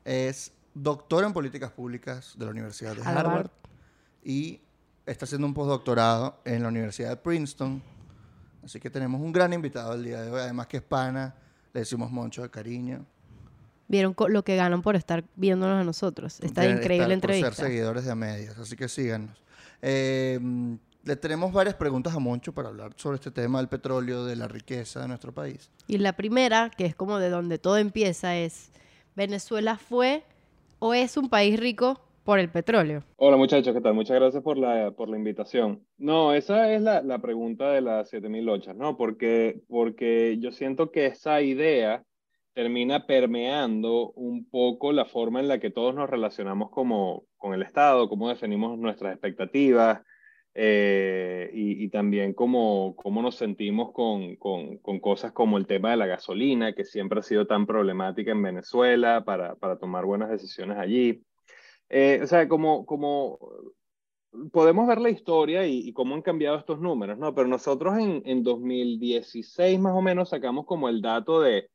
es 0.04 0.52
doctor 0.74 1.24
en 1.24 1.32
políticas 1.32 1.70
públicas 1.70 2.34
de 2.36 2.44
la 2.44 2.50
Universidad 2.50 2.94
de 2.94 3.02
Harvard. 3.02 3.26
Harvard 3.26 3.50
y 4.22 4.60
está 5.06 5.24
haciendo 5.24 5.46
un 5.46 5.54
postdoctorado 5.54 6.40
en 6.44 6.62
la 6.62 6.68
Universidad 6.68 7.10
de 7.10 7.16
Princeton. 7.16 7.82
Así 8.64 8.78
que 8.78 8.90
tenemos 8.90 9.20
un 9.20 9.32
gran 9.32 9.52
invitado 9.52 9.94
el 9.94 10.04
día 10.04 10.20
de 10.22 10.30
hoy, 10.30 10.40
además 10.40 10.66
que 10.66 10.78
es 10.78 10.82
pana, 10.82 11.34
le 11.72 11.80
decimos 11.80 12.10
moncho 12.10 12.42
de 12.42 12.50
cariño. 12.50 13.04
Vieron 13.88 14.14
lo 14.28 14.44
que 14.44 14.54
ganan 14.54 14.82
por 14.82 14.94
estar 14.96 15.24
viéndonos 15.34 15.80
a 15.80 15.84
nosotros. 15.84 16.38
Esta 16.40 16.60
De 16.62 16.70
increíble 16.70 16.94
estar- 16.96 17.06
Por 17.06 17.12
entrevista. 17.12 17.52
ser 17.52 17.66
seguidores 17.66 18.04
de 18.04 18.10
a 18.12 18.14
medias, 18.14 18.56
así 18.58 18.76
que 18.76 18.88
síganos. 18.88 19.42
Eh, 19.82 20.38
mm, 20.40 20.74
le 21.04 21.16
tenemos 21.16 21.52
varias 21.52 21.74
preguntas 21.74 22.14
a 22.14 22.18
Moncho 22.18 22.52
para 22.52 22.68
hablar 22.68 22.92
sobre 22.96 23.16
este 23.16 23.30
tema 23.30 23.58
del 23.58 23.68
petróleo, 23.68 24.24
de 24.26 24.36
la 24.36 24.46
riqueza 24.46 25.00
de 25.00 25.08
nuestro 25.08 25.32
país. 25.32 25.70
Y 25.88 25.98
la 25.98 26.12
primera, 26.12 26.70
que 26.70 26.84
es 26.86 26.94
como 26.94 27.18
de 27.18 27.30
donde 27.30 27.58
todo 27.58 27.78
empieza, 27.78 28.36
es 28.36 28.70
¿Venezuela 29.16 29.76
fue 29.76 30.22
o 30.78 30.94
es 30.94 31.16
un 31.16 31.28
país 31.28 31.58
rico 31.58 32.00
por 32.24 32.38
el 32.38 32.50
petróleo? 32.50 33.02
Hola 33.16 33.37
muchachos, 33.37 33.74
¿qué 33.74 33.80
tal? 33.80 33.94
Muchas 33.94 34.16
gracias 34.16 34.42
por 34.42 34.59
la, 34.59 34.90
por 34.92 35.09
la 35.09 35.16
invitación. 35.16 35.85
No, 35.98 36.33
esa 36.33 36.72
es 36.72 36.83
la, 36.83 37.02
la 37.02 37.18
pregunta 37.18 37.70
de 37.70 37.80
las 37.80 38.09
7008, 38.11 38.74
¿no? 38.74 38.96
Porque, 38.96 39.61
porque 39.68 40.38
yo 40.38 40.52
siento 40.52 40.90
que 40.90 41.06
esa 41.06 41.40
idea 41.42 42.04
termina 42.52 43.06
permeando 43.06 44.11
un 44.12 44.48
poco 44.48 44.92
la 44.92 45.04
forma 45.04 45.40
en 45.40 45.48
la 45.48 45.61
que 45.61 45.70
todos 45.70 45.94
nos 45.94 46.11
relacionamos 46.11 46.70
como, 46.70 47.24
con 47.37 47.54
el 47.54 47.62
Estado, 47.62 48.09
cómo 48.09 48.28
definimos 48.28 48.78
nuestras 48.78 49.12
expectativas 49.12 50.02
eh, 50.54 51.50
y, 51.54 51.85
y 51.85 51.88
también 51.90 52.35
cómo, 52.35 52.94
cómo 52.96 53.22
nos 53.22 53.37
sentimos 53.37 53.92
con, 53.92 54.37
con, 54.37 54.78
con 54.78 54.98
cosas 54.98 55.33
como 55.33 55.59
el 55.59 55.66
tema 55.66 55.92
de 55.92 55.96
la 55.96 56.06
gasolina, 56.06 56.74
que 56.74 56.85
siempre 56.85 57.20
ha 57.20 57.22
sido 57.22 57.46
tan 57.46 57.66
problemática 57.66 58.33
en 58.33 58.42
Venezuela 58.42 59.24
para, 59.24 59.54
para 59.54 59.78
tomar 59.78 60.04
buenas 60.04 60.28
decisiones 60.28 60.76
allí. 60.76 61.22
Eh, 61.90 62.20
o 62.22 62.26
sea, 62.26 62.48
como, 62.48 62.87
como 62.87 63.38
podemos 64.53 64.87
ver 64.87 65.00
la 65.00 65.11
historia 65.11 65.66
y, 65.66 65.88
y, 65.88 65.92
cómo 65.92 66.14
han 66.14 66.22
cambiado 66.22 66.57
estos 66.57 66.81
números, 66.81 67.18
¿no? 67.18 67.35
Pero 67.35 67.48
nosotros 67.48 67.98
en, 67.98 68.22
en 68.24 68.42
2016 68.42 69.79
más 69.81 69.94
o 69.94 70.00
menos 70.00 70.31
sacamos 70.31 70.66
como 70.66 70.88
el 70.88 71.03
dato 71.03 71.40
de 71.40 71.68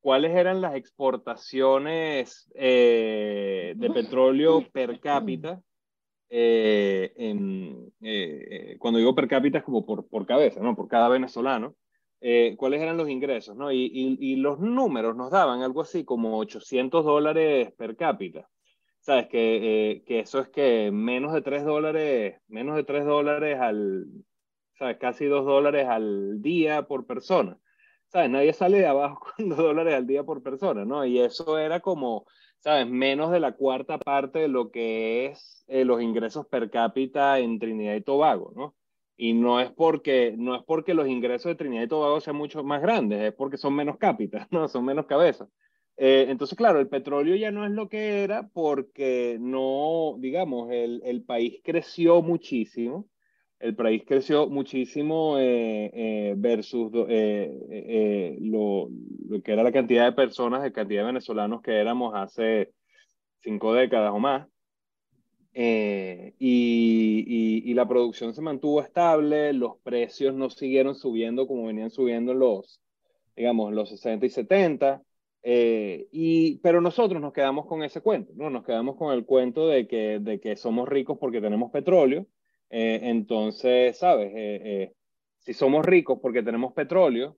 cuáles 0.00 0.34
eran 0.34 0.60
las 0.60 0.74
exportaciones 0.74 2.50
eh, 2.54 3.74
de 3.76 3.90
petróleo 3.90 4.66
per 4.72 5.00
cápita. 5.00 5.60
Eh, 6.28 7.12
en, 7.16 7.92
eh, 8.00 8.76
cuando 8.78 8.98
digo 8.98 9.14
per 9.14 9.28
cápita 9.28 9.58
es 9.58 9.64
como 9.64 9.86
por, 9.86 10.08
por 10.08 10.26
cabeza, 10.26 10.60
¿no? 10.60 10.74
Por 10.74 10.88
cada 10.88 11.08
venezolano. 11.08 11.76
Eh, 12.20 12.54
cuáles 12.56 12.80
eran 12.80 12.96
los 12.96 13.08
ingresos, 13.08 13.56
¿no? 13.56 13.72
Y, 13.72 13.90
y, 13.92 14.16
y, 14.20 14.36
los 14.36 14.60
números 14.60 15.16
nos 15.16 15.32
daban 15.32 15.62
algo 15.62 15.80
así 15.80 16.04
como 16.04 16.38
800 16.38 17.04
dólares 17.04 17.72
per 17.76 17.96
cápita. 17.96 18.48
¿Sabes? 19.02 19.26
Que, 19.28 19.90
eh, 19.90 20.04
que 20.04 20.20
eso 20.20 20.38
es 20.38 20.48
que 20.48 20.90
menos 20.92 21.32
de 21.32 21.42
3 21.42 21.64
dólares, 21.64 22.40
menos 22.46 22.76
de 22.76 22.84
3 22.84 23.04
dólares 23.04 23.58
al, 23.60 24.06
¿sabes? 24.78 24.98
Casi 24.98 25.26
2 25.26 25.44
dólares 25.44 25.88
al 25.88 26.40
día 26.40 26.82
por 26.86 27.04
persona. 27.06 27.58
¿Sabes? 28.08 28.30
Nadie 28.30 28.52
sale 28.52 28.78
de 28.78 28.86
abajo 28.86 29.26
con 29.36 29.48
2 29.48 29.58
dólares 29.58 29.94
al 29.94 30.06
día 30.06 30.22
por 30.24 30.42
persona, 30.42 30.84
¿no? 30.84 31.04
Y 31.04 31.18
eso 31.18 31.58
era 31.58 31.80
como, 31.80 32.26
¿sabes? 32.60 32.86
Menos 32.88 33.32
de 33.32 33.40
la 33.40 33.52
cuarta 33.56 33.98
parte 33.98 34.38
de 34.40 34.48
lo 34.48 34.70
que 34.70 35.26
es 35.26 35.64
eh, 35.66 35.84
los 35.84 36.00
ingresos 36.00 36.46
per 36.46 36.70
cápita 36.70 37.38
en 37.40 37.58
Trinidad 37.58 37.96
y 37.96 38.02
Tobago, 38.02 38.52
¿no? 38.54 38.76
Y 39.16 39.34
no 39.34 39.60
es 39.60 39.70
porque, 39.72 40.34
no 40.38 40.54
es 40.54 40.62
porque 40.64 40.94
los 40.94 41.08
ingresos 41.08 41.50
de 41.50 41.56
Trinidad 41.56 41.82
y 41.84 41.88
Tobago 41.88 42.20
sean 42.20 42.36
mucho 42.36 42.62
más 42.62 42.80
grandes, 42.82 43.20
es 43.20 43.32
porque 43.34 43.56
son 43.56 43.74
menos 43.74 43.96
cápitas, 43.98 44.46
¿no? 44.52 44.68
Son 44.68 44.84
menos 44.84 45.06
cabezas. 45.06 45.48
Eh, 45.96 46.26
entonces, 46.28 46.56
claro, 46.56 46.80
el 46.80 46.88
petróleo 46.88 47.36
ya 47.36 47.50
no 47.50 47.64
es 47.64 47.70
lo 47.70 47.88
que 47.88 48.22
era 48.24 48.48
porque 48.48 49.36
no, 49.40 50.16
digamos, 50.18 50.70
el, 50.72 51.02
el 51.04 51.22
país 51.24 51.60
creció 51.62 52.22
muchísimo. 52.22 53.08
El 53.60 53.76
país 53.76 54.02
creció 54.04 54.48
muchísimo 54.48 55.38
eh, 55.38 55.90
eh, 55.94 56.34
versus 56.36 56.90
eh, 57.08 58.36
lo, 58.40 58.88
lo, 59.28 59.42
que 59.42 59.52
era 59.52 59.62
la 59.62 59.70
cantidad 59.70 60.04
de 60.04 60.12
personas, 60.12 60.62
de 60.62 60.72
cantidad 60.72 61.02
de 61.02 61.06
venezolanos 61.06 61.62
que 61.62 61.78
éramos 61.78 62.12
hace 62.16 62.72
cinco 63.40 63.74
décadas 63.74 64.12
o 64.12 64.18
más. 64.18 64.48
Eh, 65.54 66.34
y, 66.38 67.24
y, 67.26 67.70
y, 67.70 67.74
la 67.74 67.86
producción 67.86 68.34
se 68.34 68.40
mantuvo 68.40 68.80
estable, 68.80 69.52
los 69.52 69.76
precios 69.82 70.34
no 70.34 70.48
siguieron 70.48 70.94
subiendo 70.94 71.46
como 71.46 71.66
venían 71.66 71.90
subiendo 71.90 72.32
los, 72.32 72.80
digamos, 73.36 73.72
los 73.74 73.90
60 73.90 74.24
y 74.24 74.30
70. 74.30 75.02
Eh, 75.42 76.08
y, 76.12 76.58
pero 76.58 76.80
nosotros 76.80 77.20
nos 77.20 77.32
quedamos 77.32 77.66
con 77.66 77.82
ese 77.82 78.00
cuento, 78.00 78.32
¿no? 78.36 78.48
Nos 78.48 78.64
quedamos 78.64 78.96
con 78.96 79.12
el 79.12 79.24
cuento 79.26 79.66
de 79.68 79.88
que, 79.88 80.20
de 80.20 80.40
que 80.40 80.56
somos 80.56 80.88
ricos 80.88 81.18
porque 81.18 81.40
tenemos 81.40 81.70
petróleo. 81.70 82.26
Eh, 82.70 83.00
entonces, 83.02 83.98
¿sabes? 83.98 84.32
Eh, 84.34 84.92
si 85.40 85.52
somos 85.52 85.84
ricos 85.84 86.18
porque 86.22 86.42
tenemos 86.42 86.72
petróleo, 86.72 87.36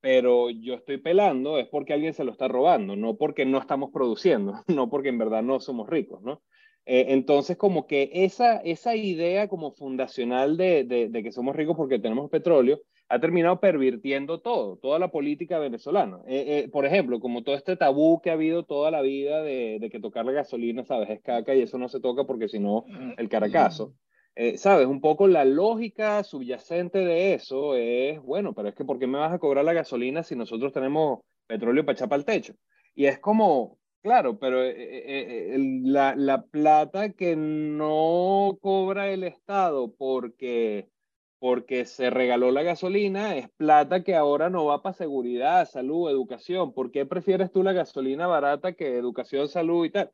pero 0.00 0.50
yo 0.50 0.74
estoy 0.74 0.98
pelando, 0.98 1.58
es 1.58 1.66
porque 1.68 1.94
alguien 1.94 2.12
se 2.12 2.24
lo 2.24 2.32
está 2.32 2.46
robando, 2.46 2.94
no 2.94 3.16
porque 3.16 3.46
no 3.46 3.58
estamos 3.58 3.90
produciendo, 3.92 4.62
no 4.68 4.90
porque 4.90 5.08
en 5.08 5.18
verdad 5.18 5.42
no 5.42 5.58
somos 5.60 5.88
ricos, 5.88 6.22
¿no? 6.22 6.42
entonces, 6.88 7.56
como 7.56 7.88
que 7.88 8.10
esa, 8.12 8.58
esa 8.58 8.94
idea 8.94 9.48
como 9.48 9.72
fundacional 9.72 10.56
de, 10.56 10.84
de, 10.84 11.08
de 11.08 11.22
que 11.24 11.32
somos 11.32 11.56
ricos 11.56 11.76
porque 11.76 11.98
tenemos 11.98 12.30
petróleo, 12.30 12.80
ha 13.08 13.20
terminado 13.20 13.60
pervirtiendo 13.60 14.40
todo, 14.40 14.76
toda 14.76 14.98
la 14.98 15.08
política 15.08 15.58
venezolana. 15.58 16.18
Eh, 16.26 16.64
eh, 16.64 16.68
por 16.68 16.86
ejemplo, 16.86 17.20
como 17.20 17.42
todo 17.42 17.54
este 17.54 17.76
tabú 17.76 18.20
que 18.20 18.30
ha 18.30 18.34
habido 18.34 18.64
toda 18.64 18.90
la 18.90 19.00
vida 19.00 19.42
de, 19.42 19.78
de, 19.80 19.90
que 19.90 20.00
tocar 20.00 20.24
la 20.24 20.32
gasolina, 20.32 20.84
¿sabes? 20.84 21.10
Es 21.10 21.20
caca 21.22 21.54
y 21.54 21.62
eso 21.62 21.78
no 21.78 21.88
se 21.88 22.00
toca 22.00 22.24
porque 22.24 22.48
si 22.48 22.58
no, 22.58 22.84
el 23.16 23.28
caracazo. 23.28 23.94
Eh, 24.34 24.58
¿Sabes? 24.58 24.86
Un 24.86 25.00
poco 25.00 25.28
la 25.28 25.44
lógica 25.44 26.22
subyacente 26.22 26.98
de 26.98 27.34
eso 27.34 27.74
es, 27.74 28.20
bueno, 28.20 28.52
pero 28.54 28.68
es 28.68 28.74
que 28.74 28.84
¿por 28.84 28.98
qué 28.98 29.06
me 29.06 29.18
vas 29.18 29.32
a 29.32 29.38
cobrar 29.38 29.64
la 29.64 29.72
gasolina 29.72 30.22
si 30.22 30.36
nosotros 30.36 30.72
tenemos 30.74 31.20
petróleo 31.46 31.86
para 31.86 31.94
echar 31.94 32.08
para 32.08 32.18
el 32.18 32.26
techo? 32.26 32.54
Y 32.94 33.06
es 33.06 33.18
como, 33.18 33.78
claro, 34.02 34.38
pero 34.38 34.62
eh, 34.62 35.56
la, 35.84 36.14
la 36.16 36.42
plata 36.42 37.12
que 37.12 37.34
no 37.34 38.58
cobra 38.60 39.10
el 39.10 39.24
Estado 39.24 39.94
porque 39.96 40.90
porque 41.38 41.84
se 41.84 42.10
regaló 42.10 42.50
la 42.50 42.62
gasolina, 42.62 43.36
es 43.36 43.48
plata 43.50 44.02
que 44.02 44.14
ahora 44.14 44.48
no 44.50 44.64
va 44.64 44.82
para 44.82 44.94
seguridad, 44.94 45.68
salud, 45.68 46.10
educación. 46.10 46.72
¿Por 46.72 46.90
qué 46.90 47.06
prefieres 47.06 47.52
tú 47.52 47.62
la 47.62 47.72
gasolina 47.72 48.26
barata 48.26 48.72
que 48.72 48.96
educación, 48.96 49.48
salud 49.48 49.84
y 49.84 49.90
tal? 49.90 50.12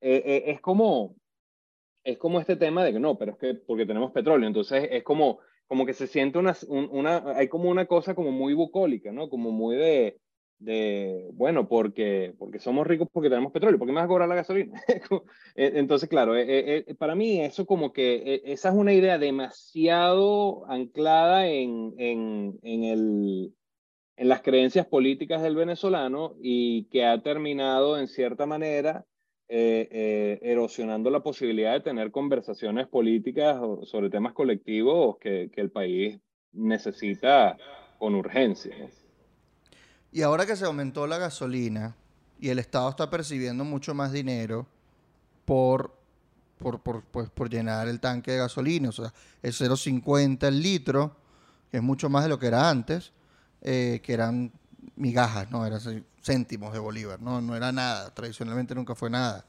Eh, 0.00 0.22
eh, 0.24 0.42
es 0.46 0.60
como, 0.60 1.16
es 2.04 2.18
como 2.18 2.40
este 2.40 2.56
tema 2.56 2.84
de 2.84 2.92
que 2.92 3.00
no, 3.00 3.16
pero 3.18 3.32
es 3.32 3.38
que 3.38 3.54
porque 3.54 3.86
tenemos 3.86 4.12
petróleo, 4.12 4.46
entonces 4.46 4.88
es 4.90 5.02
como, 5.04 5.38
como 5.66 5.86
que 5.86 5.94
se 5.94 6.06
siente 6.06 6.38
una, 6.38 6.54
una, 6.68 7.36
hay 7.36 7.48
como 7.48 7.70
una 7.70 7.86
cosa 7.86 8.14
como 8.14 8.32
muy 8.32 8.54
bucólica, 8.54 9.12
¿no? 9.12 9.28
Como 9.28 9.52
muy 9.52 9.76
de, 9.76 10.18
de, 10.58 11.28
bueno, 11.34 11.68
porque, 11.68 12.34
porque 12.38 12.58
somos 12.58 12.86
ricos 12.86 13.08
porque 13.12 13.28
tenemos 13.28 13.52
petróleo, 13.52 13.78
¿por 13.78 13.86
qué 13.86 13.92
me 13.92 13.96
vas 13.96 14.06
a 14.06 14.08
cobrar 14.08 14.28
la 14.28 14.34
gasolina? 14.34 14.80
E, 15.54 15.78
entonces, 15.78 16.08
claro, 16.08 16.36
e, 16.36 16.84
e, 16.86 16.94
para 16.96 17.14
mí 17.14 17.40
eso 17.40 17.64
como 17.64 17.92
que 17.92 18.42
esa 18.44 18.68
es 18.68 18.74
una 18.74 18.92
idea 18.92 19.16
demasiado 19.18 20.70
anclada 20.70 21.48
en, 21.48 21.94
en, 21.96 22.58
en, 22.62 22.84
el, 22.84 23.54
en 24.16 24.28
las 24.28 24.42
creencias 24.42 24.86
políticas 24.86 25.42
del 25.42 25.56
venezolano 25.56 26.34
y 26.42 26.84
que 26.90 27.06
ha 27.06 27.22
terminado 27.22 27.98
en 27.98 28.06
cierta 28.06 28.44
manera 28.44 29.06
eh, 29.48 29.88
eh, 29.90 30.38
erosionando 30.42 31.08
la 31.08 31.20
posibilidad 31.22 31.72
de 31.72 31.80
tener 31.80 32.10
conversaciones 32.10 32.88
políticas 32.88 33.58
sobre 33.84 34.10
temas 34.10 34.32
colectivos 34.32 35.16
que, 35.18 35.50
que 35.52 35.60
el 35.60 35.70
país 35.70 36.18
necesita 36.52 37.56
con 37.98 38.14
urgencia. 38.14 38.74
Y 40.16 40.22
ahora 40.22 40.46
que 40.46 40.56
se 40.56 40.64
aumentó 40.64 41.06
la 41.06 41.18
gasolina 41.18 41.94
y 42.40 42.48
el 42.48 42.58
Estado 42.58 42.88
está 42.88 43.10
percibiendo 43.10 43.66
mucho 43.66 43.92
más 43.92 44.12
dinero 44.12 44.66
por, 45.44 45.94
por, 46.56 46.80
pues, 46.80 47.28
por 47.28 47.50
llenar 47.50 47.86
el 47.86 48.00
tanque 48.00 48.30
de 48.30 48.38
gasolina, 48.38 48.88
o 48.88 48.92
sea, 48.92 49.12
es 49.42 49.60
0,50 49.60 50.48
el 50.48 50.62
litro, 50.62 51.14
que 51.70 51.76
es 51.76 51.82
mucho 51.82 52.08
más 52.08 52.22
de 52.22 52.30
lo 52.30 52.38
que 52.38 52.46
era 52.46 52.70
antes, 52.70 53.12
eh, 53.60 54.00
que 54.02 54.14
eran 54.14 54.50
migajas, 54.96 55.50
no, 55.50 55.66
eran 55.66 55.80
céntimos 56.22 56.72
de 56.72 56.78
bolívar, 56.78 57.20
no, 57.20 57.42
no 57.42 57.54
era 57.54 57.70
nada, 57.70 58.08
tradicionalmente 58.14 58.74
nunca 58.74 58.94
fue 58.94 59.10
nada. 59.10 59.44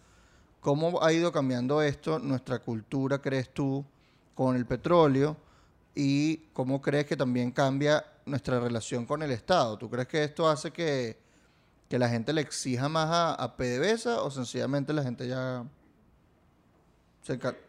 ¿Cómo 0.60 1.01
ha 1.01 1.13
ido 1.13 1.32
cambiando 1.32 1.82
esto 1.82 2.19
nuestra 2.19 2.60
cultura, 2.60 3.19
crees 3.21 3.53
tú, 3.53 3.86
con 4.36 4.58
el 4.58 4.65
petróleo? 4.65 5.38
¿Y 5.95 6.39
cómo 6.51 6.82
crees 6.82 7.06
que 7.06 7.15
también 7.15 7.51
cambia 7.51 8.03
nuestra 8.28 8.60
relación 8.60 9.06
con 9.06 9.24
el 9.24 9.32
Estado. 9.32 9.78
¿Tú 9.78 9.90
crees 9.90 10.08
que 10.08 10.24
esto 10.24 10.48
hace 10.48 10.72
que, 10.72 11.18
que 11.90 11.98
la 11.98 12.10
gente 12.10 12.34
le 12.34 12.42
exija 12.42 12.90
más 12.90 13.10
a, 13.10 13.34
a, 13.34 13.58
PDVSA 13.58 14.22
o 14.22 14.30
sencillamente 14.30 14.94
la 14.94 15.04
gente 15.04 15.28
ya 15.28 15.66
se 17.22 17.34
encarga? 17.34 17.60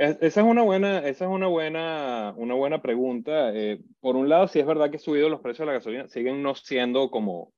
esa 0.00 0.40
es 0.40 0.46
una 0.46 0.62
buena, 0.62 0.98
esa 1.00 1.26
es 1.26 1.30
una 1.30 1.46
buena, 1.46 2.32
una 2.36 2.54
buena 2.54 2.80
pregunta. 2.80 3.54
Eh, 3.54 3.80
por 4.00 4.16
un 4.16 4.28
lado, 4.28 4.48
si 4.48 4.58
es 4.58 4.66
verdad 4.66 4.90
que 4.90 4.96
ha 4.96 5.00
subido 5.00 5.28
los 5.28 5.40
precios 5.40 5.60
de 5.60 5.66
la 5.66 5.78
gasolina, 5.78 6.08
siguen 6.08 6.42
no 6.42 6.54
siendo 6.54 7.10
como 7.10 7.52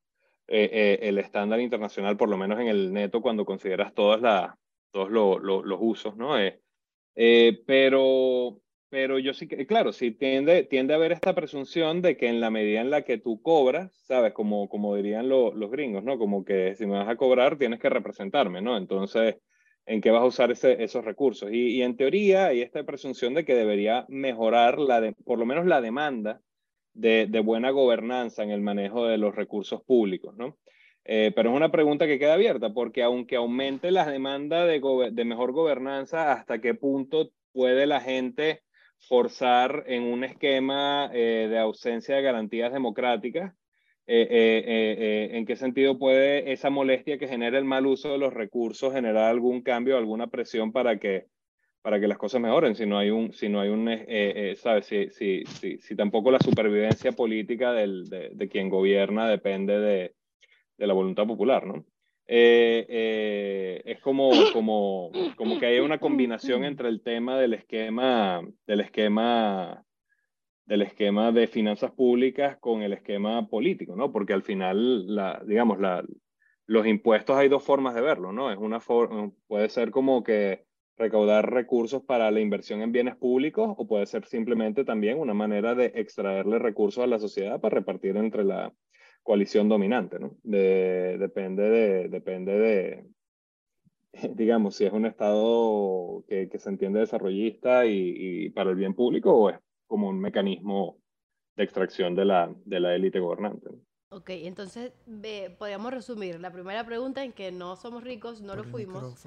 eh, 0.49 0.69
eh, 0.73 0.99
el 1.03 1.19
estándar 1.19 1.61
internacional, 1.61 2.17
por 2.17 2.29
lo 2.29 2.37
menos 2.37 2.59
en 2.59 2.67
el 2.67 2.93
neto, 2.93 3.23
cuando 3.23 3.45
consideras 3.45 3.95
todas 3.95 4.21
la, 4.21 4.59
todos 4.91 5.11
los 5.11 5.79
usos, 5.81 6.17
¿no? 6.17 6.35
pero 7.67 8.62
pero 8.93 9.19
yo 9.19 9.33
sí 9.33 9.49
que, 9.49 9.67
claro, 9.67 9.91
sí 9.95 10.11
tiende, 10.11 10.65
tiende 10.65 10.93
a 10.93 10.97
haber 10.97 11.13
esta 11.13 11.35
presunción 11.35 12.03
de 12.03 12.19
que 12.19 12.29
en 12.29 12.43
la 12.43 12.51
medida 12.51 12.83
en 12.83 12.91
la 12.91 13.01
que 13.01 13.17
tú 13.17 13.41
cobras, 13.41 13.91
¿sabes? 14.05 14.35
Como, 14.35 14.69
como 14.69 14.95
dirían 14.95 15.31
los 15.31 15.71
gringos, 15.71 16.05
¿no? 16.05 16.19
Como 16.19 16.45
que 16.45 16.75
si 16.75 16.85
me 16.85 16.99
vas 16.99 17.09
a 17.09 17.17
cobrar, 17.17 17.57
tienes 17.57 17.81
que 17.81 17.89
representarme, 17.89 18.61
¿no? 18.61 18.77
Entonces, 18.77 19.37
¿en 19.87 20.03
qué 20.03 20.11
vas 20.11 20.21
a 20.21 20.27
usar 20.27 20.51
ese, 20.51 20.85
esos 20.85 21.07
recursos? 21.07 21.51
Y, 21.51 21.69
y, 21.69 21.83
en 21.83 21.97
teoría 21.97 22.49
hay 22.49 22.61
esta 22.61 22.85
presunción 22.85 23.33
de 23.33 23.47
que 23.47 23.55
debería 23.55 24.05
mejorar, 24.11 24.79
la 24.79 25.01
de, 25.01 25.15
por 25.25 25.39
lo 25.39 25.47
menos 25.47 25.65
la 25.65 25.81
demanda 25.81 26.43
de, 26.93 27.27
de, 27.27 27.41
buena 27.41 27.71
gobernanza 27.71 28.43
en 28.43 28.51
el 28.51 28.61
manejo 28.61 29.07
de 29.07 29.17
los 29.17 29.35
recursos 29.35 29.83
públicos, 29.83 30.37
¿no? 30.37 30.59
Eh, 31.07 31.33
pero 31.35 31.49
es 31.49 31.57
una 31.57 31.73
pregunta 31.73 32.07
que 32.07 32.19
queda 32.19 32.35
abierta, 32.35 32.75
porque 32.75 33.03
aunque 33.03 33.37
aumente 33.37 33.91
la 33.91 34.05
demanda 34.05 34.67
de, 34.67 34.83
de 35.13 35.25
mejor 35.25 35.53
gobernanza, 35.53 36.31
¿hasta 36.33 36.61
qué 36.61 36.75
punto 36.75 37.31
puede 37.55 37.87
la 37.87 38.03
gente 38.03 38.61
forzar 39.03 39.85
en 39.87 40.05
un 40.05 40.25
esquema 40.25 41.11
eh, 41.13 41.49
de 41.51 41.59
ausencia 41.59 42.17
de 42.17 42.23
garantías 42.23 42.73
democráticas. 42.73 43.55
Eh, 44.07 44.27
eh, 44.31 45.37
¿En 45.37 45.47
qué 45.47 45.57
sentido 45.57 45.99
puede 45.99 46.53
esa 46.53 46.71
molestia 46.71 47.19
que 47.19 47.29
genera 47.29 47.59
el 47.59 47.65
mal 47.65 47.87
uso 47.87 48.11
de 48.11 48.19
los 48.19 48.33
recursos 48.33 48.93
generar 48.93 49.25
algún 49.25 49.63
cambio, 49.63 49.97
alguna 49.97 50.27
presión 50.27 50.73
para 50.73 50.99
que, 50.99 51.27
para 51.83 52.01
que 52.01 52.09
las 52.09 52.19
cosas 52.19 52.41
mejoren? 52.41 52.75
Si 52.75 52.87
no 52.87 52.99
hay 52.99 53.11
un, 53.11 53.33
si 53.33 53.49
no 53.49 53.61
hay 53.61 53.69
un, 53.69 53.89
¿sabes? 54.57 54.87
Si, 54.87 55.11
si, 55.11 55.45
si, 55.47 55.79
si, 55.79 55.97
tampoco 55.97 56.31
la 56.31 56.41
supervivencia 56.41 57.13
política 57.13 57.73
del, 57.73 58.09
de, 58.09 58.31
de, 58.31 58.49
quien 58.49 58.69
gobierna 58.69 59.29
depende 59.29 59.79
de, 59.79 60.15
de 60.77 60.87
la 60.87 60.95
voluntad 60.95 61.27
popular, 61.27 61.67
¿no? 61.67 61.85
Eh, 62.27 62.87
eh, 62.89 63.83
es 63.85 64.01
como, 64.01 64.31
como, 64.53 65.11
como 65.37 65.59
que 65.59 65.67
hay 65.67 65.81
una 65.81 65.99
combinación 65.99 66.65
entre 66.65 66.89
el 66.89 67.03
tema 67.03 67.39
del 67.39 67.55
esquema, 67.55 68.43
del 68.67 68.81
esquema, 68.81 69.85
del 70.65 70.83
esquema 70.83 71.33
de 71.33 71.47
finanzas 71.49 71.91
públicas 71.91 72.57
con 72.59 72.83
el 72.83 72.93
esquema 72.93 73.49
político, 73.49 73.97
¿no? 73.97 74.13
Porque 74.13 74.33
al 74.33 74.43
final, 74.43 75.07
digamos, 75.47 75.79
los 76.67 76.87
impuestos 76.87 77.37
hay 77.37 77.49
dos 77.49 77.65
formas 77.65 77.95
de 77.95 78.01
verlo, 78.03 78.33
¿no? 78.33 78.51
Es 78.51 78.59
una 78.59 78.81
puede 79.49 79.69
ser 79.69 79.91
como 79.91 80.23
que 80.23 80.65
recaudar 80.97 81.51
recursos 81.51 82.03
para 82.03 82.31
la 82.31 82.41
inversión 82.41 82.83
en 82.83 82.93
bienes 82.93 83.17
públicos 83.17 83.75
o 83.77 83.87
puede 83.87 84.07
ser 84.07 84.25
simplemente 84.27 84.85
también 84.85 85.19
una 85.19 85.35
manera 85.35 85.75
de 85.75 85.87
extraerle 85.97 86.59
recursos 86.59 87.03
a 87.03 87.09
la 87.09 87.19
sociedad 87.19 87.61
para 87.61 87.77
repartir 87.77 88.17
entre 88.17 88.45
la, 88.45 88.73
coalición 89.23 89.69
dominante, 89.69 90.19
¿no? 90.19 90.37
De, 90.43 91.17
depende 91.19 91.69
de, 91.69 92.09
depende 92.09 92.59
de, 92.59 93.07
digamos, 94.35 94.77
si 94.77 94.85
es 94.85 94.93
un 94.93 95.07
Estado 95.07 96.25
que, 96.29 96.49
que 96.49 96.59
se 96.59 96.69
entiende 96.69 97.01
desarrollista 97.01 97.87
y, 97.87 98.15
y, 98.17 98.51
para 98.51 98.71
el 98.71 98.77
bien 98.77 98.95
público 98.95 99.33
o 99.33 99.51
es 99.51 99.59
como 99.87 100.09
un 100.09 100.21
mecanismo 100.21 100.99
de 101.57 101.65
extracción 101.65 102.15
de 102.15 102.25
la, 102.25 102.53
de 102.65 102.81
la 102.81 102.95
élite 102.95 103.21
gobernante. 103.21 103.69
Ok, 104.09 104.31
entonces 104.31 104.93
podríamos 105.59 105.93
resumir 105.93 106.39
la 106.39 106.53
primera 106.53 106.85
pregunta 106.85 107.25
en 107.25 107.33
que 107.33 107.51
no 107.51 107.77
somos 107.77 108.05
ricos, 108.05 108.43
no 108.43 108.55
lo 108.55 108.65
fuimos. 108.65 109.27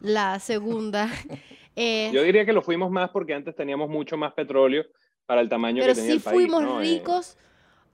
La 0.00 0.38
segunda 0.38 1.10
es... 1.76 2.12
Yo 2.12 2.22
diría 2.22 2.46
que 2.46 2.54
lo 2.54 2.62
fuimos 2.62 2.90
más 2.90 3.10
porque 3.10 3.34
antes 3.34 3.54
teníamos 3.54 3.90
mucho 3.90 4.16
más 4.16 4.32
petróleo 4.32 4.84
para 5.26 5.40
el 5.40 5.48
tamaño 5.48 5.84
que 5.84 5.94
tenía 5.94 6.14
el 6.14 6.20
país. 6.20 6.24
Pero 6.24 6.38
sí 6.38 6.48
fuimos 6.48 6.62
eh, 6.62 6.78
ricos 6.80 7.38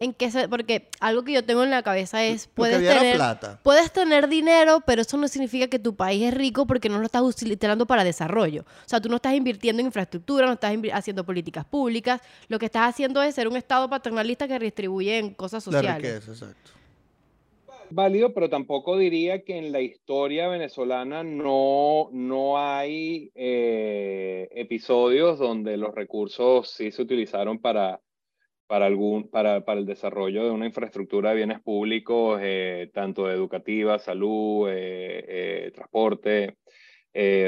en 0.03 0.13
qué 0.13 0.31
porque 0.49 0.89
algo 1.01 1.23
que 1.23 1.33
yo 1.33 1.45
tengo 1.45 1.63
en 1.63 1.71
la 1.71 1.83
cabeza 1.83 2.25
es 2.25 2.49
puedes 2.49 2.79
tener 2.79 3.21
puedes 3.63 3.93
tener 3.93 4.29
dinero, 4.29 4.83
pero 4.85 5.03
eso 5.03 5.17
no 5.17 5.29
significa 5.29 5.69
que 5.69 5.79
tu 5.79 5.95
país 5.95 6.23
es 6.25 6.35
rico 6.35 6.67
porque 6.67 6.89
no 6.89 6.99
lo 6.99 7.07
estás 7.07 7.23
utilizando 7.23 7.87
para 7.87 8.05
desarrollo. 8.05 8.63
O 8.63 8.89
sea, 8.89 9.01
tú 9.01 9.09
no 9.09 9.17
estás 9.17 9.35
invirtiendo 9.35 9.81
en 9.81 9.87
infraestructura, 9.87 10.47
no 10.47 10.55
estás 10.55 10.75
haciendo 10.93 11.25
políticas 11.25 11.65
públicas, 11.65 12.21
lo 12.49 12.59
que 12.59 12.67
estás 12.67 12.89
haciendo 12.89 13.23
es 13.23 13.35
ser 13.35 13.49
un 13.49 13.57
estado 13.57 13.89
paternalista 13.89 14.49
que 14.49 14.59
redistribuye 14.59 15.19
en 15.19 15.35
cosas 15.35 15.63
sociales. 15.63 16.29
exacto. 16.29 16.73
Válido, 17.95 18.33
pero 18.33 18.49
tampoco 18.49 18.97
diría 18.97 19.43
que 19.43 19.59
en 19.59 19.71
la 19.71 19.83
historia 19.83 20.49
venezolana 20.49 21.23
no, 21.23 22.09
no 22.11 22.57
hay 22.57 23.31
eh, 23.35 24.49
episodios 24.53 25.39
donde 25.39 25.77
los 25.77 25.95
recursos 25.95 26.71
sí 26.71 26.91
se 26.91 27.03
utilizaron 27.03 27.59
para 27.59 28.01
para, 28.73 28.87
algún, 28.87 29.29
para, 29.29 29.67
para 29.67 29.81
el 29.81 29.85
desarrollo 29.85 30.45
de 30.45 30.51
una 30.51 30.65
infraestructura 30.65 31.29
de 31.29 31.37
bienes 31.37 31.61
públicos, 31.61 32.41
eh, 32.43 32.91
tanto 32.95 33.31
educativa, 33.31 33.99
salud, 33.99 34.67
eh, 34.71 35.67
eh, 35.67 35.73
transporte. 35.75 36.57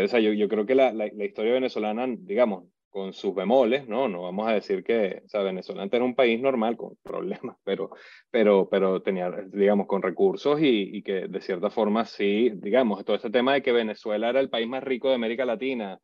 o 0.05 0.07
sea, 0.07 0.21
yo, 0.21 0.35
yo 0.35 0.49
creo 0.51 0.67
que 0.67 0.75
la, 0.75 0.93
la, 0.93 1.07
historia 1.25 1.55
venezolana, 1.55 2.07
digamos, 2.09 2.65
con 2.91 3.15
sus 3.15 3.35
bemoles, 3.35 3.89
¿no? 3.89 4.07
No 4.07 4.21
vamos 4.21 4.47
a 4.49 4.53
decir 4.53 4.85
que, 4.85 5.23
o 5.25 5.29
sea, 5.31 5.41
Venezuela 5.41 5.89
era 5.91 6.05
un 6.05 6.15
país 6.15 6.39
normal 6.43 6.77
con 6.77 6.95
problemas, 7.03 7.57
pero, 7.65 7.89
pero, 8.31 8.69
pero 8.69 9.01
tenía, 9.01 9.31
digamos, 9.51 9.87
con 9.87 10.03
recursos 10.03 10.61
y, 10.61 10.95
y, 10.99 11.03
que 11.03 11.27
de 11.27 11.41
cierta 11.41 11.71
forma 11.71 12.05
sí, 12.05 12.51
digamos, 12.55 13.03
todo 13.03 13.17
ese 13.17 13.31
tema 13.31 13.55
de 13.55 13.63
que 13.63 13.73
Venezuela 13.73 14.29
era 14.29 14.41
el 14.41 14.51
país 14.51 14.69
más 14.69 14.85
rico 14.85 15.09
de 15.09 15.15
América 15.15 15.47
Latina, 15.47 15.99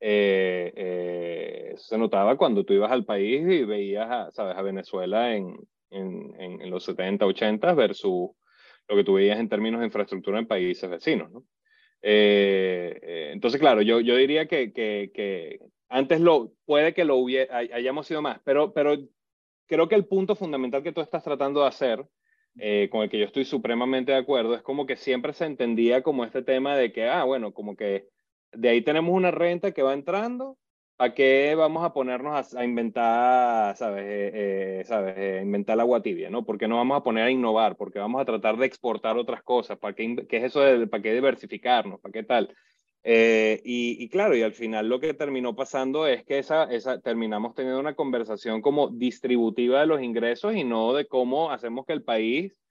eh, 0.00 0.72
eh, 0.76 1.74
se 1.76 1.96
notaba 1.96 2.36
cuando 2.36 2.64
tú 2.64 2.72
ibas 2.74 2.90
al 2.90 3.04
país 3.04 3.40
y 3.40 3.64
veías, 3.64 4.10
a, 4.10 4.30
¿sabes? 4.32 4.56
A 4.56 4.62
Venezuela 4.62 5.34
en, 5.34 5.56
en, 5.90 6.34
en, 6.38 6.70
los 6.70 6.84
70, 6.84 7.24
80 7.24 7.74
versus 7.74 8.30
lo 8.88 8.96
que 8.96 9.04
tú 9.04 9.14
veías 9.14 9.38
en 9.38 9.48
términos 9.48 9.80
de 9.80 9.86
infraestructura 9.86 10.38
en 10.38 10.46
países 10.46 10.88
vecinos, 10.90 11.30
¿no? 11.30 11.44
Eh, 12.02 13.30
entonces, 13.32 13.58
claro, 13.58 13.80
yo, 13.80 13.98
yo 14.00 14.16
diría 14.16 14.46
que, 14.46 14.74
que, 14.74 15.60
antes 15.88 16.20
lo, 16.20 16.52
puede 16.66 16.92
que 16.92 17.06
lo 17.06 17.16
hubiera, 17.16 17.56
hayamos 17.56 18.06
sido 18.06 18.20
más, 18.20 18.40
pero, 18.44 18.74
pero 18.74 18.98
creo 19.66 19.88
que 19.88 19.94
el 19.94 20.04
punto 20.04 20.36
fundamental 20.36 20.82
que 20.82 20.92
tú 20.92 21.00
estás 21.00 21.24
tratando 21.24 21.62
de 21.62 21.68
hacer, 21.68 22.04
con 22.90 23.02
el 23.02 23.08
que 23.08 23.18
yo 23.18 23.24
estoy 23.24 23.46
supremamente 23.46 24.12
de 24.12 24.18
acuerdo, 24.18 24.54
es 24.54 24.60
como 24.60 24.84
que 24.84 24.96
siempre 24.96 25.32
se 25.32 25.46
entendía 25.46 26.02
como 26.02 26.26
este 26.26 26.42
tema 26.42 26.76
de 26.76 26.92
que, 26.92 27.08
ah, 27.08 27.24
bueno, 27.24 27.54
como 27.54 27.74
que 27.74 28.06
de 28.56 28.68
ahí 28.68 28.82
tenemos 28.82 29.14
una 29.14 29.30
renta 29.30 29.72
que 29.72 29.82
va 29.82 29.92
entrando 29.94 30.58
¿Para 30.96 31.12
qué 31.12 31.56
vamos 31.56 31.84
a 31.84 31.92
ponernos 31.92 32.54
a, 32.54 32.64
inventar, 32.64 33.76
sabes, 33.76 34.04
eh, 34.04 34.80
eh, 34.80 34.84
sabes 34.84 35.14
eh, 35.18 35.40
inventar 35.42 35.80
agua 35.80 36.00
tibia, 36.02 36.30
¿no? 36.30 36.44
Porque 36.44 36.68
no 36.68 36.76
vamos 36.76 36.96
a 36.96 37.02
poner 37.02 37.24
a 37.24 37.30
innovar, 37.32 37.76
porque 37.76 37.98
vamos 37.98 38.22
a 38.22 38.24
tratar 38.24 38.56
de 38.56 38.66
exportar 38.66 39.16
otras 39.16 39.42
cosas. 39.42 39.76
¿Para 39.78 39.94
qué, 39.94 40.24
qué 40.28 40.36
es 40.36 40.44
eso 40.44 40.60
de, 40.60 40.86
para 40.86 41.02
qué 41.02 41.12
diversificarnos? 41.12 42.00
¿Para 42.00 42.12
qué 42.12 42.22
tal? 42.22 42.54
y, 43.06 44.02
y, 44.02 44.08
claro, 44.08 44.34
y 44.34 44.42
al 44.42 44.54
final 44.54 44.88
lo 44.88 44.98
que 44.98 45.12
terminó 45.12 45.54
pasando 45.54 46.06
es 46.06 46.24
que 46.24 46.38
esa, 46.38 46.64
esa, 46.64 47.00
terminamos 47.02 47.54
teniendo 47.54 47.78
una 47.78 47.94
conversación 47.94 48.62
como 48.62 48.88
distributiva 48.88 49.80
de 49.80 49.86
los 49.86 50.00
ingresos 50.00 50.54
y 50.56 50.64
no 50.64 50.94
de 50.94 51.06
cómo 51.06 51.50
hacemos 51.50 51.84
que 51.84 51.92
el 51.92 52.02
país 52.02 52.63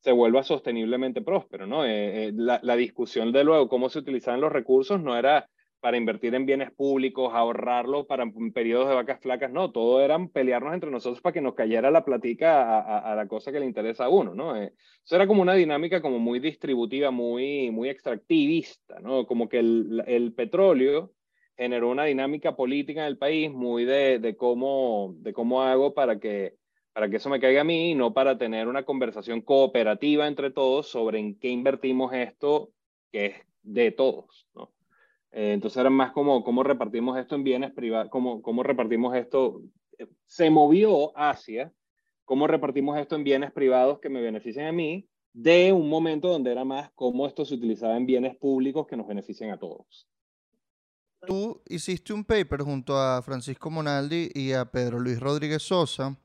se 0.00 0.12
vuelva 0.12 0.42
sosteniblemente 0.42 1.22
próspero, 1.22 1.66
¿no? 1.66 1.84
la, 1.84 2.60
la 2.62 2.76
discusión 2.76 3.32
de 3.32 3.44
luego 3.44 3.68
cómo 3.68 3.88
se 3.88 3.98
utilizaban 3.98 4.40
los 4.40 4.52
recursos 4.52 5.00
no 5.00 5.16
era 5.16 5.48
para 5.80 5.96
invertir 5.96 6.34
en 6.34 6.46
bienes 6.46 6.70
públicos, 6.70 7.32
ahorrarlo 7.34 8.06
para 8.06 8.30
periodos 8.52 8.88
de 8.88 8.94
vacas 8.94 9.20
flacas, 9.20 9.50
no, 9.50 9.72
todo 9.72 10.00
eran 10.00 10.28
pelearnos 10.28 10.74
entre 10.74 10.90
nosotros 10.90 11.20
para 11.20 11.32
que 11.32 11.40
nos 11.40 11.54
cayera 11.54 11.90
la 11.90 12.04
platica 12.04 12.80
a, 12.80 13.14
la 13.14 13.26
cosa 13.26 13.50
que 13.50 13.60
le 13.60 13.66
interesa 13.66 14.04
a 14.04 14.08
uno, 14.08 14.34
¿no? 14.34 14.56
Eh, 14.56 14.74
eso 15.04 15.16
era 15.16 15.26
como 15.26 15.42
una 15.42 15.54
dinámica 15.54 16.02
como 16.02 16.18
muy 16.18 16.38
distributiva, 16.38 17.10
muy, 17.10 17.70
muy 17.70 17.88
extractivista, 17.88 19.00
¿no? 19.00 19.26
Como 19.26 19.48
que 19.48 19.58
el, 19.58 20.32
petróleo 20.36 21.12
generó 21.56 21.90
una 21.90 22.04
dinámica 22.04 22.56
política 22.56 23.00
en 23.00 23.06
el 23.06 23.18
país 23.18 23.50
muy 23.50 23.84
de, 23.84 24.36
cómo, 24.38 25.14
de 25.18 25.32
cómo 25.32 25.62
hago 25.62 25.94
para 25.94 26.18
que, 26.20 26.54
para 26.92 27.08
que 27.08 27.16
eso 27.16 27.28
me 27.28 27.40
caiga 27.40 27.60
a 27.60 27.64
mí, 27.64 27.94
no 27.94 28.12
para 28.12 28.38
tener 28.38 28.68
una 28.68 28.84
conversación 28.84 29.40
cooperativa 29.40 30.26
entre 30.26 30.50
todos 30.50 30.88
sobre 30.88 31.18
en 31.18 31.38
qué 31.38 31.48
invertimos 31.48 32.12
esto 32.12 32.70
que 33.12 33.26
es 33.26 33.34
de 33.62 33.92
todos, 33.92 34.48
¿no? 34.54 34.72
Eh, 35.32 35.52
entonces 35.52 35.78
era 35.78 35.90
más 35.90 36.12
como 36.12 36.42
cómo 36.42 36.62
repartimos 36.62 37.18
esto 37.18 37.36
en 37.36 37.44
bienes 37.44 37.72
privados, 37.72 38.10
cómo, 38.10 38.42
cómo 38.42 38.62
repartimos 38.62 39.14
esto. 39.14 39.62
Se 40.26 40.50
movió 40.50 41.16
hacia 41.16 41.72
cómo 42.24 42.46
repartimos 42.46 42.98
esto 42.98 43.16
en 43.16 43.24
bienes 43.24 43.52
privados 43.52 44.00
que 44.00 44.08
me 44.08 44.20
beneficien 44.20 44.66
a 44.66 44.72
mí, 44.72 45.08
de 45.32 45.72
un 45.72 45.88
momento 45.88 46.28
donde 46.28 46.50
era 46.50 46.64
más 46.64 46.90
cómo 46.94 47.26
esto 47.26 47.44
se 47.44 47.54
utilizaba 47.54 47.96
en 47.96 48.06
bienes 48.06 48.36
públicos 48.36 48.86
que 48.86 48.96
nos 48.96 49.06
beneficien 49.06 49.50
a 49.50 49.58
todos. 49.58 50.08
Tú 51.26 51.60
hiciste 51.68 52.12
un 52.12 52.24
paper 52.24 52.62
junto 52.62 52.96
a 52.96 53.20
Francisco 53.22 53.70
Monaldi 53.70 54.30
y 54.34 54.52
a 54.52 54.64
Pedro 54.64 54.98
Luis 54.98 55.20
Rodríguez 55.20 55.62
Sosa. 55.62 56.16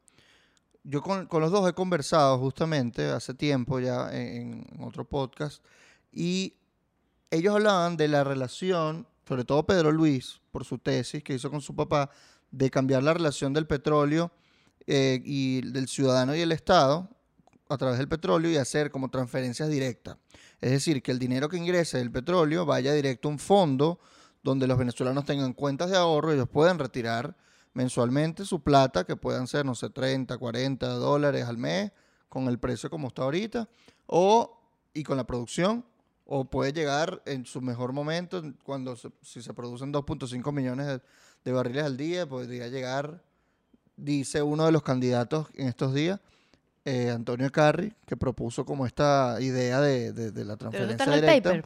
Yo 0.87 1.01
con, 1.01 1.25
con 1.25 1.41
los 1.41 1.51
dos 1.51 1.67
he 1.67 1.73
conversado 1.73 2.37
justamente 2.37 3.09
hace 3.09 3.33
tiempo 3.33 3.79
ya 3.79 4.15
en, 4.15 4.67
otro 4.79 5.03
podcast 5.03 5.63
y 6.11 6.53
ellos 7.31 7.55
hablaban 7.55 7.97
de 7.97 8.07
la 8.07 8.23
relación, 8.23 9.07
sobre 9.27 9.45
todo 9.45 9.65
Pedro 9.65 9.91
Luis, 9.91 10.39
por 10.51 10.63
su 10.63 10.77
tesis 10.77 11.23
que 11.23 11.33
hizo 11.33 11.49
con 11.49 11.61
su 11.61 11.75
papá, 11.75 12.11
de 12.51 12.69
cambiar 12.69 13.01
la 13.01 13.15
relación 13.15 13.51
del 13.51 13.65
petróleo 13.65 14.31
eh, 14.85 15.19
y 15.25 15.61
del 15.61 15.87
ciudadano 15.87 16.35
y 16.35 16.41
el 16.41 16.51
Estado 16.51 17.09
a 17.67 17.77
través 17.77 17.97
del 17.97 18.07
petróleo 18.07 18.51
y 18.51 18.57
hacer 18.57 18.91
como 18.91 19.09
transferencias 19.09 19.69
directas. 19.69 20.17
Es 20.61 20.69
decir, 20.69 21.01
que 21.01 21.11
el 21.11 21.17
dinero 21.17 21.49
que 21.49 21.57
ingrese 21.57 21.97
del 21.97 22.11
petróleo 22.11 22.63
vaya 22.63 22.93
directo 22.93 23.27
a 23.27 23.31
un 23.31 23.39
fondo 23.39 23.99
donde 24.43 24.67
los 24.67 24.77
venezolanos 24.77 25.25
tengan 25.25 25.53
cuentas 25.53 25.89
de 25.89 25.97
ahorro 25.97 26.29
y 26.29 26.35
ellos 26.35 26.47
puedan 26.47 26.77
retirar 26.77 27.35
mensualmente 27.75 28.45
su 28.45 28.61
plata, 28.61 29.03
que 29.03 29.15
puedan 29.15 29.47
ser, 29.47 29.65
no 29.65 29.75
sé, 29.75 29.89
30, 29.89 30.37
40 30.37 30.87
dólares 30.87 31.45
al 31.45 31.57
mes, 31.57 31.91
con 32.29 32.47
el 32.47 32.57
precio 32.57 32.89
como 32.89 33.09
está 33.09 33.23
ahorita, 33.23 33.69
o 34.07 34.59
y 34.93 35.03
con 35.03 35.17
la 35.17 35.27
producción, 35.27 35.85
o 36.25 36.45
puede 36.45 36.71
llegar 36.71 37.21
en 37.25 37.45
su 37.45 37.61
mejor 37.61 37.91
momento, 37.91 38.41
cuando 38.63 38.95
si 39.21 39.41
se 39.41 39.53
producen 39.53 39.93
2.5 39.93 40.51
millones 40.53 41.01
de, 41.43 41.51
barriles 41.51 41.83
al 41.83 41.97
día, 41.97 42.25
podría 42.25 42.69
llegar, 42.69 43.21
dice 43.97 44.41
uno 44.41 44.65
de 44.65 44.71
los 44.71 44.81
candidatos 44.81 45.47
en 45.55 45.67
estos 45.67 45.93
días, 45.93 46.19
eh, 46.85 47.11
Antonio 47.11 47.51
Carri, 47.51 47.93
que 48.05 48.15
propuso 48.15 48.65
como 48.65 48.85
esta 48.85 49.37
idea 49.41 49.81
de, 49.81 50.13
de, 50.13 50.45
la 50.45 50.55
transferencia 50.55 51.13
directa. 51.13 51.61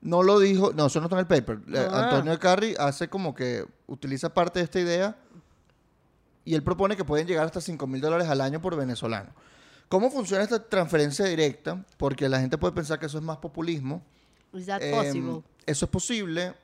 No 0.00 0.22
lo 0.22 0.38
dijo, 0.38 0.72
no, 0.72 0.86
eso 0.86 1.00
no 1.00 1.06
está 1.06 1.16
en 1.16 1.20
el 1.20 1.26
paper. 1.26 1.58
Ah. 1.76 2.04
Antonio 2.04 2.38
Carri 2.38 2.74
hace 2.78 3.08
como 3.08 3.34
que 3.34 3.64
utiliza 3.86 4.32
parte 4.32 4.58
de 4.60 4.64
esta 4.64 4.80
idea 4.80 5.16
y 6.44 6.54
él 6.54 6.62
propone 6.62 6.96
que 6.96 7.04
pueden 7.04 7.26
llegar 7.26 7.44
hasta 7.44 7.60
5 7.60 7.86
mil 7.86 8.00
dólares 8.00 8.28
al 8.28 8.40
año 8.40 8.60
por 8.60 8.76
venezolano. 8.76 9.30
¿Cómo 9.88 10.10
funciona 10.10 10.44
esta 10.44 10.68
transferencia 10.68 11.24
directa? 11.26 11.84
Porque 11.96 12.28
la 12.28 12.40
gente 12.40 12.56
puede 12.56 12.72
pensar 12.72 12.98
que 12.98 13.06
eso 13.06 13.18
es 13.18 13.24
más 13.24 13.38
populismo. 13.38 14.02
Is 14.54 14.66
that 14.66 14.80
em, 14.82 15.42
eso 15.66 15.84
es 15.84 15.90
posible. 15.90 16.54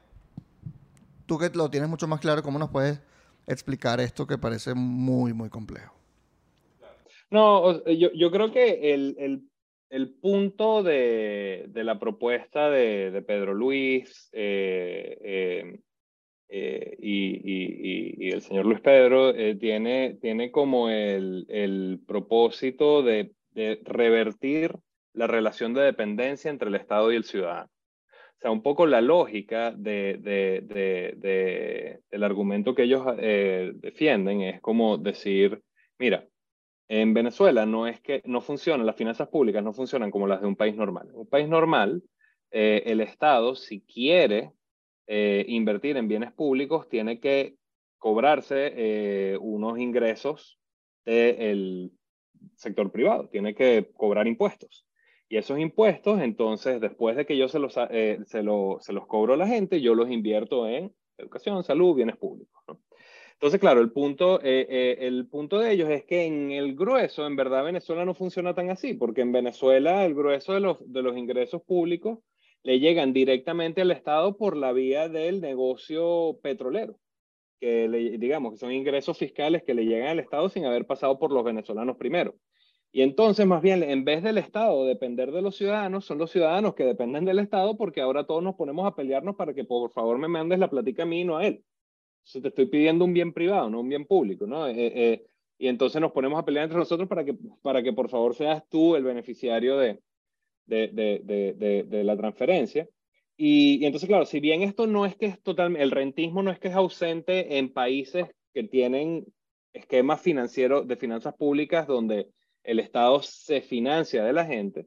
Tú 1.27 1.39
que 1.39 1.51
lo 1.51 1.69
tienes 1.69 1.89
mucho 1.89 2.07
más 2.07 2.21
claro, 2.21 2.43
¿cómo 2.43 2.59
nos 2.59 2.71
puedes 2.71 3.01
explicar 3.47 4.01
esto 4.01 4.27
que 4.27 4.39
parece 4.39 4.75
muy, 4.75 5.33
muy 5.33 5.51
complejo? 5.51 5.93
No, 7.31 7.85
yo, 7.87 8.13
yo 8.13 8.31
creo 8.31 8.53
que 8.53 8.95
el, 8.95 9.17
el, 9.19 9.51
el 9.91 10.15
punto 10.15 10.83
de, 10.83 11.67
de, 11.69 11.85
la 11.85 11.99
propuesta 11.99 12.71
de, 12.71 13.11
de 13.11 13.23
Pedro 13.23 13.55
Luis 13.55 14.29
eh, 14.33 15.19
eh, 15.23 15.81
eh, 16.49 16.97
y, 17.01 18.31
el 18.31 18.43
señor 18.43 18.67
Luis 18.67 18.81
Pedro 18.81 19.33
tiene, 19.59 20.19
tiene 20.21 20.51
como 20.51 20.89
el, 20.89 21.47
el 21.49 22.01
propósito 22.07 23.03
de, 23.03 23.33
revertir 23.85 24.77
la 25.15 25.27
relación 25.27 25.73
de 25.73 25.81
dependencia 25.81 26.51
entre 26.51 26.69
el 26.69 26.75
Estado 26.75 27.11
y 27.11 27.17
el 27.17 27.25
ciudadano. 27.25 27.71
O 28.37 28.39
sea, 28.39 28.51
un 28.51 28.63
poco 28.63 28.85
la 28.87 29.01
lógica 29.01 29.71
de, 29.71 30.19
de, 30.21 32.01
del 32.11 32.23
argumento 32.23 32.75
que 32.75 32.83
ellos 32.83 33.03
eh, 33.19 33.73
defienden 33.77 34.43
es 34.43 34.61
como 34.61 34.99
decir, 34.99 35.63
mira, 35.99 36.27
en 36.89 37.15
Venezuela 37.15 37.67
no 37.67 37.87
es 37.87 38.01
que 38.01 38.23
no 38.25 38.41
funcionan, 38.41 38.87
las 38.87 38.97
finanzas 38.97 39.29
públicas 39.29 39.63
no 39.63 39.73
funcionan 39.73 40.11
como 40.11 40.27
las 40.27 40.41
de 40.41 40.47
un 40.47 40.57
país 40.57 40.77
normal. 40.77 41.09
un 41.13 41.29
país 41.29 41.49
normal, 41.49 42.03
el 42.51 43.01
Estado, 43.01 43.55
si 43.55 43.81
quiere 43.83 44.53
eh, 45.09 45.45
invertir 45.49 45.97
en 45.97 46.09
bienes 46.09 46.33
públicos, 46.33 46.89
tiene 46.89 47.21
que 47.21 47.57
cobrarse 47.97 48.73
eh, 48.75 49.39
unos 49.41 49.79
ingresos 49.79 50.59
del 51.05 51.93
sector 52.57 52.91
privado, 52.91 53.29
tiene 53.29 53.55
que 53.55 53.93
cobrar 53.95 54.27
impuestos. 54.27 54.85
Y 55.29 55.37
esos 55.37 55.61
impuestos, 55.61 56.21
entonces, 56.21 56.81
después 56.81 57.17
de 57.17 57.25
que 57.25 57.37
yo 57.37 57.49
se 57.49 57.61
los, 57.61 57.77
eh, 57.91 58.19
se, 58.25 58.43
se 58.81 58.93
los 58.93 59.07
cobro 59.07 59.35
a 59.35 59.37
la 59.37 59.47
gente, 59.47 59.81
yo 59.81 59.95
los 59.95 60.11
invierto 60.11 60.69
en 60.69 60.93
educación, 61.19 61.63
salud, 61.63 61.95
bienes 61.95 62.17
públicos. 62.17 62.61
Entonces, 63.39 63.61
claro, 63.61 63.83
el 63.83 63.93
punto, 63.93 64.41
el 64.41 65.27
punto 65.29 65.59
de 65.59 65.73
ellos 65.73 65.91
es 65.91 66.05
que 66.07 66.25
en 66.25 66.53
el 66.53 66.75
grueso, 66.75 67.27
en 67.27 67.37
verdad, 67.37 67.65
Venezuela 67.65 68.07
no 68.07 68.15
funciona 68.15 68.55
tan 68.55 68.71
así, 68.71 68.95
porque 68.95 69.21
en 69.21 69.31
Venezuela 69.31 70.07
el 70.07 70.15
grueso 70.15 70.55
de 70.55 70.61
los, 70.61 70.79
de 70.91 71.03
los 71.03 71.19
ingresos 71.19 71.63
públicos 71.63 72.19
le 72.63 72.81
llegan 72.81 73.13
directamente 73.13 73.83
al 73.83 73.91
Estado 73.91 74.39
por 74.39 74.57
la 74.57 74.73
vía 74.73 75.11
del 75.11 75.43
negocio 75.43 76.39
petrolero, 76.43 76.99
que 77.61 77.89
digamos 78.19 78.53
que 78.53 78.59
son 78.59 78.73
ingresos 78.73 79.19
fiscales 79.19 79.63
que 79.65 79.75
le 79.75 79.85
llegan 79.85 80.09
al 80.09 80.19
Estado 80.19 80.49
sin 80.49 80.65
haber 80.65 80.87
pasado 80.87 81.19
por 81.19 81.31
los 81.31 81.45
venezolanos 81.45 81.97
primero. 81.99 82.35
Y 82.91 83.03
entonces, 83.03 83.47
más 83.47 83.61
bien, 83.61 83.83
en 83.83 84.05
vez 84.05 84.23
del 84.23 84.39
Estado 84.39 84.87
depender 84.87 85.31
de 85.31 85.43
los 85.43 85.57
ciudadanos, 85.57 86.07
son 86.07 86.17
los 86.17 86.31
ciudadanos 86.31 86.75
que 86.75 86.85
dependen 86.85 87.27
del 87.27 87.39
Estado 87.39 87.77
porque 87.77 88.01
ahora 88.01 88.25
todos 88.27 88.43
nos 88.43 88.55
ponemos 88.55 88.87
a 88.87 88.95
pelearnos 88.95 89.37
para 89.37 89.53
que 89.53 89.65
por 89.65 89.93
favor 89.93 90.17
me 90.17 90.27
mandes 90.27 90.59
la 90.59 90.71
platica 90.71 91.03
a 91.03 91.07
mí 91.07 91.21
y 91.21 91.25
no 91.25 91.37
a 91.37 91.47
él. 91.47 91.63
Te 92.33 92.49
estoy 92.49 92.67
pidiendo 92.67 93.05
un 93.05 93.13
bien 93.13 93.33
privado, 93.33 93.71
no 93.71 93.81
un 93.81 93.89
bien 93.89 94.05
público, 94.05 94.47
¿no? 94.47 94.67
Eh, 94.67 94.75
eh, 94.77 95.27
y 95.59 95.69
entonces 95.69 96.01
nos 96.01 96.13
ponemos 96.13 96.39
a 96.39 96.45
pelear 96.45 96.65
entre 96.65 96.79
nosotros 96.79 97.09
para 97.09 97.25
que, 97.25 97.35
para 97.63 97.83
que 97.83 97.93
por 97.93 98.11
favor 98.11 98.35
seas 98.35 98.63
tú 98.69 98.97
el 98.97 99.05
beneficiario 99.05 99.79
de, 99.79 100.01
de, 100.67 102.03
la 102.05 102.17
transferencia. 102.17 102.89
Y, 103.37 103.85
entonces, 103.85 104.09
claro, 104.09 104.27
si 104.27 104.41
bien 104.41 104.63
esto 104.63 104.87
no 104.87 105.07
es 105.07 105.17
que 105.17 105.27
es 105.27 105.43
totalmente, 105.43 105.83
el 105.83 105.91
rentismo 105.91 106.43
no 106.43 106.51
es 106.51 106.59
que 106.59 106.69
es 106.69 106.75
ausente 106.75 107.59
en 107.59 107.73
países 107.73 108.27
que 108.53 108.65
tienen 108.65 109.27
esquemas 109.73 110.21
financieros 110.21 110.89
de 110.89 110.97
finanzas 110.97 111.35
públicas 111.35 111.87
donde 111.87 112.31
el 112.65 112.81
Estado 112.81 113.23
se 113.23 113.61
financia 113.61 114.25
de 114.25 114.33
la 114.33 114.45
gente, 114.45 114.87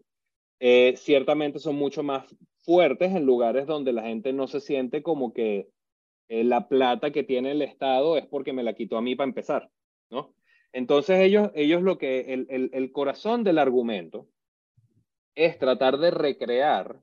eh, 0.59 0.95
ciertamente 0.97 1.59
son 1.59 1.75
mucho 1.75 2.03
más 2.03 2.25
fuertes 2.57 3.15
en 3.15 3.25
lugares 3.25 3.65
donde 3.65 3.93
la 3.93 4.03
gente 4.03 4.33
no 4.33 4.47
se 4.47 4.59
siente 4.59 5.01
como 5.01 5.33
que 5.33 5.67
eh, 6.29 6.43
la 6.43 6.67
plata 6.67 7.11
que 7.11 7.23
tiene 7.23 7.51
el 7.51 7.61
Estado 7.61 8.17
es 8.17 8.25
porque 8.25 8.53
me 8.53 8.63
la 8.63 8.73
quitó 8.73 8.97
a 8.97 9.01
mí 9.01 9.15
para 9.15 9.27
empezar, 9.27 9.69
¿no? 10.09 10.33
Entonces 10.71 11.19
ellos, 11.19 11.51
ellos 11.55 11.81
lo 11.81 11.97
que, 11.97 12.33
el, 12.33 12.47
el, 12.49 12.69
el 12.73 12.91
corazón 12.91 13.43
del 13.43 13.57
argumento 13.57 14.27
es 15.35 15.57
tratar 15.57 15.97
de 15.97 16.11
recrear 16.11 16.99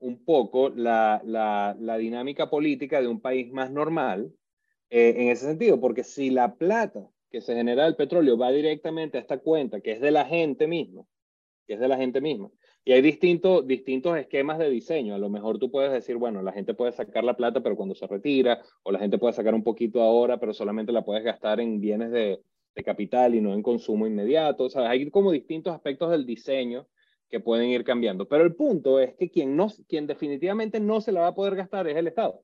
un 0.00 0.24
poco 0.24 0.70
la, 0.70 1.20
la, 1.24 1.98
dinámica 1.98 2.48
política 2.48 3.00
de 3.00 3.08
un 3.08 3.20
país 3.20 3.52
más 3.52 3.70
normal 3.70 4.32
eh, 4.88 5.14
en 5.16 5.28
ese 5.28 5.46
sentido, 5.46 5.80
porque 5.80 6.04
si 6.04 6.30
la 6.30 6.54
plata 6.54 7.08
que 7.30 7.40
se 7.40 7.54
genera 7.54 7.84
del 7.84 7.96
petróleo 7.96 8.36
va 8.36 8.50
directamente 8.50 9.18
a 9.18 9.20
esta 9.20 9.38
cuenta, 9.38 9.80
que 9.80 9.92
es 9.92 10.00
de 10.00 10.10
la 10.10 10.24
gente 10.24 10.66
misma, 10.66 11.04
que 11.66 11.74
es 11.74 11.80
de 11.80 11.88
la 11.88 11.96
gente 11.96 12.20
misma, 12.20 12.50
y 12.90 12.92
hay 12.92 13.02
distintos, 13.02 13.68
distintos 13.68 14.18
esquemas 14.18 14.58
de 14.58 14.68
diseño. 14.68 15.14
A 15.14 15.18
lo 15.18 15.28
mejor 15.28 15.60
tú 15.60 15.70
puedes 15.70 15.92
decir, 15.92 16.16
bueno, 16.16 16.42
la 16.42 16.50
gente 16.50 16.74
puede 16.74 16.90
sacar 16.90 17.22
la 17.22 17.36
plata, 17.36 17.62
pero 17.62 17.76
cuando 17.76 17.94
se 17.94 18.04
retira, 18.08 18.62
o 18.82 18.90
la 18.90 18.98
gente 18.98 19.16
puede 19.16 19.32
sacar 19.32 19.54
un 19.54 19.62
poquito 19.62 20.02
ahora, 20.02 20.40
pero 20.40 20.52
solamente 20.52 20.90
la 20.90 21.04
puedes 21.04 21.22
gastar 21.22 21.60
en 21.60 21.80
bienes 21.80 22.10
de, 22.10 22.42
de 22.74 22.82
capital 22.82 23.36
y 23.36 23.40
no 23.40 23.54
en 23.54 23.62
consumo 23.62 24.08
inmediato. 24.08 24.64
O 24.64 24.70
sea, 24.70 24.90
hay 24.90 25.08
como 25.08 25.30
distintos 25.30 25.72
aspectos 25.72 26.10
del 26.10 26.26
diseño 26.26 26.88
que 27.28 27.38
pueden 27.38 27.70
ir 27.70 27.84
cambiando. 27.84 28.26
Pero 28.26 28.42
el 28.42 28.56
punto 28.56 28.98
es 28.98 29.14
que 29.14 29.30
quien, 29.30 29.54
no, 29.54 29.68
quien 29.86 30.08
definitivamente 30.08 30.80
no 30.80 31.00
se 31.00 31.12
la 31.12 31.20
va 31.20 31.26
a 31.28 31.34
poder 31.36 31.54
gastar 31.54 31.86
es 31.86 31.96
el 31.96 32.08
Estado. 32.08 32.42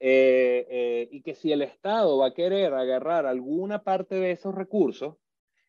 Eh, 0.00 0.66
eh, 0.68 1.08
y 1.12 1.22
que 1.22 1.36
si 1.36 1.52
el 1.52 1.62
Estado 1.62 2.18
va 2.18 2.26
a 2.26 2.34
querer 2.34 2.74
agarrar 2.74 3.26
alguna 3.26 3.84
parte 3.84 4.16
de 4.16 4.32
esos 4.32 4.56
recursos, 4.56 5.14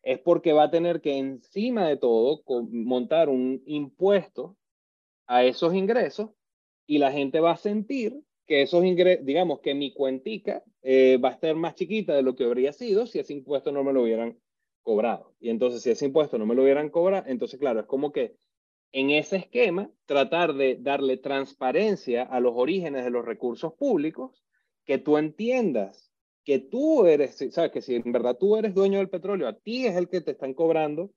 es 0.02 0.18
porque 0.18 0.52
va 0.52 0.64
a 0.64 0.70
tener 0.70 1.00
que 1.00 1.18
encima 1.18 1.88
de 1.88 1.96
todo 1.96 2.42
montar 2.70 3.28
un 3.28 3.62
impuesto 3.66 4.56
a 5.26 5.44
esos 5.44 5.74
ingresos 5.74 6.30
y 6.86 6.98
la 6.98 7.12
gente 7.12 7.40
va 7.40 7.52
a 7.52 7.56
sentir 7.56 8.22
que 8.46 8.62
esos 8.62 8.84
ingresos, 8.84 9.24
digamos 9.24 9.60
que 9.60 9.74
mi 9.74 9.92
cuentica 9.92 10.64
eh, 10.82 11.18
va 11.18 11.28
a 11.28 11.32
estar 11.32 11.54
más 11.54 11.76
chiquita 11.76 12.14
de 12.14 12.22
lo 12.22 12.34
que 12.34 12.44
habría 12.44 12.72
sido 12.72 13.06
si 13.06 13.20
ese 13.20 13.32
impuesto 13.32 13.70
no 13.70 13.84
me 13.84 13.92
lo 13.92 14.02
hubieran 14.02 14.40
cobrado. 14.82 15.34
Y 15.38 15.50
entonces, 15.50 15.82
si 15.82 15.90
ese 15.90 16.06
impuesto 16.06 16.36
no 16.38 16.46
me 16.46 16.54
lo 16.54 16.62
hubieran 16.62 16.90
cobrado, 16.90 17.28
entonces, 17.28 17.60
claro, 17.60 17.80
es 17.80 17.86
como 17.86 18.10
que 18.10 18.34
en 18.92 19.10
ese 19.10 19.36
esquema 19.36 19.90
tratar 20.06 20.54
de 20.54 20.76
darle 20.80 21.16
transparencia 21.16 22.24
a 22.24 22.40
los 22.40 22.54
orígenes 22.56 23.04
de 23.04 23.10
los 23.10 23.24
recursos 23.24 23.74
públicos, 23.74 24.42
que 24.84 24.98
tú 24.98 25.16
entiendas 25.16 26.09
que 26.44 26.58
tú 26.58 27.06
eres, 27.06 27.36
sabes 27.50 27.70
que 27.70 27.82
si 27.82 27.96
en 27.96 28.12
verdad 28.12 28.36
tú 28.38 28.56
eres 28.56 28.74
dueño 28.74 28.98
del 28.98 29.10
petróleo, 29.10 29.48
a 29.48 29.58
ti 29.58 29.86
es 29.86 29.96
el 29.96 30.08
que 30.08 30.20
te 30.20 30.32
están 30.32 30.54
cobrando 30.54 31.10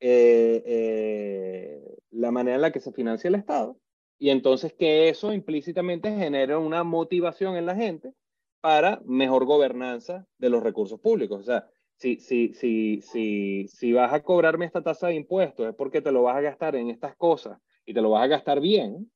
eh, 0.00 0.62
eh, 0.64 1.96
la 2.10 2.30
manera 2.30 2.56
en 2.56 2.62
la 2.62 2.72
que 2.72 2.80
se 2.80 2.92
financia 2.92 3.28
el 3.28 3.34
Estado, 3.34 3.78
y 4.18 4.30
entonces 4.30 4.72
que 4.72 5.08
eso 5.08 5.32
implícitamente 5.32 6.10
genere 6.10 6.56
una 6.56 6.84
motivación 6.84 7.56
en 7.56 7.66
la 7.66 7.76
gente 7.76 8.12
para 8.60 9.00
mejor 9.04 9.44
gobernanza 9.44 10.26
de 10.38 10.50
los 10.50 10.62
recursos 10.62 11.00
públicos. 11.00 11.40
O 11.40 11.44
sea, 11.44 11.68
si, 11.96 12.18
si, 12.20 12.54
si, 12.54 13.00
si, 13.02 13.68
si 13.68 13.92
vas 13.92 14.12
a 14.12 14.22
cobrarme 14.22 14.66
esta 14.66 14.82
tasa 14.82 15.08
de 15.08 15.14
impuestos 15.14 15.68
es 15.68 15.74
porque 15.74 16.00
te 16.00 16.12
lo 16.12 16.22
vas 16.22 16.36
a 16.36 16.40
gastar 16.40 16.76
en 16.76 16.90
estas 16.90 17.16
cosas 17.16 17.58
y 17.84 17.94
te 17.94 18.00
lo 18.00 18.10
vas 18.10 18.24
a 18.24 18.28
gastar 18.28 18.60
bien. 18.60 19.10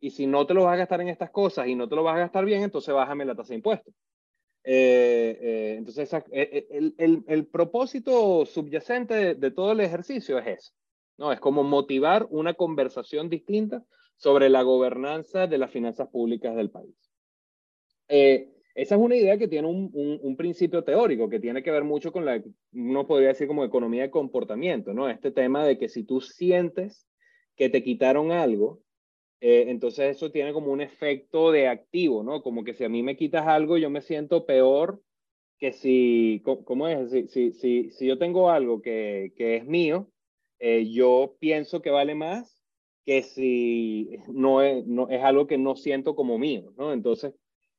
Y 0.00 0.10
si 0.10 0.26
no 0.26 0.46
te 0.46 0.54
lo 0.54 0.64
vas 0.64 0.74
a 0.74 0.78
gastar 0.78 1.00
en 1.00 1.08
estas 1.08 1.30
cosas 1.30 1.68
y 1.68 1.74
no 1.74 1.88
te 1.88 1.94
lo 1.94 2.02
vas 2.02 2.16
a 2.16 2.20
gastar 2.20 2.44
bien, 2.44 2.62
entonces 2.62 2.92
bájame 2.92 3.24
la 3.24 3.36
tasa 3.36 3.50
de 3.50 3.56
impuestos. 3.56 3.94
Eh, 4.64 5.38
eh, 5.40 5.74
entonces, 5.78 6.12
eh, 6.30 6.94
el, 7.26 7.46
propósito 7.46 8.46
subyacente 8.46 9.34
de, 9.34 9.50
todo 9.50 9.72
el 9.72 9.80
ejercicio 9.80 10.38
es 10.38 10.46
eso. 10.46 10.72
¿no? 11.18 11.32
Es 11.32 11.40
como 11.40 11.62
motivar 11.62 12.26
una 12.30 12.54
conversación 12.54 13.28
distinta 13.28 13.84
sobre 14.16 14.48
la 14.48 14.62
gobernanza 14.62 15.46
de 15.46 15.58
las 15.58 15.70
finanzas 15.70 16.08
públicas 16.08 16.54
del 16.54 16.70
país. 16.70 16.94
Esa 18.08 18.94
es 18.94 19.00
una 19.00 19.16
idea 19.16 19.36
que 19.36 19.48
tiene 19.48 19.68
un, 19.68 19.90
un, 20.22 20.36
principio 20.36 20.82
teórico 20.84 21.28
que 21.28 21.40
tiene 21.40 21.62
que 21.62 21.70
ver 21.70 21.84
mucho 21.84 22.12
con 22.12 22.24
la, 22.24 22.42
uno 22.72 23.06
podría 23.06 23.28
decir 23.28 23.46
como 23.46 23.64
economía 23.64 24.02
de 24.02 24.10
comportamiento, 24.10 24.94
¿no? 24.94 25.08
Este 25.08 25.30
tema 25.30 25.64
de 25.64 25.78
que 25.78 25.88
si 25.88 26.04
tú 26.04 26.20
sientes 26.20 27.06
que 27.56 27.68
te 27.68 27.82
quitaron 27.82 28.32
algo, 28.32 28.80
eh, 29.44 29.64
entonces 29.70 30.16
eso 30.16 30.30
tiene 30.30 30.52
como 30.52 30.70
un 30.70 30.80
efecto 30.80 31.50
de 31.50 31.66
activo, 31.66 32.22
¿no? 32.22 32.42
Como 32.42 32.62
que 32.62 32.74
si 32.74 32.84
a 32.84 32.88
mí 32.88 33.02
me 33.02 33.16
quitas 33.16 33.44
algo, 33.44 33.76
yo 33.76 33.90
me 33.90 34.00
siento 34.00 34.46
peor 34.46 35.02
que 35.58 35.72
si, 35.72 36.42
¿cómo 36.44 36.86
es? 36.86 37.10
Si, 37.10 37.52
si, 37.52 37.90
si, 37.90 38.06
yo 38.06 38.18
tengo 38.18 38.50
algo 38.50 38.80
que, 38.80 39.32
que 39.36 39.56
es 39.56 39.66
mío, 39.66 40.08
eh, 40.60 40.88
yo 40.92 41.34
pienso 41.40 41.82
que 41.82 41.90
vale 41.90 42.14
más 42.14 42.62
que 43.04 43.22
si 43.22 44.10
no 44.28 44.62
es, 44.62 44.86
no 44.86 45.08
es 45.08 45.20
algo 45.24 45.48
que 45.48 45.58
no 45.58 45.74
siento 45.74 46.14
como 46.14 46.38
mío, 46.38 46.72
¿no? 46.76 46.92
Entonces, 46.92 47.34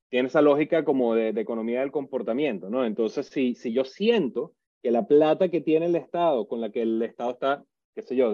tiene 0.09 0.27
esa 0.27 0.41
lógica 0.41 0.83
como 0.83 1.15
de, 1.15 1.29
economía 1.29 1.79
del 1.79 1.93
comportamiento, 1.93 2.69
¿no? 2.69 2.85
Entonces, 2.85 3.27
si, 3.27 3.55
si 3.55 3.71
yo 3.71 3.85
siento 3.85 4.53
que 4.81 4.91
la 4.91 5.07
plata 5.07 5.47
que 5.47 5.61
tiene 5.61 5.85
el 5.85 5.95
Estado, 5.95 6.45
con 6.45 6.59
la 6.59 6.71
que 6.71 6.81
el 6.81 7.01
Estado 7.03 7.31
está, 7.31 7.65
qué 7.95 8.01
sé 8.01 8.17
yo, 8.17 8.33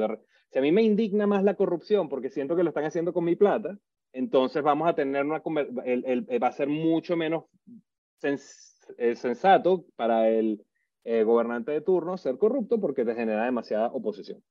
si 0.51 0.59
a 0.59 0.61
mí 0.61 0.71
me 0.71 0.81
indigna 0.81 1.27
más 1.27 1.43
la 1.43 1.55
corrupción 1.55 2.09
porque 2.09 2.29
siento 2.29 2.55
que 2.55 2.63
lo 2.63 2.69
están 2.69 2.85
haciendo 2.85 3.13
con 3.13 3.23
mi 3.23 3.35
plata, 3.35 3.77
entonces 4.13 4.63
vamos 4.63 4.89
a 4.89 4.95
tener 4.95 5.25
una, 5.25 5.41
el, 5.85 6.03
el, 6.05 6.43
va 6.43 6.47
a 6.47 6.51
ser 6.51 6.67
mucho 6.67 7.15
menos 7.15 7.45
eh, 8.97 9.15
sensato 9.15 9.85
para 9.95 10.29
el 10.29 10.65
eh, 11.03 11.23
gobernante 11.23 11.71
de 11.71 11.81
turno 11.81 12.17
ser 12.17 12.37
corrupto 12.37 12.79
porque 12.79 13.05
te 13.05 13.15
genera 13.15 13.45
demasiada 13.45 13.87
oposición. 13.87 14.43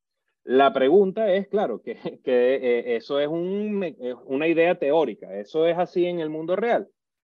La 0.44 0.72
pregunta 0.72 1.32
es, 1.34 1.48
claro, 1.48 1.82
que, 1.82 1.92
eh, 2.24 2.96
eso 2.96 3.20
es 3.20 3.28
un, 3.28 3.84
una 4.26 4.48
idea 4.48 4.78
teórica, 4.78 5.38
eso 5.38 5.66
es 5.66 5.76
así 5.76 6.06
en 6.06 6.20
el 6.20 6.30
mundo 6.30 6.56
real. 6.56 6.88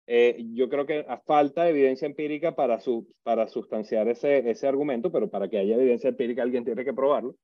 Eh, 0.08 0.46
yo 0.54 0.70
creo 0.70 0.86
que 0.86 1.06
falta 1.26 1.70
evidencia 1.70 2.06
empírica 2.06 2.56
para, 2.56 2.80
su, 2.80 3.08
para 3.24 3.48
sustanciar 3.48 4.08
ese 4.10 4.68
argumento, 4.68 5.12
pero 5.12 5.30
para 5.30 5.48
que 5.48 5.58
haya 5.58 5.76
evidencia 5.76 6.10
empírica 6.10 6.42
alguien 6.42 6.66
tiene 6.66 6.84
que 6.84 6.94
probarlo. 6.94 7.36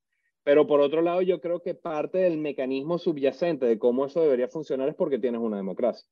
Pero 0.47 0.65
por 0.65 0.79
otro 0.79 1.01
lado, 1.01 1.21
yo 1.21 1.41
creo 1.41 1.61
que 1.61 1.75
parte 1.75 2.19
del 2.19 2.37
mecanismo 2.37 2.97
subyacente 2.97 3.65
de 3.65 3.77
cómo 3.77 4.05
eso 4.05 4.21
debería 4.21 4.47
funcionar 4.47 4.87
es 4.87 4.95
porque 4.95 5.19
tienes 5.19 5.41
una 5.41 5.57
democracia. 5.57 6.07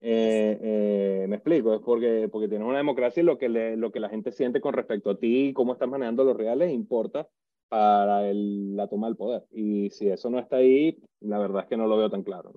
Eh, 0.00 0.56
eh, 0.62 1.26
me 1.28 1.34
explico, 1.34 1.74
es 1.74 1.80
porque, 1.80 2.28
porque 2.30 2.46
tienes 2.46 2.68
una 2.68 2.76
democracia 2.76 3.20
y 3.20 3.26
lo 3.26 3.36
que, 3.36 3.48
le, 3.48 3.76
lo 3.76 3.90
que 3.90 3.98
la 3.98 4.08
gente 4.08 4.30
siente 4.30 4.60
con 4.60 4.74
respecto 4.74 5.10
a 5.10 5.18
ti 5.18 5.48
y 5.48 5.52
cómo 5.52 5.72
estás 5.72 5.88
manejando 5.88 6.22
los 6.22 6.36
reales 6.36 6.70
importa 6.70 7.26
para 7.68 8.30
el, 8.30 8.76
la 8.76 8.86
toma 8.86 9.08
del 9.08 9.16
poder. 9.16 9.42
Y 9.50 9.90
si 9.90 10.08
eso 10.08 10.30
no 10.30 10.38
está 10.38 10.58
ahí, 10.58 10.96
la 11.18 11.40
verdad 11.40 11.62
es 11.64 11.68
que 11.68 11.76
no 11.76 11.88
lo 11.88 11.96
veo 11.96 12.08
tan 12.08 12.22
claro. 12.22 12.52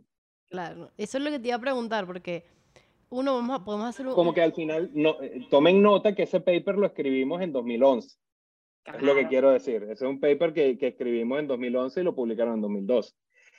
Claro, 0.49 0.91
eso 0.99 1.17
es 1.17 1.23
lo 1.23 1.31
que 1.31 1.39
te 1.39 1.47
iba 1.47 1.57
a 1.57 1.61
preguntar, 1.61 2.05
porque 2.05 2.45
uno 3.09 3.33
vamos 3.33 3.59
a, 3.59 3.65
podemos 3.65 3.87
hacer 3.87 4.05
un... 4.05 4.13
Como 4.13 4.35
que 4.35 4.43
al 4.43 4.53
final, 4.53 4.91
no, 4.93 5.19
eh, 5.19 5.47
tomen 5.49 5.81
nota 5.81 6.13
que 6.13 6.23
ese 6.23 6.41
paper 6.41 6.77
lo 6.77 6.85
escribimos 6.85 7.41
en 7.41 7.53
2011. 7.53 8.19
Es 8.95 9.01
lo 9.01 9.15
que 9.15 9.27
quiero 9.27 9.51
decir. 9.51 9.83
Ese 9.83 9.93
es 9.93 10.01
un 10.01 10.19
paper 10.19 10.53
que, 10.53 10.77
que 10.77 10.87
escribimos 10.87 11.39
en 11.39 11.47
2011 11.47 11.99
y 11.99 12.03
lo 12.03 12.15
publicaron 12.15 12.55
en 12.55 12.61
2012. 12.61 13.13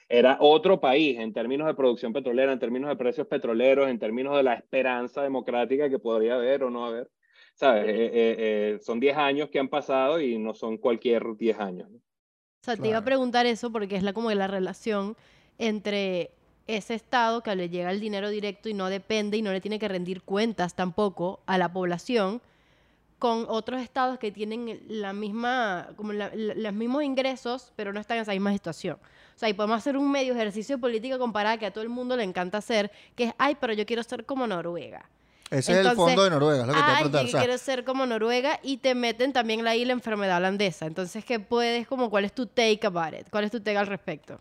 Era 0.09 0.39
otro 0.41 0.81
país 0.81 1.18
en 1.18 1.35
términos 1.35 1.66
de 1.66 1.74
producción 1.74 2.14
petrolera, 2.14 2.53
en 2.53 2.59
términos 2.59 2.89
de 2.89 2.97
precios 2.97 3.26
petroleros, 3.26 3.89
en 3.89 3.99
términos 3.99 4.37
de 4.37 4.43
la 4.43 4.55
esperanza 4.55 5.22
democrática 5.22 5.91
que 5.91 5.99
podría 5.99 6.37
haber 6.37 6.64
o 6.64 6.70
no 6.70 6.87
haber. 6.87 7.11
¿Sabes? 7.55 7.89
Eh, 7.89 8.07
eh, 8.07 8.37
eh, 8.39 8.79
son 8.81 9.01
10 9.01 9.16
años 9.16 9.51
que 9.51 9.59
han 9.59 9.68
pasado 9.68 10.20
y 10.20 10.39
no 10.39 10.55
son 10.55 10.79
cualquier 10.79 11.37
10 11.37 11.59
años. 11.59 11.91
O 11.91 12.64
sea, 12.64 12.76
te 12.76 12.89
iba 12.89 12.99
a 12.99 13.05
preguntar 13.05 13.47
eso 13.47 13.70
porque 13.70 13.97
es 13.97 14.03
la, 14.03 14.12
como 14.12 14.31
la 14.31 14.47
relación 14.47 15.16
entre 15.59 16.31
ese 16.66 16.95
Estado 16.95 17.43
que 17.43 17.55
le 17.57 17.68
llega 17.68 17.91
el 17.91 18.01
dinero 18.01 18.31
directo 18.31 18.68
y 18.68 18.74
no 18.74 18.89
depende 18.89 19.37
y 19.37 19.43
no 19.43 19.53
le 19.53 19.61
tiene 19.61 19.79
que 19.79 19.89
rendir 19.89 20.22
cuentas 20.22 20.74
tampoco 20.74 21.41
a 21.47 21.59
la 21.59 21.72
población, 21.72 22.41
con 23.18 23.46
otros 23.48 23.80
estados 23.80 24.18
que 24.18 24.30
tienen 24.30 24.80
la 24.88 25.12
misma, 25.12 25.88
como 25.96 26.12
los 26.12 26.72
mismos 26.72 27.02
ingresos, 27.02 27.72
pero 27.74 27.92
no 27.92 28.00
están 28.00 28.18
en 28.18 28.22
esa 28.22 28.32
misma 28.32 28.52
situación. 28.52 28.96
O 28.96 29.38
sea, 29.38 29.48
y 29.48 29.54
podemos 29.54 29.78
hacer 29.78 29.96
un 29.96 30.10
medio 30.10 30.34
ejercicio 30.34 30.76
de 30.76 30.80
política 30.80 31.18
comparada 31.18 31.58
que 31.58 31.66
a 31.66 31.72
todo 31.72 31.82
el 31.82 31.90
mundo 31.90 32.16
le 32.16 32.24
encanta 32.24 32.58
hacer, 32.58 32.90
que 33.14 33.24
es, 33.24 33.34
ay, 33.38 33.56
pero 33.60 33.72
yo 33.72 33.86
quiero 33.86 34.02
ser 34.02 34.24
como 34.24 34.46
Noruega. 34.46 35.08
Ese 35.50 35.80
es 35.80 35.86
el 35.86 35.92
fondo 35.92 36.24
de 36.24 36.30
Noruega, 36.30 36.62
es 36.62 36.66
lo 36.66 36.74
que 36.74 36.78
te 36.78 36.84
voy 36.84 36.92
a 36.92 37.10
preguntar. 37.10 37.40
quiero 37.40 37.58
ser 37.58 37.84
como 37.84 38.04
Noruega 38.04 38.60
y 38.62 38.76
te 38.78 38.94
meten 38.94 39.32
también 39.32 39.66
ahí 39.66 39.84
la 39.84 39.94
enfermedad 39.94 40.36
holandesa. 40.36 40.86
Entonces, 40.86 41.24
¿qué 41.24 41.40
puedes, 41.40 41.86
como, 41.86 42.10
cuál 42.10 42.24
es 42.24 42.32
tu 42.32 42.46
take 42.46 42.80
about 42.84 43.14
it? 43.14 43.28
¿Cuál 43.30 43.44
es 43.44 43.50
tu 43.50 43.60
take 43.60 43.78
al 43.78 43.86
respecto? 43.86 44.40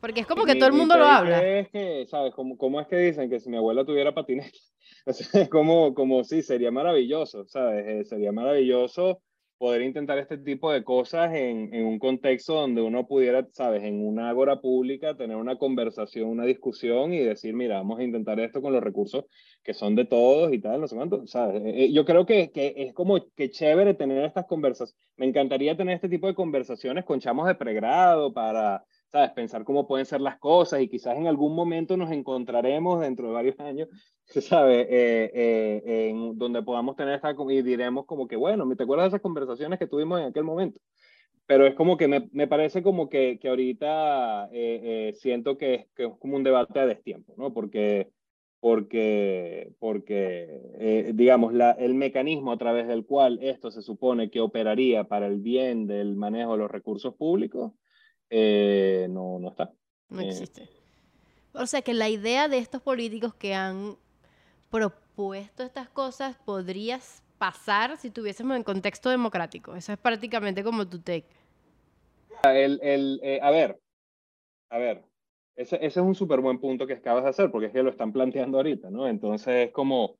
Porque 0.00 0.20
es 0.20 0.26
como 0.26 0.44
que 0.44 0.54
todo 0.54 0.68
el 0.68 0.72
mundo 0.72 0.96
lo 0.96 1.06
habla. 1.06 1.46
Es 1.46 1.68
que, 1.68 2.06
¿sabes? 2.08 2.34
¿Cómo, 2.34 2.56
¿Cómo, 2.56 2.80
es 2.80 2.86
que 2.86 2.96
dicen 2.96 3.28
que 3.28 3.38
si 3.40 3.50
mi 3.50 3.56
abuela 3.56 3.84
tuviera 3.84 4.14
patinete? 4.14 4.58
O 5.06 5.12
sea, 5.12 5.42
es 5.42 5.48
como, 5.50 5.94
como 5.94 6.24
sí, 6.24 6.42
sería 6.42 6.70
maravilloso, 6.70 7.46
¿sabes? 7.46 7.86
Eh, 7.86 8.04
sería 8.04 8.32
maravilloso 8.32 9.22
poder 9.58 9.80
intentar 9.82 10.18
este 10.18 10.36
tipo 10.36 10.70
de 10.70 10.84
cosas 10.84 11.32
en, 11.34 11.72
en, 11.72 11.86
un 11.86 11.98
contexto 11.98 12.54
donde 12.54 12.82
uno 12.82 13.06
pudiera, 13.06 13.46
sabes, 13.52 13.84
en 13.84 14.06
una 14.06 14.28
agora 14.28 14.60
pública, 14.60 15.16
tener 15.16 15.36
una 15.36 15.56
conversación, 15.56 16.28
una 16.28 16.44
discusión 16.44 17.14
y 17.14 17.20
decir, 17.20 17.54
mira, 17.54 17.76
vamos 17.76 18.00
a 18.00 18.02
intentar 18.02 18.38
esto 18.40 18.60
con 18.60 18.72
los 18.72 18.82
recursos 18.82 19.24
que 19.62 19.72
son 19.72 19.94
de 19.94 20.04
todos 20.04 20.52
y 20.52 20.58
tal, 20.58 20.80
no 20.80 20.88
sé 20.88 20.96
cuánto, 20.96 21.26
¿sabes? 21.26 21.62
Eh, 21.64 21.84
eh, 21.84 21.92
yo 21.92 22.04
creo 22.04 22.26
que, 22.26 22.50
que 22.50 22.74
es 22.76 22.92
como 22.92 23.18
que 23.34 23.50
chévere 23.50 23.94
tener 23.94 24.24
estas 24.24 24.46
conversaciones. 24.46 25.00
Me 25.16 25.26
encantaría 25.26 25.76
tener 25.76 25.94
este 25.94 26.08
tipo 26.08 26.26
de 26.26 26.34
conversaciones 26.34 27.04
con 27.04 27.20
chamos 27.20 27.46
de 27.46 27.54
pregrado 27.54 28.34
para, 28.34 28.84
¿sabes? 29.16 29.30
Pensar 29.32 29.64
cómo 29.64 29.86
pueden 29.86 30.04
ser 30.04 30.20
las 30.20 30.38
cosas 30.38 30.80
y 30.82 30.88
quizás 30.88 31.16
en 31.16 31.26
algún 31.26 31.54
momento 31.54 31.96
nos 31.96 32.10
encontraremos 32.12 33.00
dentro 33.00 33.28
de 33.28 33.32
varios 33.32 33.58
años, 33.60 33.88
¿sabes? 34.26 34.86
Eh, 34.90 35.30
eh, 35.34 36.08
en 36.10 36.38
donde 36.38 36.62
podamos 36.62 36.96
tener 36.96 37.14
esta 37.14 37.34
y 37.48 37.62
diremos 37.62 38.04
como 38.04 38.28
que, 38.28 38.36
bueno, 38.36 38.68
¿te 38.76 38.82
acuerdas 38.82 39.04
de 39.04 39.08
esas 39.08 39.22
conversaciones 39.22 39.78
que 39.78 39.86
tuvimos 39.86 40.20
en 40.20 40.26
aquel 40.26 40.44
momento? 40.44 40.80
Pero 41.46 41.64
es 41.66 41.74
como 41.74 41.96
que 41.96 42.08
me, 42.08 42.28
me 42.32 42.46
parece 42.48 42.82
como 42.82 43.08
que, 43.08 43.38
que 43.40 43.48
ahorita 43.48 44.48
eh, 44.52 45.14
siento 45.16 45.56
que 45.56 45.74
es, 45.74 45.86
que 45.94 46.04
es, 46.06 46.12
como 46.18 46.36
un 46.36 46.42
debate 46.42 46.80
a 46.80 46.86
destiempo, 46.86 47.34
¿no? 47.38 47.54
Porque, 47.54 48.10
porque, 48.60 49.72
porque 49.78 51.12
digamos, 51.14 51.54
la, 51.54 51.70
el 51.70 51.94
mecanismo 51.94 52.52
a 52.52 52.58
través 52.58 52.88
del 52.88 53.06
cual 53.06 53.38
esto 53.40 53.70
se 53.70 53.80
supone 53.80 54.28
que 54.28 54.40
operaría 54.40 55.04
para 55.04 55.26
el 55.28 55.40
bien 55.40 55.86
del 55.86 56.16
manejo 56.16 56.52
de 56.52 56.58
los 56.58 56.70
recursos 56.70 57.14
públicos, 57.14 57.72
eh, 58.30 59.06
no, 59.10 59.38
no 59.38 59.48
está. 59.48 59.72
No 60.08 60.20
Eh, 60.20 60.28
existe. 60.28 60.68
O 61.52 61.66
sea 61.66 61.82
que 61.82 61.94
la 61.94 62.08
idea 62.08 62.48
de 62.48 62.58
estos 62.58 62.82
políticos 62.82 63.34
que 63.34 63.54
han 63.54 63.96
propuesto 64.70 65.62
estas 65.62 65.88
cosas 65.88 66.36
podría 66.44 67.00
pasar 67.38 67.96
si 67.98 68.10
tuviésemos 68.10 68.56
en 68.56 68.62
contexto 68.62 69.08
democrático. 69.10 69.74
Eso 69.74 69.92
es 69.92 69.98
prácticamente 69.98 70.62
como 70.62 70.86
tu 70.86 71.00
take. 71.00 71.28
El, 72.44 72.78
el, 72.82 73.20
eh, 73.22 73.40
a 73.42 73.50
ver, 73.50 73.80
a 74.70 74.78
ver, 74.78 75.02
ese, 75.56 75.76
ese 75.76 75.86
es 75.86 75.96
un 75.96 76.14
súper 76.14 76.40
buen 76.40 76.58
punto 76.60 76.86
que 76.86 76.94
acabas 76.94 77.24
de 77.24 77.30
hacer, 77.30 77.50
porque 77.50 77.68
es 77.68 77.72
que 77.72 77.82
lo 77.82 77.90
están 77.90 78.12
planteando 78.12 78.58
ahorita, 78.58 78.90
¿no? 78.90 79.08
Entonces 79.08 79.68
es 79.68 79.72
como, 79.72 80.18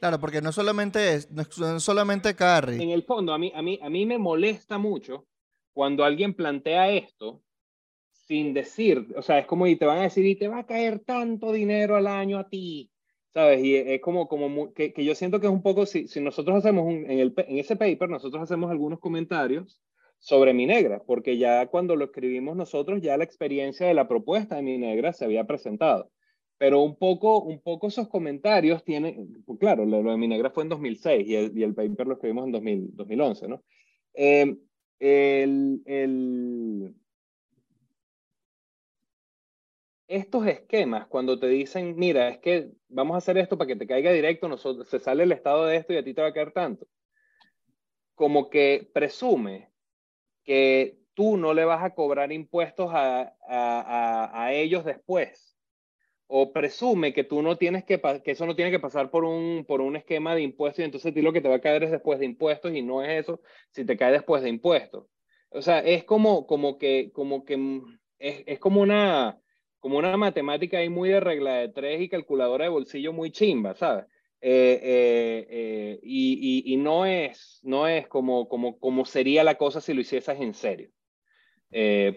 Claro, 0.00 0.18
porque 0.20 0.42
no 0.42 0.52
solamente 0.52 1.14
es, 1.14 1.30
no 1.30 1.40
es 1.42 1.58
no 1.58 1.76
es 1.76 1.82
solamente 1.82 2.34
Carrie. 2.36 2.82
en 2.82 2.90
el 2.90 3.04
fondo, 3.04 3.32
a 3.32 3.38
mí, 3.38 3.50
a 3.54 3.62
mí, 3.62 3.78
a 3.82 3.88
mí 3.88 4.04
me 4.04 4.18
molesta 4.18 4.76
mucho 4.76 5.26
cuando 5.74 6.04
alguien 6.04 6.34
plantea 6.34 6.90
esto 6.90 7.42
sin 8.26 8.54
decir, 8.54 9.06
o 9.16 9.22
sea, 9.22 9.38
es 9.38 9.46
como 9.46 9.66
y 9.66 9.76
te 9.76 9.84
van 9.84 9.98
a 9.98 10.02
decir, 10.02 10.24
y 10.24 10.36
te 10.36 10.48
va 10.48 10.60
a 10.60 10.66
caer 10.66 11.00
tanto 11.00 11.52
dinero 11.52 11.96
al 11.96 12.06
año 12.06 12.38
a 12.38 12.48
ti, 12.48 12.90
¿sabes? 13.34 13.62
Y 13.62 13.76
es 13.76 14.00
como, 14.00 14.28
como 14.28 14.72
que, 14.72 14.94
que 14.94 15.04
yo 15.04 15.14
siento 15.14 15.40
que 15.40 15.46
es 15.46 15.52
un 15.52 15.62
poco, 15.62 15.84
si, 15.84 16.08
si 16.08 16.20
nosotros 16.20 16.56
hacemos 16.56 16.86
un, 16.86 17.10
en, 17.10 17.18
el, 17.18 17.34
en 17.36 17.58
ese 17.58 17.76
paper, 17.76 18.08
nosotros 18.08 18.42
hacemos 18.42 18.70
algunos 18.70 18.98
comentarios 19.00 19.82
sobre 20.18 20.54
Mi 20.54 20.64
Negra, 20.64 21.02
porque 21.04 21.36
ya 21.36 21.66
cuando 21.66 21.96
lo 21.96 22.06
escribimos 22.06 22.56
nosotros, 22.56 23.02
ya 23.02 23.18
la 23.18 23.24
experiencia 23.24 23.86
de 23.86 23.94
la 23.94 24.08
propuesta 24.08 24.56
de 24.56 24.62
Mi 24.62 24.78
Negra 24.78 25.12
se 25.12 25.26
había 25.26 25.44
presentado. 25.44 26.10
Pero 26.56 26.80
un 26.80 26.96
poco, 26.96 27.42
un 27.42 27.60
poco 27.60 27.88
esos 27.88 28.08
comentarios 28.08 28.84
tienen, 28.84 29.42
pues 29.44 29.58
claro, 29.58 29.84
lo, 29.84 30.02
lo 30.02 30.12
de 30.12 30.16
Mi 30.16 30.28
Negra 30.28 30.50
fue 30.50 30.62
en 30.62 30.70
2006 30.70 31.28
y 31.28 31.34
el, 31.34 31.58
y 31.58 31.62
el 31.62 31.74
paper 31.74 32.06
lo 32.06 32.14
escribimos 32.14 32.46
en 32.46 32.52
2000 32.52 32.96
2011, 32.96 33.48
¿no? 33.48 33.62
Eh, 34.14 34.56
estos 40.06 40.46
esquemas, 40.46 41.06
cuando 41.08 41.38
te 41.38 41.48
dicen, 41.48 41.96
mira, 41.96 42.28
es 42.28 42.38
que 42.38 42.70
vamos 42.88 43.14
a 43.14 43.18
hacer 43.18 43.38
esto 43.38 43.58
para 43.58 43.68
que 43.68 43.76
te 43.76 43.86
caiga 43.86 44.12
directo, 44.12 44.48
nosotros, 44.48 44.88
se 44.88 45.00
sale 45.00 45.24
el 45.24 45.32
estado 45.32 45.66
de 45.66 45.76
esto 45.76 45.92
y 45.92 45.96
a 45.96 46.04
ti 46.04 46.14
te 46.14 46.22
va 46.22 46.28
a 46.28 46.32
caer 46.32 46.52
tanto, 46.52 46.86
como 48.14 48.50
que 48.50 48.88
presume 48.92 49.70
que 50.44 50.98
tú 51.14 51.36
no 51.36 51.54
le 51.54 51.64
vas 51.64 51.82
a 51.82 51.94
cobrar 51.94 52.32
impuestos 52.32 52.90
a, 52.92 53.34
a, 53.48 54.44
a 54.44 54.52
ellos 54.52 54.84
después. 54.84 55.53
O 56.26 56.52
presume 56.52 57.12
que 57.12 57.24
tú 57.24 57.42
no 57.42 57.56
tienes 57.58 57.84
que, 57.84 58.00
que 58.24 58.30
eso 58.30 58.46
no 58.46 58.56
tiene 58.56 58.70
que 58.70 58.78
pasar 58.80 59.10
por 59.10 59.24
un, 59.24 59.64
por 59.66 59.80
un 59.80 59.94
esquema 59.96 60.34
de 60.34 60.42
impuestos 60.42 60.80
y 60.80 60.84
entonces 60.84 61.10
a 61.10 61.14
ti 61.14 61.20
lo 61.22 61.32
que 61.32 61.40
te 61.40 61.48
va 61.48 61.56
a 61.56 61.60
caer 61.60 61.82
es 61.84 61.90
después 61.90 62.18
de 62.18 62.24
impuestos 62.24 62.74
y 62.74 62.82
no 62.82 63.02
es 63.02 63.20
eso 63.22 63.40
si 63.70 63.84
te 63.84 63.96
cae 63.96 64.12
después 64.12 64.42
de 64.42 64.48
impuestos. 64.48 65.06
O 65.50 65.60
sea, 65.62 65.80
es 65.80 66.04
como, 66.04 66.46
como 66.46 66.78
que, 66.78 67.10
como 67.12 67.44
que 67.44 67.56
mm, 67.56 67.98
es, 68.18 68.42
es 68.46 68.58
como 68.58 68.80
una, 68.80 69.38
como 69.78 69.98
una 69.98 70.16
matemática 70.16 70.78
ahí 70.78 70.88
muy 70.88 71.10
de 71.10 71.20
regla 71.20 71.56
de 71.56 71.68
tres 71.68 72.00
y 72.00 72.08
calculadora 72.08 72.64
de 72.64 72.70
bolsillo 72.70 73.12
muy 73.12 73.30
chimba, 73.30 73.74
¿sabes? 73.74 74.06
Eh, 74.40 74.80
eh, 74.82 75.46
eh, 75.50 76.00
y, 76.02 76.62
y, 76.68 76.74
y 76.74 76.76
no 76.76 77.06
es, 77.06 77.60
no 77.62 77.86
es 77.86 78.08
como, 78.08 78.48
como, 78.48 78.78
como 78.78 79.04
sería 79.04 79.44
la 79.44 79.56
cosa 79.56 79.80
si 79.80 79.94
lo 79.94 80.00
hicieses 80.00 80.40
en 80.40 80.54
serio. 80.54 80.90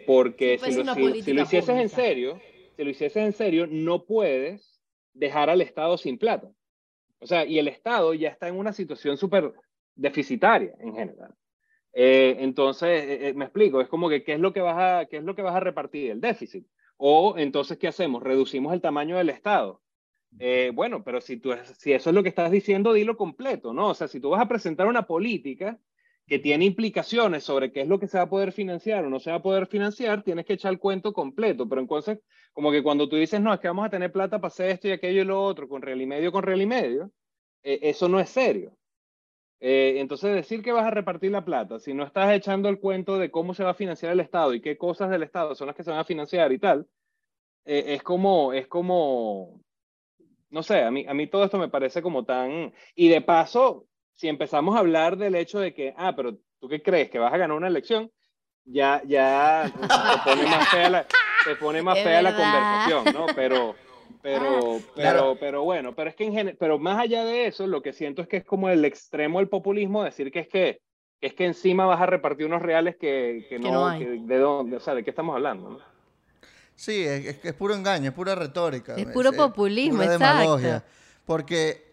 Porque 0.06 0.58
Si 0.58 0.72
lo, 0.78 0.84
si- 0.96 1.02
lo 1.34 1.42
hicieses 1.42 1.70
en 1.82 1.90
serio, 1.90 2.40
si 2.78 2.84
lo 2.84 2.92
hicieses 2.92 3.24
en 3.24 3.34
serio, 3.34 3.68
no 3.68 4.06
puedes 4.06 4.80
dejar 5.14 5.50
al 5.50 5.62
Estado 5.62 5.98
sin 5.98 6.20
plata. 6.20 6.48
O 7.20 7.26
sea, 7.26 7.44
y 7.44 7.58
el 7.58 7.68
Estado 7.68 8.14
ya 8.14 8.30
está 8.30 8.48
en 8.48 8.56
una 8.56 8.72
situación 8.72 9.18
súper 9.18 9.52
deficitaria 9.96 10.76
en 10.80 10.94
general. 10.94 11.34
Eh, 11.92 12.38
entonces, 12.40 13.04
eh, 13.04 13.30
eh, 13.30 13.34
me 13.34 13.46
explico, 13.46 13.82
es 13.82 13.88
como 13.88 14.08
que 14.08 14.24
¿qué 14.24 14.34
es, 14.34 14.40
lo 14.40 14.54
que 14.54 14.62
vas 14.62 14.78
a, 14.78 15.06
¿qué 15.08 15.18
es 15.18 15.24
lo 15.24 15.36
que 15.36 15.42
vas 15.42 15.56
a 15.56 15.60
repartir? 15.60 16.12
El 16.12 16.22
déficit. 16.22 16.68
O 16.98 17.36
entonces, 17.38 17.80
¿qué 17.80 17.88
hacemos? 17.88 18.22
Reducimos 18.22 18.72
el 18.74 18.82
tamaño 18.82 19.18
del 19.18 19.30
Estado. 19.30 19.82
Bueno, 20.74 21.04
pero 21.04 21.20
si, 21.20 21.38
tú, 21.38 21.54
si 21.80 21.94
eso 21.94 22.12
es 22.12 22.16
lo 22.16 22.22
que 22.22 22.30
estás 22.30 22.52
diciendo, 22.52 22.94
dilo 22.94 23.18
completo, 23.18 23.74
¿no? 23.74 23.90
O 23.90 23.94
sea, 23.96 24.08
si 24.08 24.20
tú 24.20 24.30
vas 24.30 24.42
a 24.42 24.48
presentar 24.48 24.86
una 24.86 25.08
política 25.08 25.80
que 26.28 26.40
tiene 26.40 26.66
implicaciones 26.66 27.46
sobre 27.46 27.72
qué 27.72 27.82
es 27.82 27.88
lo 27.88 28.00
que 28.00 28.08
se 28.08 28.18
va 28.18 28.26
a 28.26 28.30
poder 28.30 28.52
financiar 28.52 29.06
o 29.06 29.10
no 29.10 29.20
se 29.20 29.32
va 29.32 29.38
a 29.38 29.42
poder 29.42 29.66
financiar, 29.68 30.24
tienes 30.24 30.46
que 30.46 30.54
echar 30.54 30.74
el 30.74 30.80
cuento 30.80 31.14
completo. 31.14 31.68
Pero 31.70 31.82
entonces, 31.82 32.20
como 32.52 32.70
que 32.72 32.84
cuando 32.84 33.08
tú 33.08 33.16
dices, 33.16 33.40
no, 33.40 33.54
es 33.54 33.62
que 33.62 33.70
vamos 33.70 33.86
a 33.86 33.90
tener 33.90 34.12
plata 34.12 34.40
para 34.40 34.50
hacer 34.50 34.72
esto 34.72 34.88
y 34.90 34.92
aquello 34.92 35.22
y 35.22 35.26
lo 35.26 35.42
otro, 35.42 35.70
con 35.70 35.82
real 35.82 36.02
y 36.02 36.06
medio, 36.06 36.32
con 36.32 36.44
real 36.44 36.62
y 36.62 36.66
medio, 36.66 37.12
eh, 37.64 37.80
eso 37.84 38.10
no 38.10 38.20
es 38.20 38.30
serio. 38.30 38.78
Eh, 39.60 39.96
entonces, 40.00 40.36
decir 40.36 40.62
que 40.62 40.74
vas 40.74 40.86
a 40.86 40.92
repartir 40.92 41.32
la 41.32 41.46
plata, 41.46 41.80
si 41.80 41.94
no 41.94 42.04
estás 42.04 42.32
echando 42.34 42.70
el 42.70 42.80
cuento 42.80 43.18
de 43.18 43.32
cómo 43.32 43.54
se 43.54 43.64
va 43.64 43.72
a 43.72 43.74
financiar 43.74 44.12
el 44.12 44.20
Estado 44.20 44.54
y 44.54 44.62
qué 44.62 44.78
cosas 44.78 45.10
del 45.10 45.24
Estado 45.24 45.56
son 45.56 45.68
las 45.68 45.76
que 45.76 45.84
se 45.84 45.92
van 45.92 46.00
a 46.00 46.04
financiar 46.04 46.52
y 46.52 46.60
tal, 46.60 46.88
eh, 47.66 47.96
es 47.96 48.04
como, 48.04 48.54
es 48.54 48.68
como, 48.68 49.62
no 50.50 50.62
sé, 50.64 50.84
a 50.84 50.92
mí, 50.92 51.06
a 51.08 51.14
mí 51.14 51.28
todo 51.28 51.46
esto 51.46 51.58
me 51.58 51.70
parece 51.70 52.02
como 52.02 52.26
tan... 52.26 52.74
Y 52.96 53.10
de 53.10 53.22
paso, 53.22 53.88
si 54.18 54.28
empezamos 54.28 54.76
a 54.76 54.80
hablar 54.80 55.16
del 55.16 55.36
hecho 55.36 55.60
de 55.60 55.74
que, 55.74 55.94
ah, 55.96 56.14
pero 56.16 56.36
tú 56.60 56.68
qué 56.68 56.82
crees, 56.82 57.10
que 57.10 57.20
vas 57.20 57.32
a 57.34 57.38
ganar 57.38 57.56
una 57.56 57.68
elección, 57.68 58.12
ya, 58.66 59.02
ya 59.06 59.72
se 59.72 60.30
pone 60.30 60.44
más 60.50 60.70
fea 60.70 60.90
la, 60.90 61.06
se 61.46 61.56
pone 61.56 61.82
más 61.82 61.98
Es 62.00 62.04
fea 62.04 62.22
la 62.22 62.36
conversación, 62.36 63.14
¿no? 63.14 63.28
Pero, 63.36 63.76
pero, 64.24 64.50
pero, 64.50 64.82
Claro. 64.96 65.38
pero 65.40 65.64
bueno, 65.64 65.96
pero 65.96 66.10
es 66.10 66.16
que 66.16 66.26
en 66.26 66.34
gen- 66.34 66.58
pero 66.60 66.80
más 66.80 67.00
allá 67.00 67.24
de 67.24 67.46
eso, 67.46 67.68
lo 67.68 67.82
que 67.82 67.94
siento 67.94 68.24
es 68.24 68.28
que 68.28 68.38
es 68.38 68.44
como 68.44 68.70
el 68.70 68.84
extremo 68.86 69.38
del 69.40 69.50
populismo, 69.50 70.04
decir 70.04 70.32
que 70.32 70.40
es 70.40 70.48
que, 70.48 70.82
que 71.22 71.28
es 71.28 71.34
que 71.36 71.46
encima 71.46 71.86
vas 71.86 72.02
a 72.02 72.08
repartir 72.08 72.48
unos 72.48 72.64
reales 72.64 72.98
que, 72.98 73.46
que 73.48 73.60
no, 73.60 73.72
no 73.72 73.88
hay. 73.88 74.00
que- 74.00 74.10
de 74.20 74.38
dónde, 74.40 74.78
o 74.78 74.80
sea, 74.80 74.96
de 74.96 75.04
qué 75.04 75.12
estamos 75.12 75.36
hablando, 75.36 75.70
¿no? 75.70 75.80
Sí, 76.76 77.04
es, 77.06 77.26
es 77.26 77.38
que 77.38 77.50
es 77.50 77.54
puro 77.54 77.74
engaño, 77.76 78.10
es 78.10 78.16
pura 78.16 78.34
retórica. 78.36 78.96
Es 78.96 79.06
puro 79.08 79.32
populismo, 79.34 79.94
pura 80.00 80.14
exacto. 80.14 80.36
demagogia. 80.36 80.84
Porque 81.26 81.87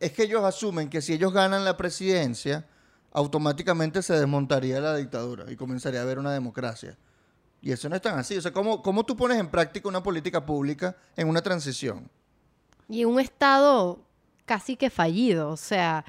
es 0.00 0.12
que 0.12 0.24
ellos 0.24 0.42
asumen 0.44 0.88
que 0.88 1.00
si 1.02 1.12
ellos 1.12 1.32
ganan 1.32 1.64
la 1.64 1.76
presidencia, 1.76 2.66
automáticamente 3.12 4.02
se 4.02 4.14
desmontaría 4.18 4.80
la 4.80 4.96
dictadura 4.96 5.50
y 5.50 5.56
comenzaría 5.56 6.00
a 6.00 6.02
haber 6.02 6.18
una 6.18 6.32
democracia. 6.32 6.96
Y 7.62 7.72
eso 7.72 7.88
no 7.88 7.96
es 7.96 8.02
tan 8.02 8.18
así. 8.18 8.36
O 8.36 8.40
sea, 8.40 8.52
¿cómo, 8.52 8.82
cómo 8.82 9.04
tú 9.04 9.16
pones 9.16 9.38
en 9.38 9.48
práctica 9.50 9.88
una 9.88 10.02
política 10.02 10.44
pública 10.44 10.96
en 11.16 11.28
una 11.28 11.42
transición? 11.42 12.10
Y 12.88 13.04
un 13.04 13.20
estado 13.20 14.00
casi 14.46 14.76
que 14.76 14.90
fallido, 14.90 15.50
o 15.50 15.56
sea, 15.56 16.04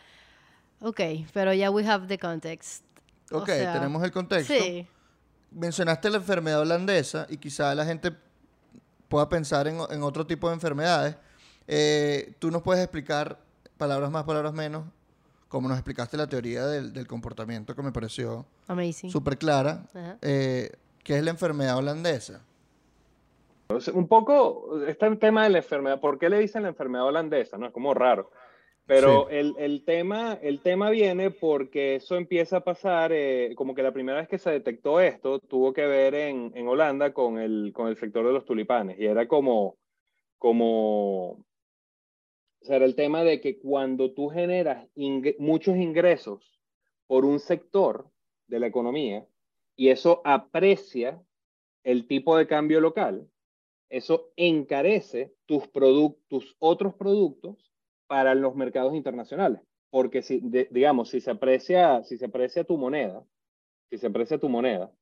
ok, 0.79 1.01
pero 1.33 1.53
ya 1.53 1.69
we 1.69 1.85
have 1.85 2.07
the 2.07 2.17
context. 2.17 2.83
O 3.31 3.39
Ok, 3.39 3.47
sea, 3.47 3.73
tenemos 3.73 4.03
el 4.03 4.11
contexto. 4.11 4.53
Sí, 4.53 4.87
Mencionaste 5.51 6.09
la 6.09 6.17
enfermedad 6.17 6.61
holandesa 6.61 7.27
y 7.29 7.37
quizá 7.37 7.75
la 7.75 7.85
gente 7.85 8.15
pueda 9.09 9.27
pensar 9.27 9.67
en, 9.67 9.79
en 9.89 10.01
otro 10.01 10.25
tipo 10.25 10.47
de 10.47 10.53
enfermedades. 10.55 11.17
Eh, 11.67 12.33
¿Tú 12.39 12.49
nos 12.49 12.61
puedes 12.61 12.81
explicar, 12.81 13.37
palabras 13.81 14.11
más, 14.11 14.25
palabras 14.25 14.53
menos, 14.53 14.83
como 15.47 15.67
nos 15.67 15.75
explicaste 15.75 16.15
la 16.15 16.27
teoría 16.27 16.67
del, 16.67 16.93
del 16.93 17.07
comportamiento 17.07 17.75
que 17.75 17.81
me 17.81 17.91
pareció 17.91 18.45
amazing. 18.67 19.09
súper 19.09 19.39
clara, 19.39 19.87
eh, 20.21 20.69
qué 21.03 21.17
es 21.17 21.23
la 21.23 21.31
enfermedad 21.31 21.77
holandesa? 21.79 22.45
Sea, 23.79 23.93
Un 23.95 24.07
poco 24.07 24.85
está 24.85 25.07
el 25.07 25.17
tema 25.17 25.45
de 25.45 25.49
la 25.49 25.57
enfermedad. 25.57 25.99
¿Por 25.99 26.19
qué 26.19 26.29
le 26.29 26.37
dicen 26.37 26.61
la 26.61 26.69
enfermedad 26.69 27.07
holandesa? 27.07 27.57
No 27.57 27.65
es 27.65 27.73
como 27.73 27.95
raro. 27.95 28.29
Pero 28.85 29.29
el, 29.29 29.55
el 29.57 29.83
tema, 29.83 30.37
el 30.43 30.59
tema 30.59 30.91
viene 30.91 31.31
porque 31.31 31.95
eso 31.95 32.17
empieza 32.17 32.57
a 32.57 32.63
pasar, 32.63 33.11
eh, 33.13 33.53
como 33.55 33.73
que 33.73 33.81
la 33.81 33.93
primera 33.93 34.19
vez 34.19 34.27
que 34.27 34.37
se 34.37 34.51
detectó 34.51 34.99
esto 34.99 35.39
tuvo 35.39 35.73
que 35.73 35.87
ver 35.87 36.13
en, 36.13 36.51
en 36.53 36.67
Holanda 36.67 37.13
con 37.13 37.39
el, 37.39 37.71
con 37.73 37.87
el 37.87 37.95
sector 37.97 38.27
de 38.27 38.33
los 38.33 38.45
tulipanes. 38.45 38.99
Y 38.99 39.05
era 39.07 39.27
como, 39.27 39.77
como, 40.37 41.43
era 42.63 42.85
el 42.85 42.95
tema 42.95 43.23
de 43.23 43.41
que 43.41 43.57
cuando 43.59 44.11
tú 44.11 44.29
generas 44.29 44.87
muchos 45.39 45.77
ingresos 45.77 46.59
por 47.07 47.25
un 47.25 47.39
sector 47.39 48.09
de 48.47 48.59
la 48.59 48.67
economía 48.67 49.27
y 49.75 49.89
eso 49.89 50.21
aprecia 50.23 51.21
el 51.83 52.07
tipo 52.07 52.37
de 52.37 52.47
cambio 52.47 52.79
local, 52.79 53.27
eso 53.89 54.31
encarece 54.35 55.33
tus, 55.45 55.69
tus 56.27 56.55
otros 56.59 56.93
productos 56.95 57.71
para 58.07 58.35
los 58.35 58.55
mercados 58.55 58.95
internacionales. 58.95 59.61
Porque 59.89 60.21
si, 60.21 60.39
digamos, 60.69 61.09
si 61.09 61.19
se 61.19 61.31
aprecia, 61.31 62.03
si 62.03 62.17
se 62.17 62.25
aprecia 62.25 62.63
tu 62.63 62.77
moneda, 62.77 63.25
si 63.89 63.97
se 63.97 64.07
aprecia 64.07 64.37
tu 64.37 64.47
moneda, 64.47 64.93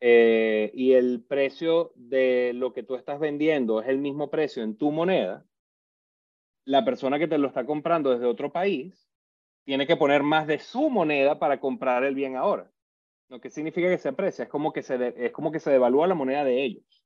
eh, 0.00 0.70
y 0.74 0.92
el 0.92 1.22
precio 1.22 1.92
de 1.94 2.52
lo 2.54 2.74
que 2.74 2.82
tú 2.82 2.96
estás 2.96 3.18
vendiendo 3.18 3.80
es 3.80 3.88
el 3.88 3.98
mismo 3.98 4.28
precio 4.28 4.62
en 4.62 4.76
tu 4.76 4.90
moneda, 4.90 5.46
la 6.66 6.84
persona 6.84 7.18
que 7.18 7.28
te 7.28 7.38
lo 7.38 7.48
está 7.48 7.64
comprando 7.64 8.10
desde 8.10 8.26
otro 8.26 8.52
país 8.52 9.08
tiene 9.64 9.86
que 9.86 9.96
poner 9.96 10.22
más 10.22 10.46
de 10.46 10.58
su 10.58 10.90
moneda 10.90 11.38
para 11.38 11.58
comprar 11.58 12.04
el 12.04 12.14
bien 12.14 12.36
ahora. 12.36 12.70
Lo 13.28 13.40
que 13.40 13.50
significa 13.50 13.88
que 13.88 13.98
se 13.98 14.10
aprecia, 14.10 14.44
es 14.44 14.48
como 14.48 14.72
que 14.72 14.82
se, 14.82 15.14
es 15.16 15.32
como 15.32 15.50
que 15.50 15.60
se 15.60 15.70
devalúa 15.70 16.06
la 16.06 16.14
moneda 16.14 16.44
de 16.44 16.62
ellos. 16.62 17.04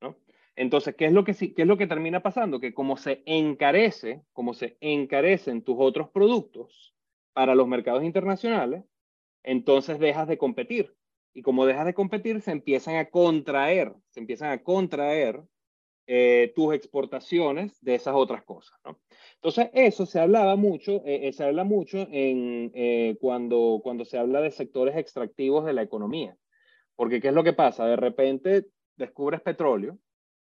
¿no? 0.00 0.16
Entonces, 0.56 0.94
¿qué 0.96 1.06
es, 1.06 1.12
lo 1.12 1.24
que, 1.24 1.34
¿qué 1.34 1.62
es 1.62 1.68
lo 1.68 1.76
que 1.76 1.86
termina 1.86 2.22
pasando? 2.22 2.60
Que 2.60 2.72
como 2.72 2.96
se 2.96 3.22
encarece, 3.26 4.24
como 4.32 4.54
se 4.54 4.76
encarecen 4.80 5.62
tus 5.62 5.76
otros 5.78 6.08
productos 6.10 6.94
para 7.32 7.54
los 7.54 7.66
mercados 7.66 8.04
internacionales, 8.04 8.84
entonces 9.42 9.98
dejas 9.98 10.28
de 10.28 10.38
competir. 10.38 10.94
y 11.32 11.42
como 11.42 11.66
dejas 11.66 11.86
de 11.86 11.94
competir, 11.94 12.40
se 12.42 12.52
empiezan 12.52 12.94
a 12.96 13.10
contraer, 13.10 13.92
se 14.10 14.20
empiezan 14.20 14.52
a 14.52 14.62
contraer 14.62 15.42
eh, 16.06 16.52
tus 16.54 16.74
exportaciones 16.74 17.82
de 17.82 17.94
esas 17.94 18.14
otras 18.14 18.44
cosas, 18.44 18.78
¿no? 18.84 19.00
Entonces, 19.36 19.70
eso 19.72 20.04
se 20.04 20.20
hablaba 20.20 20.54
mucho, 20.54 21.02
eh, 21.06 21.28
eh, 21.28 21.32
se 21.32 21.44
habla 21.44 21.64
mucho 21.64 22.06
en, 22.10 23.16
cuando, 23.18 23.80
cuando 23.82 24.04
se 24.04 24.18
habla 24.18 24.42
de 24.42 24.50
sectores 24.50 24.96
extractivos 24.98 25.64
de 25.64 25.72
la 25.72 25.80
economía. 25.80 26.36
Porque, 26.94 27.22
¿qué 27.22 27.28
es 27.28 27.34
lo 27.34 27.42
que 27.42 27.54
pasa? 27.54 27.86
De 27.86 27.96
repente 27.96 28.66
descubres 28.96 29.40
petróleo 29.40 29.98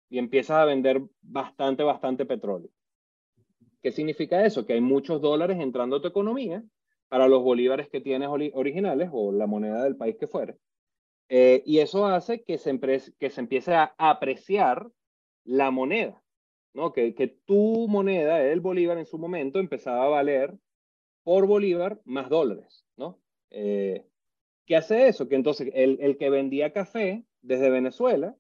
y 0.10 0.18
empiezas 0.18 0.58
a 0.58 0.66
vender 0.66 1.02
bastante, 1.22 1.84
bastante 1.84 2.26
petróleo. 2.26 2.70
¿Qué 3.82 3.94
significa 3.94 4.46
eso? 4.46 4.66
Que 4.66 4.74
hay 4.74 4.82
muchos 4.82 5.22
dólares 5.22 5.58
entrando 5.62 5.96
a 5.96 6.02
tu 6.02 6.10
economía 6.10 6.64
para 7.08 7.30
los 7.30 7.44
bolívares 7.44 7.88
que 7.88 8.02
tienes 8.02 8.28
originales 8.28 9.10
o 9.14 9.32
la 9.32 9.48
moneda 9.48 9.84
del 9.84 9.96
país 9.96 10.18
que 10.20 10.28
fuere. 10.28 10.58
y 11.30 11.80
eso 11.80 12.06
hace 12.08 12.44
que 12.44 12.58
se, 12.58 12.78
que 13.20 13.30
se 13.30 13.40
empiece 13.42 13.74
a 13.74 13.96
apreciar 13.98 14.90
la 15.46 15.72
moneda, 15.72 16.22
¿no? 16.74 16.92
Que, 16.92 17.16
que 17.16 17.28
tu 17.28 17.88
moneda, 17.88 18.42
el 18.44 18.60
bolívar 18.60 18.98
en 18.98 19.06
su 19.06 19.18
momento, 19.18 19.60
empezaba 19.60 20.06
a 20.06 20.10
valer 20.10 20.54
por 21.24 21.48
bolívar 21.48 22.02
más 22.04 22.30
dólares, 22.30 22.86
¿no? 22.98 23.20
Eh, 23.52 24.06
¿Qué 24.66 24.76
hace 24.76 25.08
eso? 25.08 25.30
Que 25.30 25.36
entonces 25.36 25.72
el, 25.74 26.00
el 26.02 26.18
que 26.18 26.30
vendía 26.30 26.74
café 26.74 27.24
desde 27.42 27.70
Venezuela, 27.70 28.36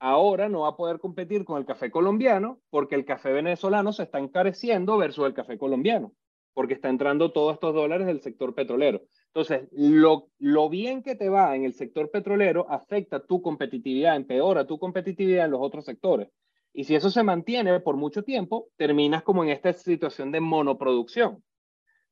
ahora 0.00 0.48
no 0.48 0.62
va 0.62 0.68
a 0.68 0.76
poder 0.76 0.98
competir 0.98 1.44
con 1.44 1.58
el 1.58 1.66
café 1.66 1.90
colombiano 1.90 2.60
porque 2.70 2.94
el 2.94 3.04
café 3.04 3.32
venezolano 3.32 3.92
se 3.92 4.04
está 4.04 4.18
encareciendo 4.18 4.96
versus 4.96 5.26
el 5.26 5.34
café 5.34 5.58
colombiano, 5.58 6.14
porque 6.54 6.74
está 6.74 6.88
entrando 6.88 7.32
todos 7.32 7.54
estos 7.54 7.74
dólares 7.74 8.06
del 8.06 8.20
sector 8.20 8.54
petrolero. 8.54 9.02
Entonces, 9.34 9.66
lo, 9.72 10.68
bien 10.68 11.02
que 11.02 11.14
te 11.14 11.30
va 11.30 11.56
en 11.56 11.64
el 11.64 11.72
sector 11.72 12.10
petrolero 12.10 12.66
afecta 12.68 13.24
tu 13.24 13.40
competitividad, 13.40 14.14
empeora 14.14 14.66
tu 14.66 14.78
competitividad 14.78 15.46
en 15.46 15.52
los 15.52 15.62
otros 15.62 15.86
sectores. 15.86 16.28
Y 16.74 16.84
si 16.84 16.94
eso 16.94 17.10
se 17.10 17.22
mantiene 17.22 17.80
por 17.80 17.96
mucho 17.96 18.24
tiempo, 18.24 18.68
terminas 18.76 19.22
como 19.22 19.42
en 19.42 19.48
esta 19.48 19.72
situación 19.72 20.32
de 20.32 20.40
monoproducción, 20.40 21.42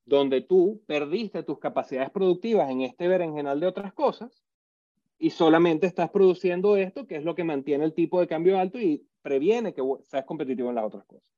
donde 0.07 0.41
tú 0.41 0.83
perdiste 0.87 1.43
tus 1.43 1.59
capacidades 1.59 2.11
productivas 2.11 2.71
en 2.71 2.81
este 2.81 3.07
berenjenal 3.07 3.61
de 3.61 3.67
otras 3.67 3.93
cosas 3.93 4.43
y 5.19 5.29
solamente 5.29 5.87
estás 5.87 6.09
produciendo 6.09 6.77
esto, 6.77 7.07
que 7.07 7.17
es 7.17 7.25
lo 7.25 7.35
que 7.35 7.45
mantiene 7.45 7.85
el 7.85 7.93
tipo 7.93 8.19
de 8.19 8.29
cambio 8.29 8.59
alto 8.59 8.79
y 8.79 9.07
previene 9.21 9.75
que 9.75 9.83
seas 10.05 10.25
competitivo 10.25 10.71
en 10.71 10.77
las 10.77 10.87
otras 10.87 11.05
cosas 11.05 11.31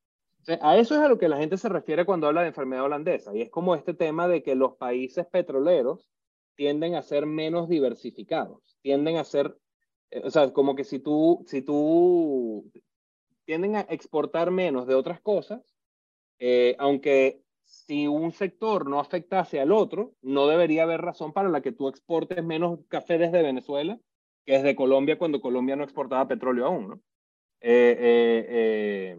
a 0.61 0.77
eso 0.77 0.95
es 0.95 1.01
a 1.01 1.09
lo 1.09 1.19
que 1.19 1.29
la 1.29 1.37
gente 1.37 1.57
se 1.57 1.69
refiere 1.69 2.05
cuando 2.05 2.27
habla 2.27 2.43
de 2.43 2.49
enfermedad 2.49 2.85
holandesa, 2.85 3.35
y 3.35 3.43
es 3.43 3.51
como 3.51 3.75
este 3.75 3.95
tema 3.95 4.29
de 4.29 4.43
que 4.43 4.55
los 4.55 4.77
países 4.77 5.27
petroleros 5.27 6.09
tienden 6.55 6.95
a 6.95 7.03
ser 7.03 7.27
menos 7.27 7.69
diversificados, 7.69 8.77
tienden 8.83 9.17
a 9.17 9.25
ser, 9.25 9.57
eh, 10.11 10.23
o 10.25 10.31
sea, 10.31 10.53
como 10.53 10.75
que 10.75 10.85
si 10.85 10.99
tú, 10.99 11.45
si 11.47 11.63
tú, 11.63 12.71
tienden 13.45 13.77
a 13.77 13.81
exportar 13.83 14.51
menos 14.51 14.87
de 14.87 14.95
otras 14.95 15.21
cosas, 15.21 15.63
eh, 16.39 16.77
aunque 16.79 17.43
si 17.65 18.07
un 18.07 18.33
sector 18.33 18.89
no 18.89 19.01
afectase 19.01 19.61
al 19.61 19.73
otro, 19.73 20.15
no 20.23 20.47
debería 20.47 20.83
haber 20.83 21.01
razón 21.01 21.33
para 21.33 21.49
la 21.49 21.63
que 21.63 21.73
tú 21.73 21.89
exportes 21.89 22.45
menos 22.45 22.81
café 22.89 23.19
desde 23.19 23.43
Venezuela 23.43 23.99
que 24.45 24.55
desde 24.55 24.75
Colombia 24.75 25.19
cuando 25.19 25.41
Colombia 25.41 25.77
no 25.77 25.85
exportaba 25.85 26.27
petróleo 26.27 26.67
aún, 26.67 26.89
¿no? 26.89 27.01
Eh, 27.61 29.17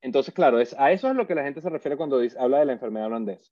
entonces, 0.00 0.32
claro, 0.34 0.60
es, 0.60 0.74
a 0.78 0.92
eso 0.92 1.08
es 1.08 1.16
lo 1.16 1.26
que 1.26 1.34
la 1.34 1.42
gente 1.42 1.60
se 1.60 1.70
refiere 1.70 1.96
cuando 1.96 2.18
dice, 2.18 2.38
habla 2.38 2.58
de 2.60 2.66
la 2.66 2.72
enfermedad 2.72 3.06
holandesa. 3.06 3.50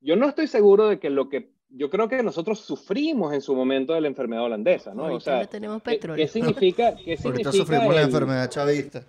Yo 0.00 0.16
no 0.16 0.28
estoy 0.28 0.46
seguro 0.46 0.88
de 0.88 0.98
que 0.98 1.10
lo 1.10 1.28
que 1.28 1.50
yo 1.68 1.88
creo 1.88 2.08
que 2.08 2.22
nosotros 2.22 2.60
sufrimos 2.60 3.32
en 3.32 3.40
su 3.40 3.54
momento 3.54 3.92
de 3.92 4.00
la 4.00 4.08
enfermedad 4.08 4.44
holandesa, 4.44 4.92
¿no? 4.94 5.04
o 5.04 5.20
sea, 5.20 5.46
tenemos 5.46 5.82
petróleo. 5.82 6.16
¿qué, 6.24 6.28
significa? 6.28 6.96
Qué 6.96 7.16
significa 7.16 7.28
Ahorita 7.28 7.52
sufrimos 7.52 7.94
la 7.94 8.02
enfermedad 8.02 8.50
chavista. 8.50 9.04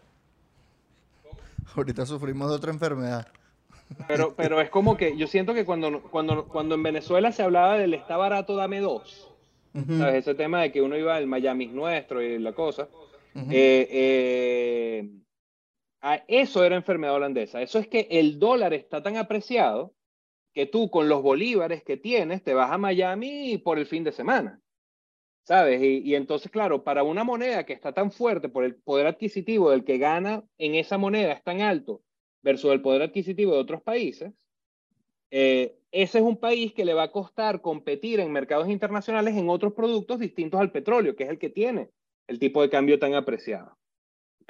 Ahorita 1.76 2.06
sufrimos 2.06 2.50
de 2.50 2.56
otra 2.56 2.72
enfermedad. 2.72 3.28
Pero, 4.08 4.34
pero 4.36 4.62
es 4.62 4.70
como 4.70 4.96
que 4.96 5.18
yo 5.18 5.28
siento 5.28 5.54
que 5.54 5.66
cuando, 5.66 6.02
cuando, 6.04 6.46
cuando 6.48 6.76
en 6.76 6.84
Venezuela 6.84 7.32
se 7.32 7.44
hablaba 7.44 7.78
del 7.78 7.94
está 7.94 8.18
barato, 8.18 8.56
dame 8.56 8.80
dos. 8.80 9.30
¿Sabes? 9.74 10.16
Ese 10.16 10.36
tema 10.36 10.62
de 10.62 10.72
que 10.72 10.82
uno 10.82 10.98
iba 10.98 11.16
al 11.16 11.28
Miami 11.28 11.68
nuestro 11.68 12.22
y 12.22 12.38
la 12.40 12.54
cosa. 12.54 12.90
eh, 13.36 13.88
eh, 13.90 15.10
eso 16.28 16.64
era 16.64 16.76
enfermedad 16.76 17.16
holandesa. 17.16 17.62
Eso 17.62 17.80
es 17.80 17.88
que 17.88 18.08
el 18.10 18.40
dólar 18.40 18.74
está 18.74 19.04
tan 19.04 19.18
apreciado 19.18 19.94
que 20.54 20.66
tú 20.66 20.90
con 20.90 21.08
los 21.08 21.22
bolívares 21.22 21.84
que 21.84 21.98
tienes 21.98 22.44
te 22.44 22.54
vas 22.54 22.72
a 22.72 22.78
Miami 22.78 23.58
por 23.60 23.78
el 23.78 23.86
fin 23.86 24.04
de 24.04 24.12
semana. 24.12 24.60
¿Sabes? 25.44 25.82
Y, 25.82 26.14
entonces, 26.14 26.52
claro, 26.52 26.84
para 26.84 27.04
una 27.04 27.24
moneda 27.24 27.66
que 27.66 27.74
está 27.74 27.94
tan 27.94 28.12
fuerte 28.12 28.48
por 28.48 28.64
el 28.64 28.76
poder 28.76 29.08
adquisitivo 29.08 29.72
del 29.72 29.84
que 29.84 29.98
gana 29.98 30.44
en 30.60 30.76
esa 30.76 30.98
moneda 31.00 31.34
es 31.34 31.44
tan 31.44 31.62
alto 31.62 32.04
versus 32.44 32.72
el 32.72 32.82
poder 32.82 33.02
adquisitivo 33.02 33.54
de 33.54 33.60
otros 33.60 33.82
países, 33.82 34.34
eh, 35.32 35.78
ese 35.92 36.20
es 36.20 36.24
un 36.24 36.38
país 36.38 36.74
que 36.74 36.86
le 36.86 36.94
va 36.94 37.04
a 37.04 37.12
costar 37.12 37.62
competir 37.62 38.20
en 38.20 38.32
mercados 38.32 38.70
internacionales 38.70 39.36
en 39.36 39.50
otros 39.50 39.74
productos 39.74 40.20
distintos 40.20 40.60
al 40.60 40.72
petróleo, 40.72 41.16
que 41.16 41.24
es 41.24 41.30
el 41.30 41.40
que 41.40 41.50
tiene 41.50 41.90
el 42.28 42.38
tipo 42.38 42.62
de 42.62 42.70
cambio 42.70 43.00
tan 43.00 43.16
apreciado 43.16 43.78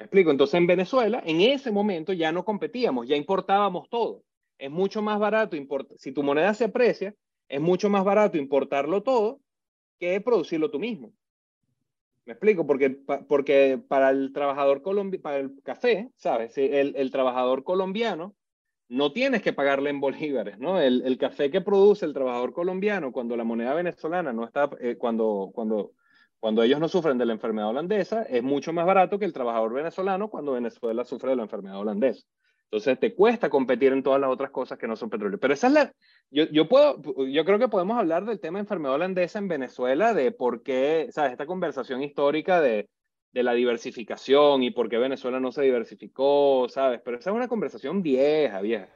explico? 0.02 0.30
Entonces 0.30 0.54
en 0.54 0.66
Venezuela, 0.66 1.22
en 1.24 1.40
ese 1.40 1.70
momento 1.70 2.12
ya 2.12 2.32
no 2.32 2.44
competíamos, 2.44 3.08
ya 3.08 3.16
importábamos 3.16 3.88
todo. 3.88 4.22
Es 4.58 4.70
mucho 4.70 5.02
más 5.02 5.18
barato, 5.18 5.56
si 5.96 6.12
tu 6.12 6.22
moneda 6.22 6.54
se 6.54 6.64
aprecia, 6.64 7.14
es 7.48 7.60
mucho 7.60 7.90
más 7.90 8.04
barato 8.04 8.38
importarlo 8.38 9.02
todo 9.02 9.40
que 9.98 10.20
producirlo 10.20 10.70
tú 10.70 10.78
mismo. 10.78 11.12
¿Me 12.24 12.34
explico? 12.34 12.66
Porque, 12.66 12.90
porque 13.28 13.80
para 13.88 14.10
el 14.10 14.32
trabajador 14.32 14.82
colombiano, 14.82 15.22
para 15.22 15.38
el 15.38 15.62
café, 15.62 16.10
¿sabes? 16.16 16.56
El, 16.56 16.94
el, 16.96 17.10
trabajador 17.10 17.64
colombiano 17.64 18.36
no 18.88 19.12
tienes 19.12 19.42
que 19.42 19.52
pagarle 19.52 19.90
en 19.90 20.00
bolívares, 20.00 20.58
¿no? 20.58 20.80
El, 20.80 21.02
el, 21.04 21.18
café 21.18 21.50
que 21.50 21.60
produce 21.60 22.06
el 22.06 22.12
trabajador 22.12 22.52
colombiano 22.52 23.10
cuando 23.10 23.36
la 23.36 23.44
moneda 23.44 23.74
venezolana 23.74 24.32
no 24.32 24.44
está, 24.44 24.70
eh, 24.80 24.96
cuando, 24.96 25.50
cuando 25.52 25.92
cuando 26.42 26.64
ellos 26.64 26.80
no 26.80 26.88
sufren 26.88 27.18
de 27.18 27.24
la 27.24 27.34
enfermedad 27.34 27.68
holandesa, 27.68 28.24
es 28.24 28.42
mucho 28.42 28.72
más 28.72 28.84
barato 28.84 29.16
que 29.16 29.24
el 29.24 29.32
trabajador 29.32 29.74
venezolano 29.74 30.28
cuando 30.28 30.50
Venezuela 30.50 31.04
sufre 31.04 31.30
de 31.30 31.36
la 31.36 31.44
enfermedad 31.44 31.78
holandesa. 31.78 32.26
Entonces 32.64 32.98
te 32.98 33.14
cuesta 33.14 33.48
competir 33.48 33.92
en 33.92 34.02
todas 34.02 34.20
las 34.20 34.28
otras 34.28 34.50
cosas 34.50 34.76
que 34.76 34.88
no 34.88 34.96
son 34.96 35.08
petróleo. 35.08 35.38
Pero 35.38 35.54
esa 35.54 35.68
es 35.68 35.72
la... 35.72 35.92
Yo, 36.32 36.46
yo, 36.50 36.68
puedo, 36.68 37.00
yo 37.28 37.44
creo 37.44 37.60
que 37.60 37.68
podemos 37.68 37.96
hablar 37.96 38.24
del 38.24 38.40
tema 38.40 38.58
de 38.58 38.62
enfermedad 38.62 38.96
holandesa 38.96 39.38
en 39.38 39.46
Venezuela, 39.46 40.14
de 40.14 40.32
por 40.32 40.64
qué, 40.64 41.06
¿sabes? 41.12 41.30
Esta 41.30 41.46
conversación 41.46 42.02
histórica 42.02 42.60
de, 42.60 42.88
de 43.30 43.42
la 43.44 43.54
diversificación 43.54 44.64
y 44.64 44.72
por 44.72 44.88
qué 44.88 44.98
Venezuela 44.98 45.38
no 45.38 45.52
se 45.52 45.62
diversificó, 45.62 46.66
¿sabes? 46.68 47.00
Pero 47.04 47.18
esa 47.18 47.30
es 47.30 47.36
una 47.36 47.46
conversación 47.46 48.02
vieja, 48.02 48.60
vieja. 48.60 48.88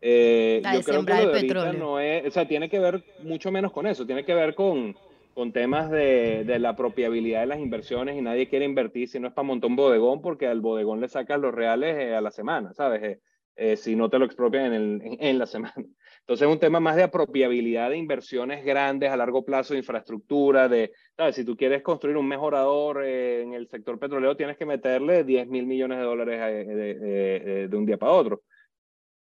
Eh, 0.00 0.62
yo 0.72 0.80
creo 0.82 1.04
que 1.04 1.52
lo 1.52 1.64
de 1.64 1.72
no 1.74 2.00
es, 2.00 2.26
o 2.26 2.30
sea, 2.30 2.48
tiene 2.48 2.70
que 2.70 2.78
ver 2.78 3.04
mucho 3.22 3.52
menos 3.52 3.72
con 3.72 3.86
eso, 3.86 4.06
tiene 4.06 4.24
que 4.24 4.34
ver 4.34 4.54
con, 4.54 4.96
con 5.34 5.52
temas 5.52 5.90
de, 5.90 6.44
la 6.58 6.70
apropiabilidad 6.70 7.40
de 7.40 7.46
las 7.46 7.58
inversiones 7.58 8.16
y 8.16 8.22
nadie 8.22 8.48
quiere 8.48 8.64
invertir 8.64 9.08
si 9.08 9.18
no 9.18 9.28
es 9.28 9.34
para 9.34 9.46
montar 9.46 9.68
un 9.68 9.76
bodegón 9.76 10.22
porque 10.22 10.46
al 10.46 10.60
bodegón 10.60 11.00
le 11.00 11.08
sacas 11.08 11.40
los 11.40 11.52
reales 11.52 11.96
eh, 11.96 12.14
a 12.14 12.20
la 12.20 12.30
semana, 12.30 12.72
¿sabes? 12.72 13.02
Eh, 13.02 13.20
eh, 13.56 13.76
si 13.76 13.94
no 13.94 14.10
te 14.10 14.18
lo 14.18 14.24
expropian 14.24 14.72
en, 14.72 15.38
la 15.38 15.46
semana. 15.46 15.74
Entonces 16.20 16.48
es 16.48 16.52
un 16.52 16.58
tema 16.58 16.80
más 16.80 16.96
de 16.96 17.04
apropiabilidad 17.04 17.90
de 17.90 17.96
inversiones 17.96 18.64
grandes 18.64 19.10
a 19.10 19.16
largo 19.16 19.44
plazo, 19.44 19.74
de 19.74 19.80
infraestructura, 19.80 20.68
¿sabes? 21.16 21.36
Si 21.36 21.44
tú 21.44 21.56
quieres 21.56 21.82
construir 21.82 22.16
un 22.16 22.26
mejorador 22.26 23.04
en 23.04 23.54
el 23.54 23.68
sector 23.68 23.98
petrolero, 23.98 24.36
tienes 24.36 24.56
que 24.56 24.66
meterle 24.66 25.22
10 25.22 25.46
mil 25.48 25.66
millones 25.66 25.98
de 25.98 26.04
dólares 26.04 26.66
de, 26.66 27.68
de 27.68 27.76
un 27.76 27.86
día 27.86 27.96
para 27.96 28.12
otro. 28.12 28.42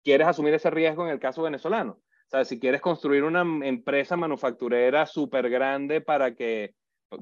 ¿Quieres 0.03 0.27
asumir 0.27 0.53
ese 0.53 0.71
riesgo 0.71 1.05
en 1.05 1.11
el 1.11 1.19
caso 1.19 1.43
venezolano? 1.43 1.99
Sea, 2.37 2.45
si 2.45 2.59
quieres 2.59 2.81
construir 2.81 3.23
una 3.23 3.41
empresa 3.65 4.17
manufacturera 4.17 5.05
súper 5.05 5.49
grande 5.49 6.01
para 6.01 6.35
que, 6.35 6.73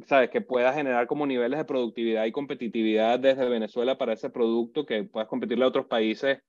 sabes, 0.05 0.29
que 0.29 0.41
pueda 0.41 0.73
generar 0.73 1.05
como 1.07 1.25
niveles 1.27 1.59
de 1.59 1.65
productividad 1.65 2.25
y 2.25 2.31
competitividad 2.31 3.19
desde 3.19 3.49
Venezuela 3.49 3.97
para 3.97 4.13
ese 4.13 4.29
producto 4.29 4.85
que 4.85 5.03
puedas 5.03 5.27
competirle 5.27 5.65
a 5.65 5.67
otros 5.67 5.87
países, 5.87 6.39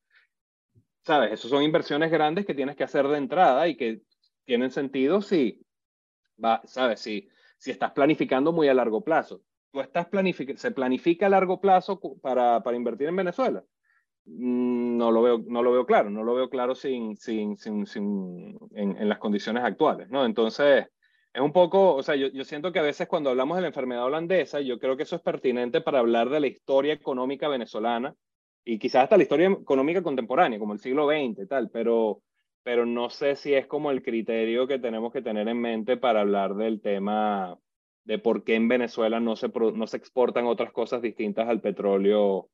sabes, 1.04 1.32
esas 1.32 1.50
son 1.50 1.62
inversiones 1.62 2.10
grandes 2.10 2.46
que 2.46 2.54
tienes 2.54 2.76
que 2.76 2.84
hacer 2.84 3.08
de 3.08 3.18
entrada 3.18 3.66
y 3.66 3.76
que 3.76 4.02
tienen 4.44 4.70
sentido 4.70 5.20
si, 5.22 5.60
va, 6.42 6.62
sabes, 6.64 7.00
si, 7.00 7.28
si 7.58 7.72
estás 7.72 7.90
planificando 7.92 8.52
muy 8.52 8.68
a 8.68 8.74
largo 8.74 9.02
plazo. 9.02 9.42
Tú 9.72 9.80
estás 9.80 10.06
planific 10.06 10.56
se 10.56 10.70
planifica 10.70 11.26
a 11.26 11.30
largo 11.30 11.60
plazo 11.60 12.00
para, 12.20 12.62
para 12.62 12.76
invertir 12.76 13.08
en 13.08 13.16
Venezuela. 13.16 13.64
Mm, 14.24 14.96
no 14.98 15.10
lo 15.10 15.22
veo, 15.22 15.38
no 15.46 15.62
lo 15.62 15.72
veo 15.72 15.84
claro, 15.86 16.10
no 16.10 16.22
lo 16.22 16.34
veo 16.34 16.48
claro 16.48 16.74
sin, 16.74 17.16
sin, 17.16 17.56
sin, 17.56 17.86
sin 17.86 18.58
en, 18.74 19.08
las 19.08 19.18
condiciones 19.18 19.64
actuales, 19.64 20.08
¿no? 20.10 20.24
Entonces, 20.24 20.86
es 21.32 21.40
un 21.40 21.52
poco, 21.52 21.94
o 21.94 22.02
sea, 22.02 22.14
yo, 22.14 22.28
yo, 22.28 22.44
siento 22.44 22.72
que 22.72 22.78
a 22.78 22.82
veces 22.82 23.08
cuando 23.08 23.30
hablamos 23.30 23.56
de 23.56 23.62
la 23.62 23.68
enfermedad 23.68 24.04
holandesa, 24.04 24.60
yo 24.60 24.78
creo 24.78 24.96
que 24.96 25.02
eso 25.04 25.16
es 25.16 25.22
pertinente 25.22 25.80
para 25.80 25.98
hablar 25.98 26.30
de 26.30 26.40
la 26.40 26.46
historia 26.46 26.92
económica 26.94 27.48
venezolana 27.48 28.14
y 28.64 28.78
quizás 28.78 29.04
hasta 29.04 29.16
la 29.16 29.24
historia 29.24 29.48
económica 29.48 30.02
contemporánea, 30.02 30.58
como 30.58 30.74
el 30.74 30.78
siglo 30.78 31.08
XX 31.08 31.42
y 31.44 31.46
tal, 31.48 31.70
pero, 31.70 32.22
pero 32.62 32.86
no 32.86 33.10
sé 33.10 33.34
si 33.36 33.54
es 33.54 33.66
como 33.66 33.90
el 33.90 34.02
criterio 34.02 34.66
que 34.68 34.78
tenemos 34.78 35.12
que 35.12 35.22
tener 35.22 35.48
en 35.48 35.60
mente 35.60 35.96
para 35.96 36.20
hablar 36.20 36.54
del 36.54 36.80
tema 36.80 37.58
de 38.04 38.18
por 38.18 38.44
qué 38.44 38.54
en 38.54 38.68
Venezuela 38.68 39.20
no 39.20 39.36
se, 39.36 39.48
no 39.48 39.86
se 39.86 39.96
exportan 39.96 40.46
otras 40.46 40.72
cosas 40.72 41.02
distintas 41.02 41.48
al 41.48 41.60
petróleo 41.60 42.48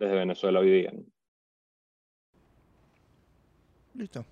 desde 0.00 0.14
Venezuela 0.14 0.60
hoy 0.60 0.70
día. 0.70 0.92
Listo. 3.94 4.24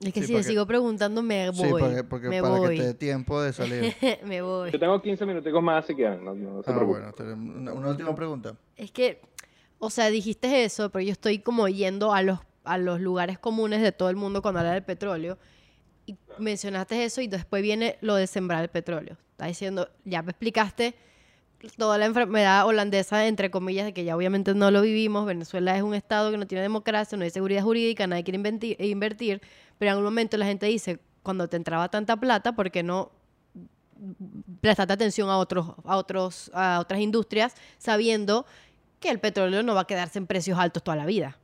Es 0.00 0.12
que 0.12 0.22
si 0.22 0.32
le 0.32 0.42
sigo 0.42 0.66
preguntando, 0.66 1.22
me 1.22 1.50
voy. 1.50 1.82
Sí, 1.82 2.02
porque, 2.08 2.28
me 2.28 2.40
para 2.40 2.58
voy. 2.58 2.76
que 2.76 2.82
te 2.82 2.86
dé 2.88 2.94
tiempo 2.94 3.40
de 3.42 3.52
salir. 3.52 3.94
me 4.24 4.40
voy. 4.40 4.70
Yo 4.70 4.78
tengo 4.78 5.00
15 5.00 5.26
minuticos 5.26 5.62
más 5.62 5.86
si 5.86 5.94
quieren. 5.94 6.24
No, 6.24 6.34
no 6.34 6.62
se 6.62 6.70
ah, 6.70 6.74
preocupen. 6.74 7.12
bueno, 7.54 7.74
una, 7.74 7.88
última 7.90 8.14
pregunta. 8.14 8.56
Es 8.74 8.90
que, 8.90 9.20
o 9.78 9.90
sea, 9.90 10.08
dijiste 10.08 10.64
eso, 10.64 10.90
pero 10.90 11.02
yo 11.04 11.12
estoy 11.12 11.40
como 11.40 11.68
yendo 11.68 12.14
a 12.14 12.22
los, 12.22 12.38
a 12.64 12.78
los 12.78 13.00
lugares 13.00 13.38
comunes 13.38 13.82
de 13.82 13.92
todo 13.92 14.08
el 14.08 14.16
mundo 14.16 14.40
cuando 14.40 14.60
habla 14.60 14.72
del 14.72 14.84
petróleo. 14.84 15.38
Y 16.06 16.16
mencionaste 16.38 17.04
eso 17.04 17.20
y 17.20 17.28
después 17.28 17.62
viene 17.62 17.98
lo 18.00 18.14
de 18.14 18.26
sembrar 18.26 18.62
el 18.62 18.70
petróleo. 18.70 19.18
Está 19.32 19.46
diciendo, 19.46 19.90
ya 20.04 20.22
me 20.22 20.30
explicaste 20.30 20.94
toda 21.76 21.98
la 21.98 22.06
enfermedad 22.06 22.66
holandesa, 22.66 23.26
entre 23.26 23.50
comillas, 23.50 23.86
de 23.86 23.92
que 23.92 24.04
ya 24.04 24.16
obviamente 24.16 24.54
no 24.54 24.70
lo 24.70 24.82
vivimos. 24.82 25.26
Venezuela 25.26 25.76
es 25.76 25.82
un 25.82 25.94
estado 25.94 26.30
que 26.30 26.36
no 26.36 26.46
tiene 26.46 26.62
democracia, 26.62 27.16
no 27.16 27.24
hay 27.24 27.30
seguridad 27.30 27.62
jurídica, 27.62 28.06
nadie 28.06 28.24
quiere 28.24 28.38
invertir, 28.86 29.40
pero 29.78 29.90
en 29.90 29.92
algún 29.92 30.04
momento 30.04 30.36
la 30.36 30.46
gente 30.46 30.66
dice, 30.66 31.00
cuando 31.22 31.48
te 31.48 31.56
entraba 31.56 31.88
tanta 31.88 32.16
plata, 32.16 32.52
¿por 32.52 32.70
qué 32.70 32.82
no 32.82 33.10
prestaste 34.60 34.92
atención 34.92 35.30
a, 35.30 35.38
otros, 35.38 35.74
a, 35.84 35.96
otros, 35.96 36.50
a 36.54 36.78
otras 36.80 37.00
industrias 37.00 37.54
sabiendo 37.78 38.46
que 39.00 39.10
el 39.10 39.20
petróleo 39.20 39.62
no 39.62 39.74
va 39.74 39.82
a 39.82 39.86
quedarse 39.86 40.18
en 40.18 40.26
precios 40.26 40.58
altos 40.58 40.82
toda 40.82 40.96
la 40.96 41.06
vida? 41.06 41.38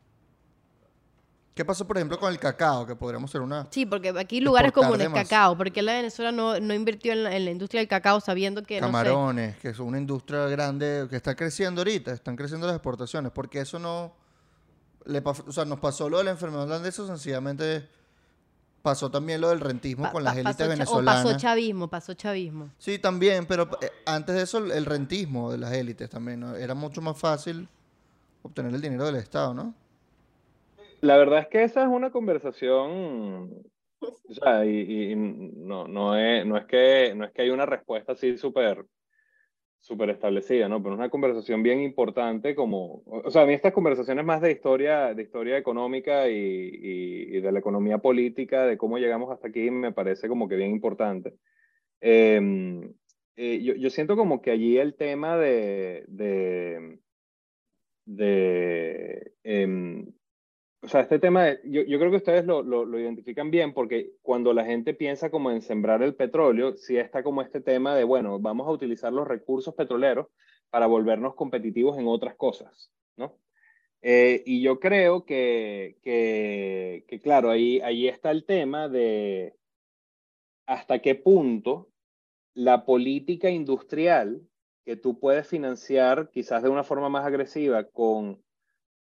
¿Qué 1.55 1.64
pasó, 1.64 1.86
por 1.86 1.96
ejemplo, 1.96 2.18
con 2.18 2.32
el 2.32 2.38
cacao? 2.38 2.86
Que 2.86 2.94
podríamos 2.94 3.30
ser 3.30 3.40
una... 3.40 3.66
Sí, 3.70 3.84
porque 3.84 4.11
aquí 4.11 4.36
hay 4.36 4.40
lugares 4.40 4.72
comunes, 4.72 5.09
cacao. 5.09 5.57
porque 5.57 5.82
la 5.82 5.94
Venezuela 5.94 6.30
no, 6.32 6.59
no 6.61 6.72
invirtió 6.72 7.12
en 7.12 7.24
la, 7.24 7.51
industria 7.51 7.80
del 7.80 7.88
cacao 7.88 8.20
sabiendo 8.20 8.62
que... 8.62 8.78
Camarones, 8.78 9.57
que 9.57 9.70
es 9.70 9.78
una 9.78 9.98
industria 9.98 10.46
grande 10.46 11.07
que 11.11 11.16
está 11.16 11.34
creciendo 11.34 11.80
ahorita, 11.80 12.12
están 12.12 12.36
creciendo 12.36 12.66
las 12.66 12.76
exportaciones. 12.76 13.32
Porque 13.32 13.61
eso 13.61 13.78
no... 13.78 14.14
Le, 15.07 15.22
o 15.24 15.53
sea, 15.53 15.64
nos 15.64 15.80
pasó 15.80 16.09
lo 16.09 16.18
de 16.18 16.24
la 16.24 16.30
enfermedad 16.30 16.64
holandesa, 16.64 17.07
sencillamente 17.07 17.88
pasó 18.82 19.11
también 19.11 19.40
lo 19.40 19.48
del 19.51 19.61
rentismo 19.61 20.11
con 20.11 20.24
las 20.24 20.36
élites 20.36 20.68
venezolanas. 20.68 21.24
O 21.24 21.28
pasó 21.28 21.38
chavismo, 21.38 21.88
pasó 21.88 22.14
chavismo. 22.14 22.70
Sí, 22.78 22.98
también, 22.98 23.46
pero 23.46 23.68
eh, 23.80 23.90
antes 24.07 24.34
de 24.34 24.42
eso 24.42 24.59
el 24.59 24.86
rentismo 24.86 25.51
de 25.51 25.59
las 25.59 25.72
élites 25.72 26.09
también. 26.09 26.42
Era 26.57 26.74
mucho 26.74 27.03
más 27.03 27.18
fácil 27.18 27.68
obtener 28.42 28.74
el 28.74 28.80
dinero 28.80 29.05
del 29.07 29.16
Estado, 29.16 29.53
¿no? 29.53 29.74
La 31.01 31.16
verdad 31.16 31.40
es 31.40 31.48
que 31.48 31.62
esa 31.62 31.82
es 31.82 31.88
una 31.88 32.11
conversación, 32.11 33.62
o 34.01 34.34
sea, 34.34 34.64
y, 34.64 35.14
no, 35.16 35.88
no, 35.88 36.16
es, 36.16 36.44
no, 36.46 36.57
es 36.57 36.66
que, 36.66 37.14
no 37.14 37.24
es 37.24 37.32
que 37.32 37.42
hay 37.42 37.51
una 37.51 37.66
respuesta 37.66 38.12
así 38.12 38.36
súper 38.36 38.84
súper 39.80 40.11
establecida, 40.11 40.68
¿no? 40.68 40.82
Pero 40.82 40.94
es 40.94 40.98
una 40.98 41.09
conversación 41.09 41.62
bien 41.62 41.80
importante 41.80 42.55
como, 42.55 43.03
o 43.07 43.30
sea, 43.30 43.42
a 43.42 43.46
mí 43.46 43.55
estas 43.55 43.72
conversaciones 43.72 44.24
más 44.24 44.42
de 44.42 44.53
historia, 44.53 45.14
de 45.14 45.22
historia 45.22 45.57
económica 45.57 46.28
y, 46.28 46.36
y, 46.36 47.40
de 47.40 47.53
la 47.53 47.59
economía 47.59 47.98
política, 47.98 48.66
de 48.66 48.76
cómo 48.76 48.98
llegamos 48.98 49.30
hasta 49.32 49.48
aquí, 49.48 49.70
me 49.70 49.92
parece 49.92 50.28
como 50.28 50.48
que 50.48 50.57
bien 50.57 50.70
importante. 50.70 51.34
Em, 52.01 52.92
eh, 53.36 53.62
yo, 53.62 53.74
yo, 53.74 53.90
siento 53.90 54.16
como 54.16 54.42
que 54.42 54.51
allí 54.51 54.78
el 54.78 54.94
tema 54.96 55.38
de, 55.38 56.05
de, 56.09 56.98
de 58.05 59.32
em, 59.44 60.12
o 60.82 60.88
sea, 60.88 61.02
este 61.02 61.18
tema, 61.18 61.52
yo, 61.64 61.82
yo, 61.82 61.98
creo 61.98 62.10
que 62.10 62.16
ustedes 62.16 62.46
lo, 62.46 62.62
lo, 62.62 62.86
lo, 62.86 62.98
identifican 62.98 63.50
bien 63.50 63.74
porque 63.74 64.12
cuando 64.22 64.54
la 64.54 64.64
gente 64.64 64.94
piensa 64.94 65.30
como 65.30 65.50
en 65.50 65.60
sembrar 65.60 66.02
el 66.02 66.14
petróleo, 66.14 66.74
sí 66.76 66.96
está 66.96 67.22
como 67.22 67.42
este 67.42 67.60
tema 67.60 67.94
de, 67.94 68.04
bueno, 68.04 68.38
vamos 68.38 68.66
a 68.66 68.70
utilizar 68.70 69.12
los 69.12 69.28
recursos 69.28 69.74
petroleros 69.74 70.28
para 70.70 70.86
volvernos 70.86 71.34
competitivos 71.34 71.98
en 71.98 72.06
otras 72.06 72.34
cosas, 72.34 72.90
¿no? 73.16 73.36
Eh, 74.02 74.42
y 74.46 74.62
yo 74.62 74.80
creo 74.80 75.26
que, 75.26 75.98
que, 76.02 77.04
que, 77.06 77.20
claro, 77.20 77.50
ahí, 77.50 77.80
ahí 77.82 78.08
está 78.08 78.30
el 78.30 78.46
tema 78.46 78.88
de 78.88 79.54
hasta 80.66 81.00
qué 81.00 81.14
punto 81.14 81.90
la 82.54 82.86
política 82.86 83.50
industrial 83.50 84.40
que 84.86 84.96
tú 84.96 85.18
puedes 85.20 85.46
financiar 85.46 86.30
quizás 86.30 86.62
de 86.62 86.70
una 86.70 86.84
forma 86.84 87.10
más 87.10 87.26
agresiva 87.26 87.84
con 87.84 88.42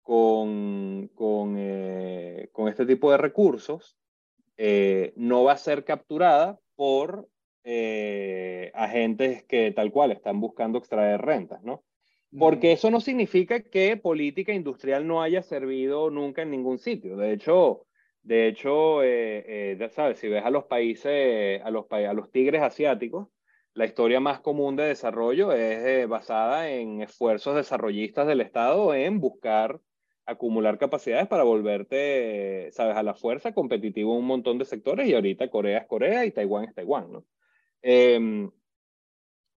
con, 0.09 1.11
con, 1.13 1.53
eh, 1.59 2.49
con 2.51 2.67
este 2.67 2.87
tipo 2.87 3.11
de 3.11 3.17
recursos 3.17 3.95
eh, 4.57 5.13
no 5.15 5.43
va 5.43 5.51
a 5.51 5.57
ser 5.57 5.85
capturada 5.85 6.59
por 6.75 7.29
eh, 7.63 8.71
agentes 8.73 9.43
que 9.43 9.71
tal 9.71 9.91
cual 9.91 10.11
están 10.11 10.39
buscando 10.39 10.79
extraer 10.79 11.21
rentas, 11.21 11.61
¿no? 11.61 11.83
Porque 12.35 12.71
eso 12.71 12.89
no 12.89 13.01
significa 13.01 13.59
que 13.61 13.97
política 13.97 14.51
industrial 14.51 15.05
no 15.05 15.21
haya 15.21 15.43
servido 15.43 16.09
nunca 16.09 16.41
en 16.41 16.49
ningún 16.49 16.79
sitio. 16.79 17.15
De 17.15 17.31
hecho, 17.31 17.85
de 18.23 18.47
hecho, 18.47 19.03
ya 19.03 19.89
sabes, 19.89 20.17
si 20.17 20.27
ves 20.27 20.43
a 20.43 20.49
los 20.49 20.63
países, 20.63 21.61
a 21.63 21.69
los, 21.69 21.85
a 21.91 22.13
los 22.13 22.31
tigres 22.31 22.63
asiáticos, 22.63 23.27
la 23.75 23.85
historia 23.85 24.19
más 24.19 24.41
común 24.41 24.75
de 24.75 24.85
desarrollo 24.85 25.51
es 25.51 26.09
basada 26.09 26.67
en 26.71 27.03
esfuerzos 27.03 27.55
desarrollistas 27.55 28.25
del 28.25 28.41
Estado 28.41 28.95
en 28.95 29.19
buscar 29.19 29.79
acumular 30.29 30.77
capacidades 30.77 31.27
para 31.27 31.43
volverte, 31.43 32.69
sabes, 32.71 32.95
a 32.95 33.03
la 33.03 33.15
fuerza 33.15 33.53
competitivo 33.53 34.13
en 34.13 34.19
un 34.19 34.27
montón 34.27 34.57
de 34.57 34.65
sectores 34.65 35.07
y 35.07 35.13
ahorita 35.13 35.49
Corea 35.49 35.79
es 35.79 35.87
Corea 35.87 36.25
y 36.25 36.31
Taiwán 36.31 36.65
es 36.65 36.75
Taiwán, 36.75 37.11
¿no? 37.11 37.25
Em, 37.81 38.51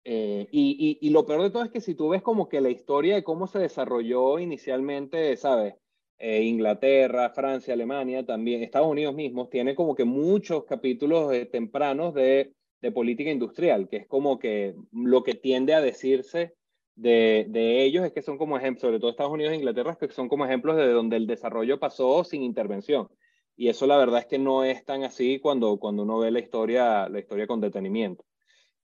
eh, 0.04 0.48
y, 0.52 0.98
y, 1.02 1.10
lo 1.10 1.26
peor 1.26 1.42
de 1.44 1.50
todo 1.50 1.64
es 1.64 1.72
que 1.72 1.82
si 1.82 1.96
tú 1.96 2.10
ves 2.10 2.22
como 2.22 2.50
que 2.50 2.62
la 2.62 2.70
historia 2.70 3.16
de 3.16 3.24
cómo 3.24 3.48
se 3.48 3.60
desarrolló 3.60 4.40
inicialmente, 4.40 5.36
¿sabes? 5.38 5.76
Eh, 6.18 6.44
Inglaterra, 6.44 7.30
Francia, 7.30 7.74
Alemania, 7.74 8.26
también 8.26 8.62
Estados 8.64 8.90
Unidos 8.90 9.16
mismos, 9.16 9.50
tiene 9.50 9.76
como 9.76 9.96
que 9.96 10.06
muchos 10.06 10.66
capítulos 10.66 11.32
tempranos 11.52 12.14
de, 12.14 12.54
de 12.82 12.92
política 12.92 13.32
industrial, 13.32 13.88
que 13.90 13.98
es 13.98 14.08
como 14.08 14.40
que 14.40 14.76
lo 14.92 15.24
que 15.24 15.36
tiende 15.36 15.74
a 15.74 15.82
decirse 15.82 16.56
de, 17.00 17.84
ellos 17.84 18.06
es 18.06 18.12
que 18.12 18.22
son 18.22 18.38
como 18.38 18.58
ejemplos, 18.58 18.82
sobre 18.82 19.00
todo 19.00 19.12
Estados 19.12 19.32
Unidos 19.32 19.54
e 19.54 19.58
Inglaterra, 19.58 19.98
que 20.00 20.10
son 20.10 20.28
como 20.28 20.46
ejemplos 20.46 20.76
de 20.76 20.92
donde 20.92 21.16
el 21.18 21.28
desarrollo 21.28 21.80
pasó 21.80 22.24
sin 22.24 22.44
intervención. 22.44 23.10
Y 23.56 23.70
eso 23.70 23.88
la 23.88 23.98
verdad 23.98 24.20
es 24.20 24.26
que 24.26 24.40
no 24.40 24.64
es 24.64 24.86
tan 24.86 25.04
así 25.04 25.40
cuando, 25.40 25.80
cuando 25.80 26.04
uno 26.04 26.20
ve 26.20 26.32
la 26.32 26.40
historia, 26.40 27.08
la 27.10 27.20
historia 27.20 27.48
con 27.48 27.62
detenimiento. 27.62 28.26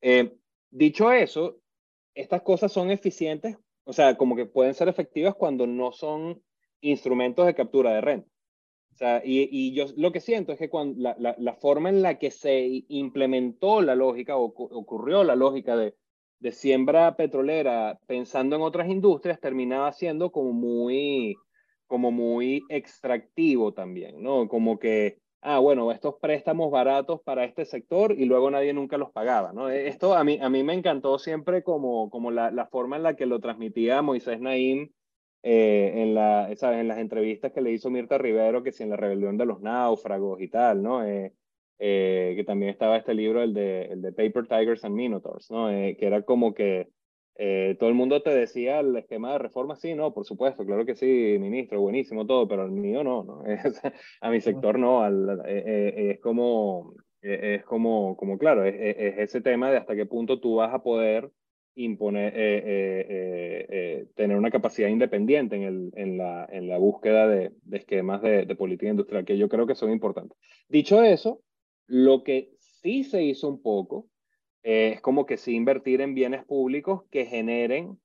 Eh, 0.02 0.34
dicho 0.70 1.12
eso, 1.12 1.58
estas 2.14 2.42
cosas 2.42 2.72
son 2.72 2.90
eficientes, 2.92 3.58
o 3.84 3.94
sea, 3.94 4.16
como 4.16 4.36
que 4.36 4.46
pueden 4.46 4.74
ser 4.74 4.88
efectivas 4.88 5.36
cuando 5.36 5.68
no 5.68 5.92
son 5.92 6.42
instrumentos 6.82 7.46
de 7.46 7.56
captura 7.56 7.94
de 7.94 8.02
renta. 8.02 8.30
Y, 9.26 9.74
yo 9.74 9.88
lo 9.98 10.14
que 10.14 10.22
siento 10.22 10.54
es 10.54 10.60
que 10.60 10.70
cuando 10.70 11.02
la, 11.02 11.36
la, 11.38 11.54
forma 11.56 11.90
en 11.90 12.02
la 12.02 12.18
que 12.18 12.32
se 12.32 12.86
implementó 12.88 13.82
la 13.82 13.94
lógica 13.94 14.38
o 14.38 14.46
ocurrió 14.46 15.26
la 15.26 15.36
lógica 15.36 15.76
de, 15.76 15.96
de 16.40 16.52
siembra 16.52 17.16
petrolera 17.16 18.00
pensando 18.08 18.56
en 18.56 18.62
otras 18.62 18.90
industrias 18.90 19.40
terminaba 19.40 19.92
siendo 19.92 20.32
como 20.32 20.54
muy, 20.54 21.36
como 21.88 22.12
muy 22.12 22.64
extractivo 22.70 23.74
también, 23.74 24.22
¿no? 24.22 24.48
Como 24.48 24.80
que, 24.80 25.20
ah, 25.42 25.60
bueno, 25.60 25.92
estos 25.92 26.16
préstamos 26.22 26.72
baratos 26.72 27.22
para 27.22 27.46
este 27.46 27.66
sector 27.66 28.14
y 28.18 28.26
luego 28.26 28.52
nadie 28.52 28.74
nunca 28.74 28.98
los 28.98 29.12
pagaba, 29.12 29.54
¿no? 29.54 29.70
E, 29.70 29.88
esto 29.88 30.14
a 30.14 30.24
mí, 30.24 30.40
a 30.42 30.50
mí 30.50 30.64
me 30.64 30.74
encantó 30.74 31.20
siempre 31.20 31.64
como, 31.64 32.10
como 32.10 32.32
la, 32.32 32.52
la 32.52 32.68
forma 32.68 32.98
en 32.98 33.04
la 33.04 33.16
que 33.16 33.26
lo 33.26 33.40
transmitía 33.40 34.02
Moisés 34.02 34.40
Naim 34.40 34.90
eh, 35.48 36.02
en, 36.02 36.16
la, 36.16 36.50
en 36.50 36.88
las 36.88 36.98
entrevistas 36.98 37.52
que 37.52 37.62
le 37.62 37.72
hizo 37.72 37.92
Mirta 37.92 38.18
Rivero, 38.18 38.64
que 38.64 38.72
si 38.72 38.82
en 38.82 38.90
la 38.90 38.98
rebelión 38.98 39.38
de 39.38 39.46
los 39.46 39.62
náufragos 39.62 40.42
y 40.42 40.48
tal, 40.48 40.82
¿no? 40.82 41.06
Eh, 41.06 41.34
eh, 41.78 42.34
que 42.38 42.46
también 42.46 42.72
estaba 42.72 42.96
este 42.96 43.14
libro, 43.14 43.44
el 43.44 43.54
de, 43.54 43.84
el 43.86 44.02
de 44.02 44.14
Paper 44.14 44.48
Tigers 44.48 44.86
and 44.86 44.96
Minotaurs, 44.96 45.52
¿no? 45.52 45.70
Eh, 45.70 45.98
que 46.00 46.06
era 46.06 46.22
como 46.22 46.54
que 46.54 46.88
eh, 47.38 47.76
todo 47.78 47.90
el 47.90 47.96
mundo 47.96 48.22
te 48.22 48.30
decía 48.30 48.80
el 48.80 48.96
esquema 48.96 49.34
de 49.34 49.40
reforma, 49.40 49.76
sí, 49.76 49.94
no, 49.94 50.14
por 50.14 50.26
supuesto, 50.26 50.66
claro 50.66 50.86
que 50.86 50.96
sí, 50.96 51.36
ministro, 51.38 51.82
buenísimo 51.82 52.26
todo, 52.26 52.48
pero 52.48 52.62
al 52.62 52.72
mío 52.72 53.04
no, 53.04 53.26
¿no? 53.26 53.44
a 54.22 54.30
mi 54.30 54.40
sector 54.40 54.80
no, 54.80 55.02
al, 55.04 55.42
es 55.46 56.22
como, 56.22 56.96
es 57.22 57.66
como, 57.66 58.16
como 58.16 58.38
claro, 58.38 58.64
es, 58.64 58.76
es, 58.78 59.18
ese 59.18 59.42
tema 59.42 59.70
de 59.70 59.78
hasta 59.78 59.98
qué 59.98 60.06
punto 60.06 60.40
tú 60.40 60.56
vas 60.56 60.74
a 60.74 60.82
poder 60.82 61.30
imponer, 61.78 62.32
tener 64.16 64.38
una 64.38 64.50
capacidad 64.50 64.88
independiente 64.88 65.58
en, 65.58 65.64
el, 65.64 65.92
en, 65.96 66.18
la, 66.18 66.48
en 66.50 66.70
la 66.70 66.78
búsqueda 66.78 67.28
de, 67.28 67.52
de 67.64 67.78
esquemas 67.78 68.22
de, 68.22 68.46
de 68.46 68.56
política 68.56 68.90
industrial, 68.90 69.26
que 69.26 69.38
yo 69.38 69.50
creo 69.50 69.68
que 69.68 69.76
son 69.76 69.92
importantes. 69.92 70.38
Dicho 70.70 71.04
eso, 71.04 71.42
lo 71.88 72.24
que 72.24 72.56
sí 72.60 73.04
se 73.04 73.24
hizo 73.24 73.48
un 73.50 73.62
poco 73.62 74.10
es 74.64 75.02
como 75.02 75.26
que 75.26 75.38
sí 75.38 75.56
invertir 75.56 76.02
en 76.02 76.16
bienes 76.16 76.44
públicos 76.46 77.04
que 77.12 77.26
generen 77.26 78.00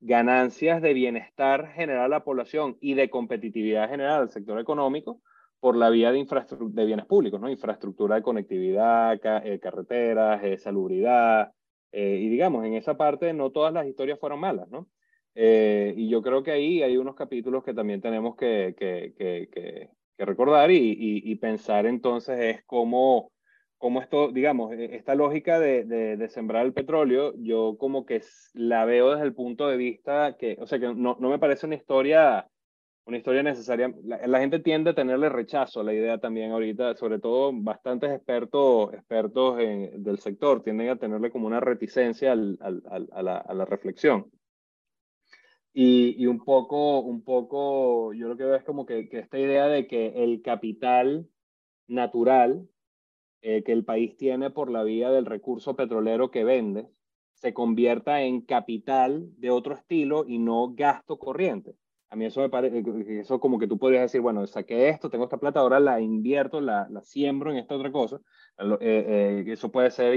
ganancias 0.00 0.82
de 0.82 0.94
bienestar 0.94 1.72
general 1.72 2.04
a 2.06 2.08
la 2.08 2.24
población 2.24 2.76
y 2.80 2.94
de 2.94 3.10
competitividad 3.10 3.88
general 3.88 4.22
al 4.22 4.30
sector 4.30 4.58
económico 4.60 5.22
por 5.60 5.76
la 5.76 5.90
vía 5.90 6.12
de, 6.12 6.24
de 6.24 6.84
bienes 6.84 7.06
públicos, 7.06 7.40
¿no? 7.40 7.50
Infraestructura 7.50 8.16
de 8.16 8.22
conectividad, 8.22 9.18
eh, 9.44 9.58
carreteras, 9.60 10.42
eh, 10.44 10.58
salubridad, 10.58 11.52
Eh, 11.92 12.18
y 12.20 12.28
digamos, 12.28 12.64
en 12.66 12.74
esa 12.74 12.96
parte 12.96 13.32
no 13.32 13.52
todas 13.52 13.72
las 13.72 13.86
historias 13.86 14.18
fueron 14.20 14.40
malas, 14.40 14.68
¿no? 14.68 14.90
Eh, 15.34 15.94
y 15.96 16.08
yo 16.10 16.20
creo 16.22 16.42
que 16.42 16.50
ahí 16.52 16.82
hay 16.82 16.96
unos 16.96 17.14
capítulos 17.14 17.62
que 17.64 17.74
también 17.74 18.00
tenemos 18.00 18.36
que, 18.36 18.74
que, 18.76 19.14
que 19.16 19.90
recordar 20.24 20.70
y, 20.70 20.96
y, 20.98 21.34
pensar 21.36 21.86
entonces 21.86 22.38
es 22.40 22.64
cómo, 22.64 23.32
esto, 24.00 24.32
digamos, 24.32 24.72
e, 24.72 24.96
esta 24.96 25.14
lógica 25.14 25.60
de, 25.60 25.84
de, 25.84 26.28
sembrar 26.28 26.64
el 26.64 26.72
petróleo, 26.72 27.34
yo 27.36 27.76
como 27.78 28.06
que 28.06 28.22
la 28.54 28.84
veo 28.84 29.10
desde 29.10 29.26
el 29.26 29.34
punto 29.34 29.68
de 29.68 29.76
vista 29.76 30.36
que, 30.38 30.56
o 30.60 30.66
sea, 30.66 30.78
que 30.78 30.94
no, 30.94 31.16
no 31.20 31.28
me 31.28 31.38
parece 31.38 31.66
una 31.66 31.74
historia 31.76 32.48
una 33.06 33.18
historia 33.18 33.42
necesaria. 33.42 33.92
La, 34.04 34.26
la, 34.26 34.40
gente 34.40 34.58
tiende 34.58 34.90
a 34.90 34.94
tenerle 34.94 35.28
rechazo 35.28 35.80
a 35.80 35.84
la 35.84 35.94
idea 35.94 36.18
también 36.18 36.50
ahorita, 36.50 36.96
sobre 36.96 37.20
todo 37.20 37.52
bastantes 37.54 38.10
expertos, 38.10 38.92
expertos 38.92 39.60
en, 39.60 40.02
del 40.02 40.18
sector 40.18 40.62
tienden 40.62 40.90
a 40.90 40.96
tenerle 40.96 41.30
como 41.30 41.46
una 41.46 41.60
reticencia 41.60 42.32
al, 42.32 42.58
al, 42.60 42.82
al, 42.90 43.08
a, 43.12 43.22
la, 43.22 43.36
a, 43.38 43.54
la, 43.54 43.64
reflexión. 43.64 44.30
Y, 45.78 46.16
y, 46.16 46.26
un, 46.26 46.42
poco, 46.42 47.00
un 47.00 47.22
poco, 47.22 48.14
yo 48.14 48.28
lo 48.28 48.36
que 48.38 48.44
veo 48.44 48.54
es 48.54 48.64
como 48.64 48.86
que, 48.86 49.10
que 49.10 49.18
esta 49.18 49.38
idea 49.38 49.66
de 49.66 49.86
que 49.86 50.24
el 50.24 50.40
capital 50.40 51.28
natural 51.86 52.66
eh, 53.42 53.62
que 53.62 53.72
el 53.72 53.84
país 53.84 54.16
tiene 54.16 54.48
por 54.50 54.70
la 54.70 54.84
vía 54.84 55.10
del 55.10 55.26
recurso 55.26 55.76
petrolero 55.76 56.30
que 56.30 56.44
vende 56.44 56.88
se 57.34 57.52
convierta 57.52 58.22
en 58.22 58.40
capital 58.40 59.28
de 59.36 59.50
otro 59.50 59.74
estilo 59.74 60.24
y 60.26 60.38
no 60.38 60.72
gasto 60.74 61.18
corriente. 61.18 61.76
A 62.08 62.16
mí 62.16 62.24
eso 62.24 62.40
me 62.40 62.48
parece, 62.48 62.78
eh, 62.78 63.20
eso 63.20 63.38
como 63.38 63.58
que 63.58 63.68
tú 63.68 63.78
podrías 63.78 64.04
decir, 64.04 64.22
bueno, 64.22 64.46
saqué 64.46 64.88
esto, 64.88 65.10
tengo 65.10 65.24
esta 65.24 65.36
plata, 65.36 65.60
ahora 65.60 65.78
la 65.78 66.00
invierto, 66.00 66.62
la, 66.62 66.88
la 66.88 67.02
siembro 67.02 67.50
en 67.50 67.58
esta 67.58 67.76
otra 67.76 67.92
cosa. 67.92 68.18
Eh, 68.58 68.76
eh, 68.80 69.44
eso 69.48 69.70
puede 69.70 69.90
ser, 69.90 70.16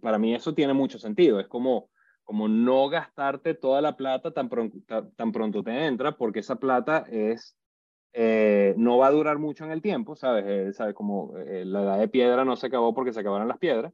para 0.00 0.18
mí 0.18 0.34
eso 0.36 0.54
tiene 0.54 0.72
mucho 0.72 1.00
sentido. 1.00 1.40
Es 1.40 1.48
como, 1.48 1.90
como 2.30 2.46
no 2.46 2.88
gastarte 2.88 3.54
toda 3.54 3.80
la 3.80 3.96
plata 3.96 4.30
tan 4.30 4.48
pronto, 4.48 4.78
tan 5.16 5.32
pronto 5.32 5.64
te 5.64 5.86
entra, 5.86 6.16
porque 6.16 6.38
esa 6.38 6.56
plata 6.56 7.04
es, 7.10 7.56
eh, 8.12 8.72
no 8.76 8.98
va 8.98 9.08
a 9.08 9.10
durar 9.10 9.38
mucho 9.40 9.64
en 9.64 9.72
el 9.72 9.82
tiempo, 9.82 10.14
¿sabes? 10.14 10.76
¿sabes? 10.76 10.94
Como 10.94 11.32
la 11.34 11.82
edad 11.82 11.98
de 11.98 12.06
piedra 12.08 12.44
no 12.44 12.54
se 12.54 12.68
acabó 12.68 12.94
porque 12.94 13.12
se 13.12 13.20
acabaron 13.20 13.48
las 13.48 13.58
piedras 13.58 13.92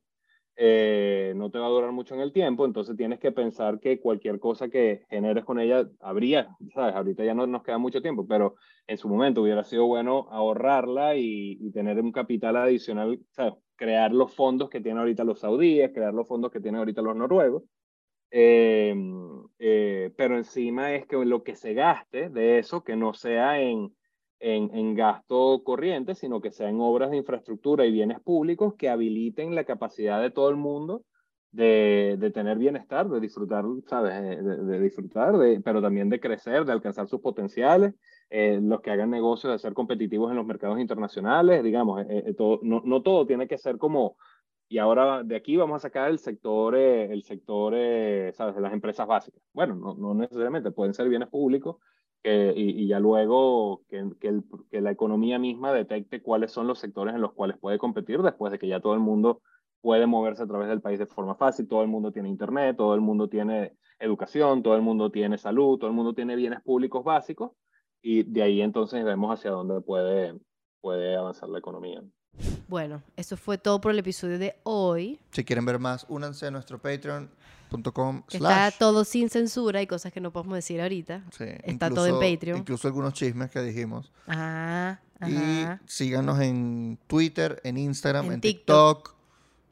eh, 0.58 1.34
no 1.36 1.50
te 1.50 1.58
va 1.58 1.66
a 1.66 1.70
durar 1.70 1.92
mucho 1.92 2.14
en 2.14 2.22
el 2.22 2.32
tiempo, 2.32 2.64
entonces 2.64 2.96
tienes 2.96 3.18
que 3.18 3.30
pensar 3.30 3.78
que 3.78 4.00
cualquier 4.00 4.40
cosa 4.40 4.68
que 4.70 5.04
generes 5.10 5.44
con 5.44 5.60
ella 5.60 5.86
habría, 6.00 6.48
¿sabes? 6.72 6.94
Ahorita 6.94 7.24
ya 7.24 7.34
no 7.34 7.46
nos 7.46 7.62
queda 7.62 7.76
mucho 7.76 8.00
tiempo, 8.00 8.26
pero 8.26 8.56
en 8.86 8.96
su 8.96 9.06
momento 9.06 9.42
hubiera 9.42 9.64
sido 9.64 9.86
bueno 9.86 10.28
ahorrarla 10.30 11.16
y, 11.16 11.70
tener 11.72 12.00
un 12.00 12.10
capital 12.10 12.56
adicional. 12.56 13.20
Crear 13.76 14.12
los 14.12 14.34
fondos 14.34 14.70
que 14.70 14.80
tienen 14.80 15.00
ahorita 15.00 15.24
los 15.24 15.40
saudíes, 15.40 15.92
crear 15.92 16.14
los 16.14 16.26
fondos 16.26 16.50
que 16.50 16.60
tienen 16.60 16.78
ahorita 16.78 17.02
los 17.02 17.14
noruegos. 17.14 17.64
Eh, 18.38 18.94
eh, 19.58 20.12
pero 20.14 20.36
encima 20.36 20.92
es 20.94 21.06
que 21.06 21.16
lo 21.24 21.42
que 21.42 21.56
se 21.56 21.72
gaste 21.72 22.28
de 22.28 22.58
eso, 22.58 22.84
que 22.84 22.94
no 22.94 23.14
sea 23.14 23.62
en, 23.62 23.96
en, 24.40 24.74
en, 24.74 24.94
gasto 24.94 25.62
corriente, 25.64 26.14
sino 26.14 26.42
que 26.42 26.50
sean 26.50 26.78
obras 26.78 27.10
de 27.10 27.16
infraestructura 27.16 27.86
y 27.86 27.92
bienes 27.92 28.20
públicos 28.20 28.74
que 28.74 28.90
habiliten 28.90 29.54
la 29.54 29.64
capacidad 29.64 30.20
de 30.20 30.30
todo 30.30 30.50
el 30.50 30.56
mundo 30.56 31.02
de, 31.50 32.16
de 32.18 32.30
tener 32.30 32.58
bienestar, 32.58 33.08
de 33.08 33.20
disfrutar, 33.20 33.64
¿sabes? 33.86 34.12
Eh, 34.12 34.42
de, 34.42 34.64
de, 34.64 34.80
disfrutar, 34.80 35.38
de, 35.38 35.62
pero 35.62 35.80
también 35.80 36.10
de 36.10 36.20
crecer, 36.20 36.66
de 36.66 36.72
alcanzar 36.72 37.08
sus 37.08 37.22
potenciales, 37.22 37.94
eh, 38.28 38.58
los 38.60 38.82
que 38.82 38.90
hagan 38.90 39.10
negocios, 39.10 39.54
de 39.54 39.58
ser 39.58 39.72
competitivos 39.72 40.30
en 40.30 40.36
los 40.36 40.46
mercados 40.46 40.78
internacionales, 40.78 41.64
digamos, 41.64 42.02
eh, 42.02 42.24
eh 42.26 42.34
todo, 42.34 42.60
no, 42.62 42.82
no, 42.84 43.00
todo 43.00 43.24
tiene 43.26 43.48
que 43.48 43.56
ser 43.56 43.78
como, 43.78 44.18
y 44.68 44.78
ahora 44.78 45.22
de 45.22 45.36
aquí 45.36 45.56
vamos 45.56 45.76
a 45.76 45.88
sacar 45.88 46.10
el 46.10 46.18
sector, 46.18 46.74
eh, 46.76 47.12
el 47.12 47.22
sector, 47.22 47.74
¿sabes? 48.34 48.54
De 48.54 48.60
las 48.60 48.72
empresas 48.72 49.06
básicas. 49.06 49.42
Bueno, 49.52 49.74
no, 49.74 49.94
no 49.94 50.14
necesariamente, 50.14 50.70
pueden 50.70 50.94
ser 50.94 51.08
bienes 51.08 51.28
públicos 51.28 51.76
y, 52.54 52.86
ya 52.88 52.98
luego 52.98 53.82
que, 53.88 54.10
que, 54.20 54.80
la 54.80 54.90
economía 54.90 55.38
misma 55.38 55.72
detecte 55.72 56.22
cuáles 56.22 56.50
son 56.52 56.66
los 56.66 56.78
sectores 56.78 57.14
en 57.14 57.20
los 57.20 57.32
cuales 57.32 57.58
puede 57.58 57.78
competir 57.78 58.22
después 58.22 58.50
de 58.52 58.58
que 58.58 58.68
ya 58.68 58.80
todo 58.80 58.94
el 58.94 59.00
mundo 59.00 59.42
puede 59.80 60.06
moverse 60.06 60.42
a 60.42 60.46
través 60.46 60.68
del 60.68 60.80
país 60.80 60.98
de 60.98 61.06
forma 61.06 61.36
fácil, 61.36 61.68
todo 61.68 61.82
el 61.82 61.88
mundo 61.88 62.10
tiene 62.10 62.28
internet, 62.28 62.76
todo 62.76 62.94
el 62.94 63.00
mundo 63.00 63.28
tiene 63.28 63.76
educación, 64.00 64.62
todo 64.62 64.74
el 64.74 64.82
mundo 64.82 65.10
tiene 65.10 65.38
salud, 65.38 65.78
todo 65.78 65.88
el 65.88 65.94
mundo 65.96 66.14
tiene 66.14 66.34
bienes 66.34 66.60
públicos 66.62 67.04
básicos 67.04 67.52
y 68.02 68.24
de 68.24 68.42
ahí 68.42 68.60
entonces 68.60 69.04
vemos 69.04 69.32
hacia 69.32 69.52
dónde 69.52 69.80
puede, 69.80 70.34
puede 70.80 71.16
avanzar 71.16 71.48
la 71.48 71.58
economía. 71.58 72.02
Bueno, 72.68 73.02
eso 73.16 73.36
fue 73.36 73.58
todo 73.58 73.80
por 73.80 73.92
el 73.92 73.98
episodio 73.98 74.38
de 74.38 74.56
hoy. 74.64 75.18
Si 75.32 75.44
quieren 75.44 75.64
ver 75.64 75.78
más, 75.78 76.04
únanse 76.08 76.46
a 76.46 76.50
nuestro 76.50 76.78
patreon.com. 76.80 78.22
Está 78.30 78.70
todo 78.72 79.04
sin 79.04 79.30
censura 79.30 79.80
y 79.82 79.86
cosas 79.86 80.12
que 80.12 80.20
no 80.20 80.32
podemos 80.32 80.56
decir 80.56 80.80
ahorita. 80.80 81.22
Sí, 81.36 81.44
Está 81.44 81.86
incluso, 81.86 81.94
todo 81.94 82.06
en 82.06 82.34
Patreon. 82.34 82.58
Incluso 82.58 82.88
algunos 82.88 83.12
chismes 83.14 83.50
que 83.50 83.60
dijimos. 83.60 84.12
Ah, 84.26 84.98
ajá. 85.20 85.80
Y 85.84 85.88
síganos 85.88 86.40
en 86.40 86.98
Twitter, 87.06 87.60
en 87.64 87.78
Instagram, 87.78 88.26
En 88.26 88.32
en, 88.34 88.40
TikTok. 88.40 88.98
TikTok. 88.98 89.15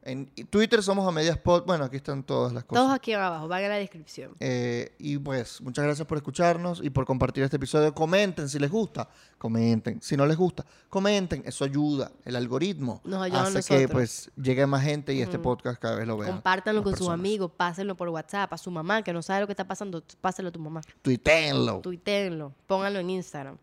En 0.07 0.27
Twitter 0.51 0.83
somos 0.83 1.09
a 1.09 1.11
medias 1.11 1.39
pod. 1.39 1.65
Bueno, 1.65 1.85
aquí 1.85 1.97
están 1.97 2.23
todas 2.23 2.53
las 2.53 2.65
cosas. 2.65 2.85
Todos 2.85 2.95
aquí 2.95 3.15
abajo, 3.15 3.49
van 3.49 3.65
a 3.65 3.69
la 3.69 3.77
descripción. 3.77 4.37
Eh, 4.39 4.95
y 4.99 5.17
pues, 5.17 5.63
muchas 5.63 5.83
gracias 5.83 6.07
por 6.07 6.19
escucharnos 6.19 6.81
y 6.85 6.91
por 6.91 7.07
compartir 7.07 7.43
este 7.43 7.57
episodio. 7.57 7.95
Comenten 7.95 8.51
si 8.51 8.59
les 8.59 8.71
gusta, 8.71 9.09
comenten. 9.39 10.03
Si 10.03 10.15
no 10.15 10.27
les 10.27 10.37
gusta, 10.37 10.67
comenten. 10.91 11.43
Eso 11.47 11.65
ayuda. 11.65 12.13
El 12.25 12.37
algoritmo 12.37 13.01
Nos 13.03 13.23
ayuda 13.23 13.41
a 13.41 13.43
hace 13.45 13.63
que 13.63 13.75
nosotros. 13.77 13.91
pues 13.93 14.31
llegue 14.37 14.67
más 14.67 14.83
gente 14.83 15.15
y 15.15 15.23
este 15.23 15.39
Mm. 15.39 15.43
podcast 15.43 15.81
cada 15.81 15.97
vez 15.97 16.07
lo 16.07 16.19
vean. 16.19 16.33
Compártanlo 16.33 16.83
con 16.83 16.93
sus 16.93 16.99
personas. 17.01 17.19
amigos, 17.21 17.51
pásenlo 17.57 17.97
por 17.97 18.11
WhatsApp, 18.11 18.53
a 18.53 18.59
su 18.59 18.71
mamá 18.71 19.03
que 19.03 19.13
no 19.15 19.23
sabe 19.23 19.41
lo 19.41 19.47
que 19.47 19.55
está 19.55 19.67
pasando, 19.67 20.03
pásenlo 20.21 20.51
a 20.51 20.53
tu 20.53 20.61
mamá. 20.61 20.83
Tuiteenlo. 21.01 21.81
Tuiteenlo, 21.81 22.53
pónganlo 22.67 22.99
en 22.99 23.09
Instagram. 23.09 23.57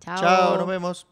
Chao. 0.00 0.18
Chao, 0.18 0.56
nos 0.56 0.66
vemos. 0.66 1.06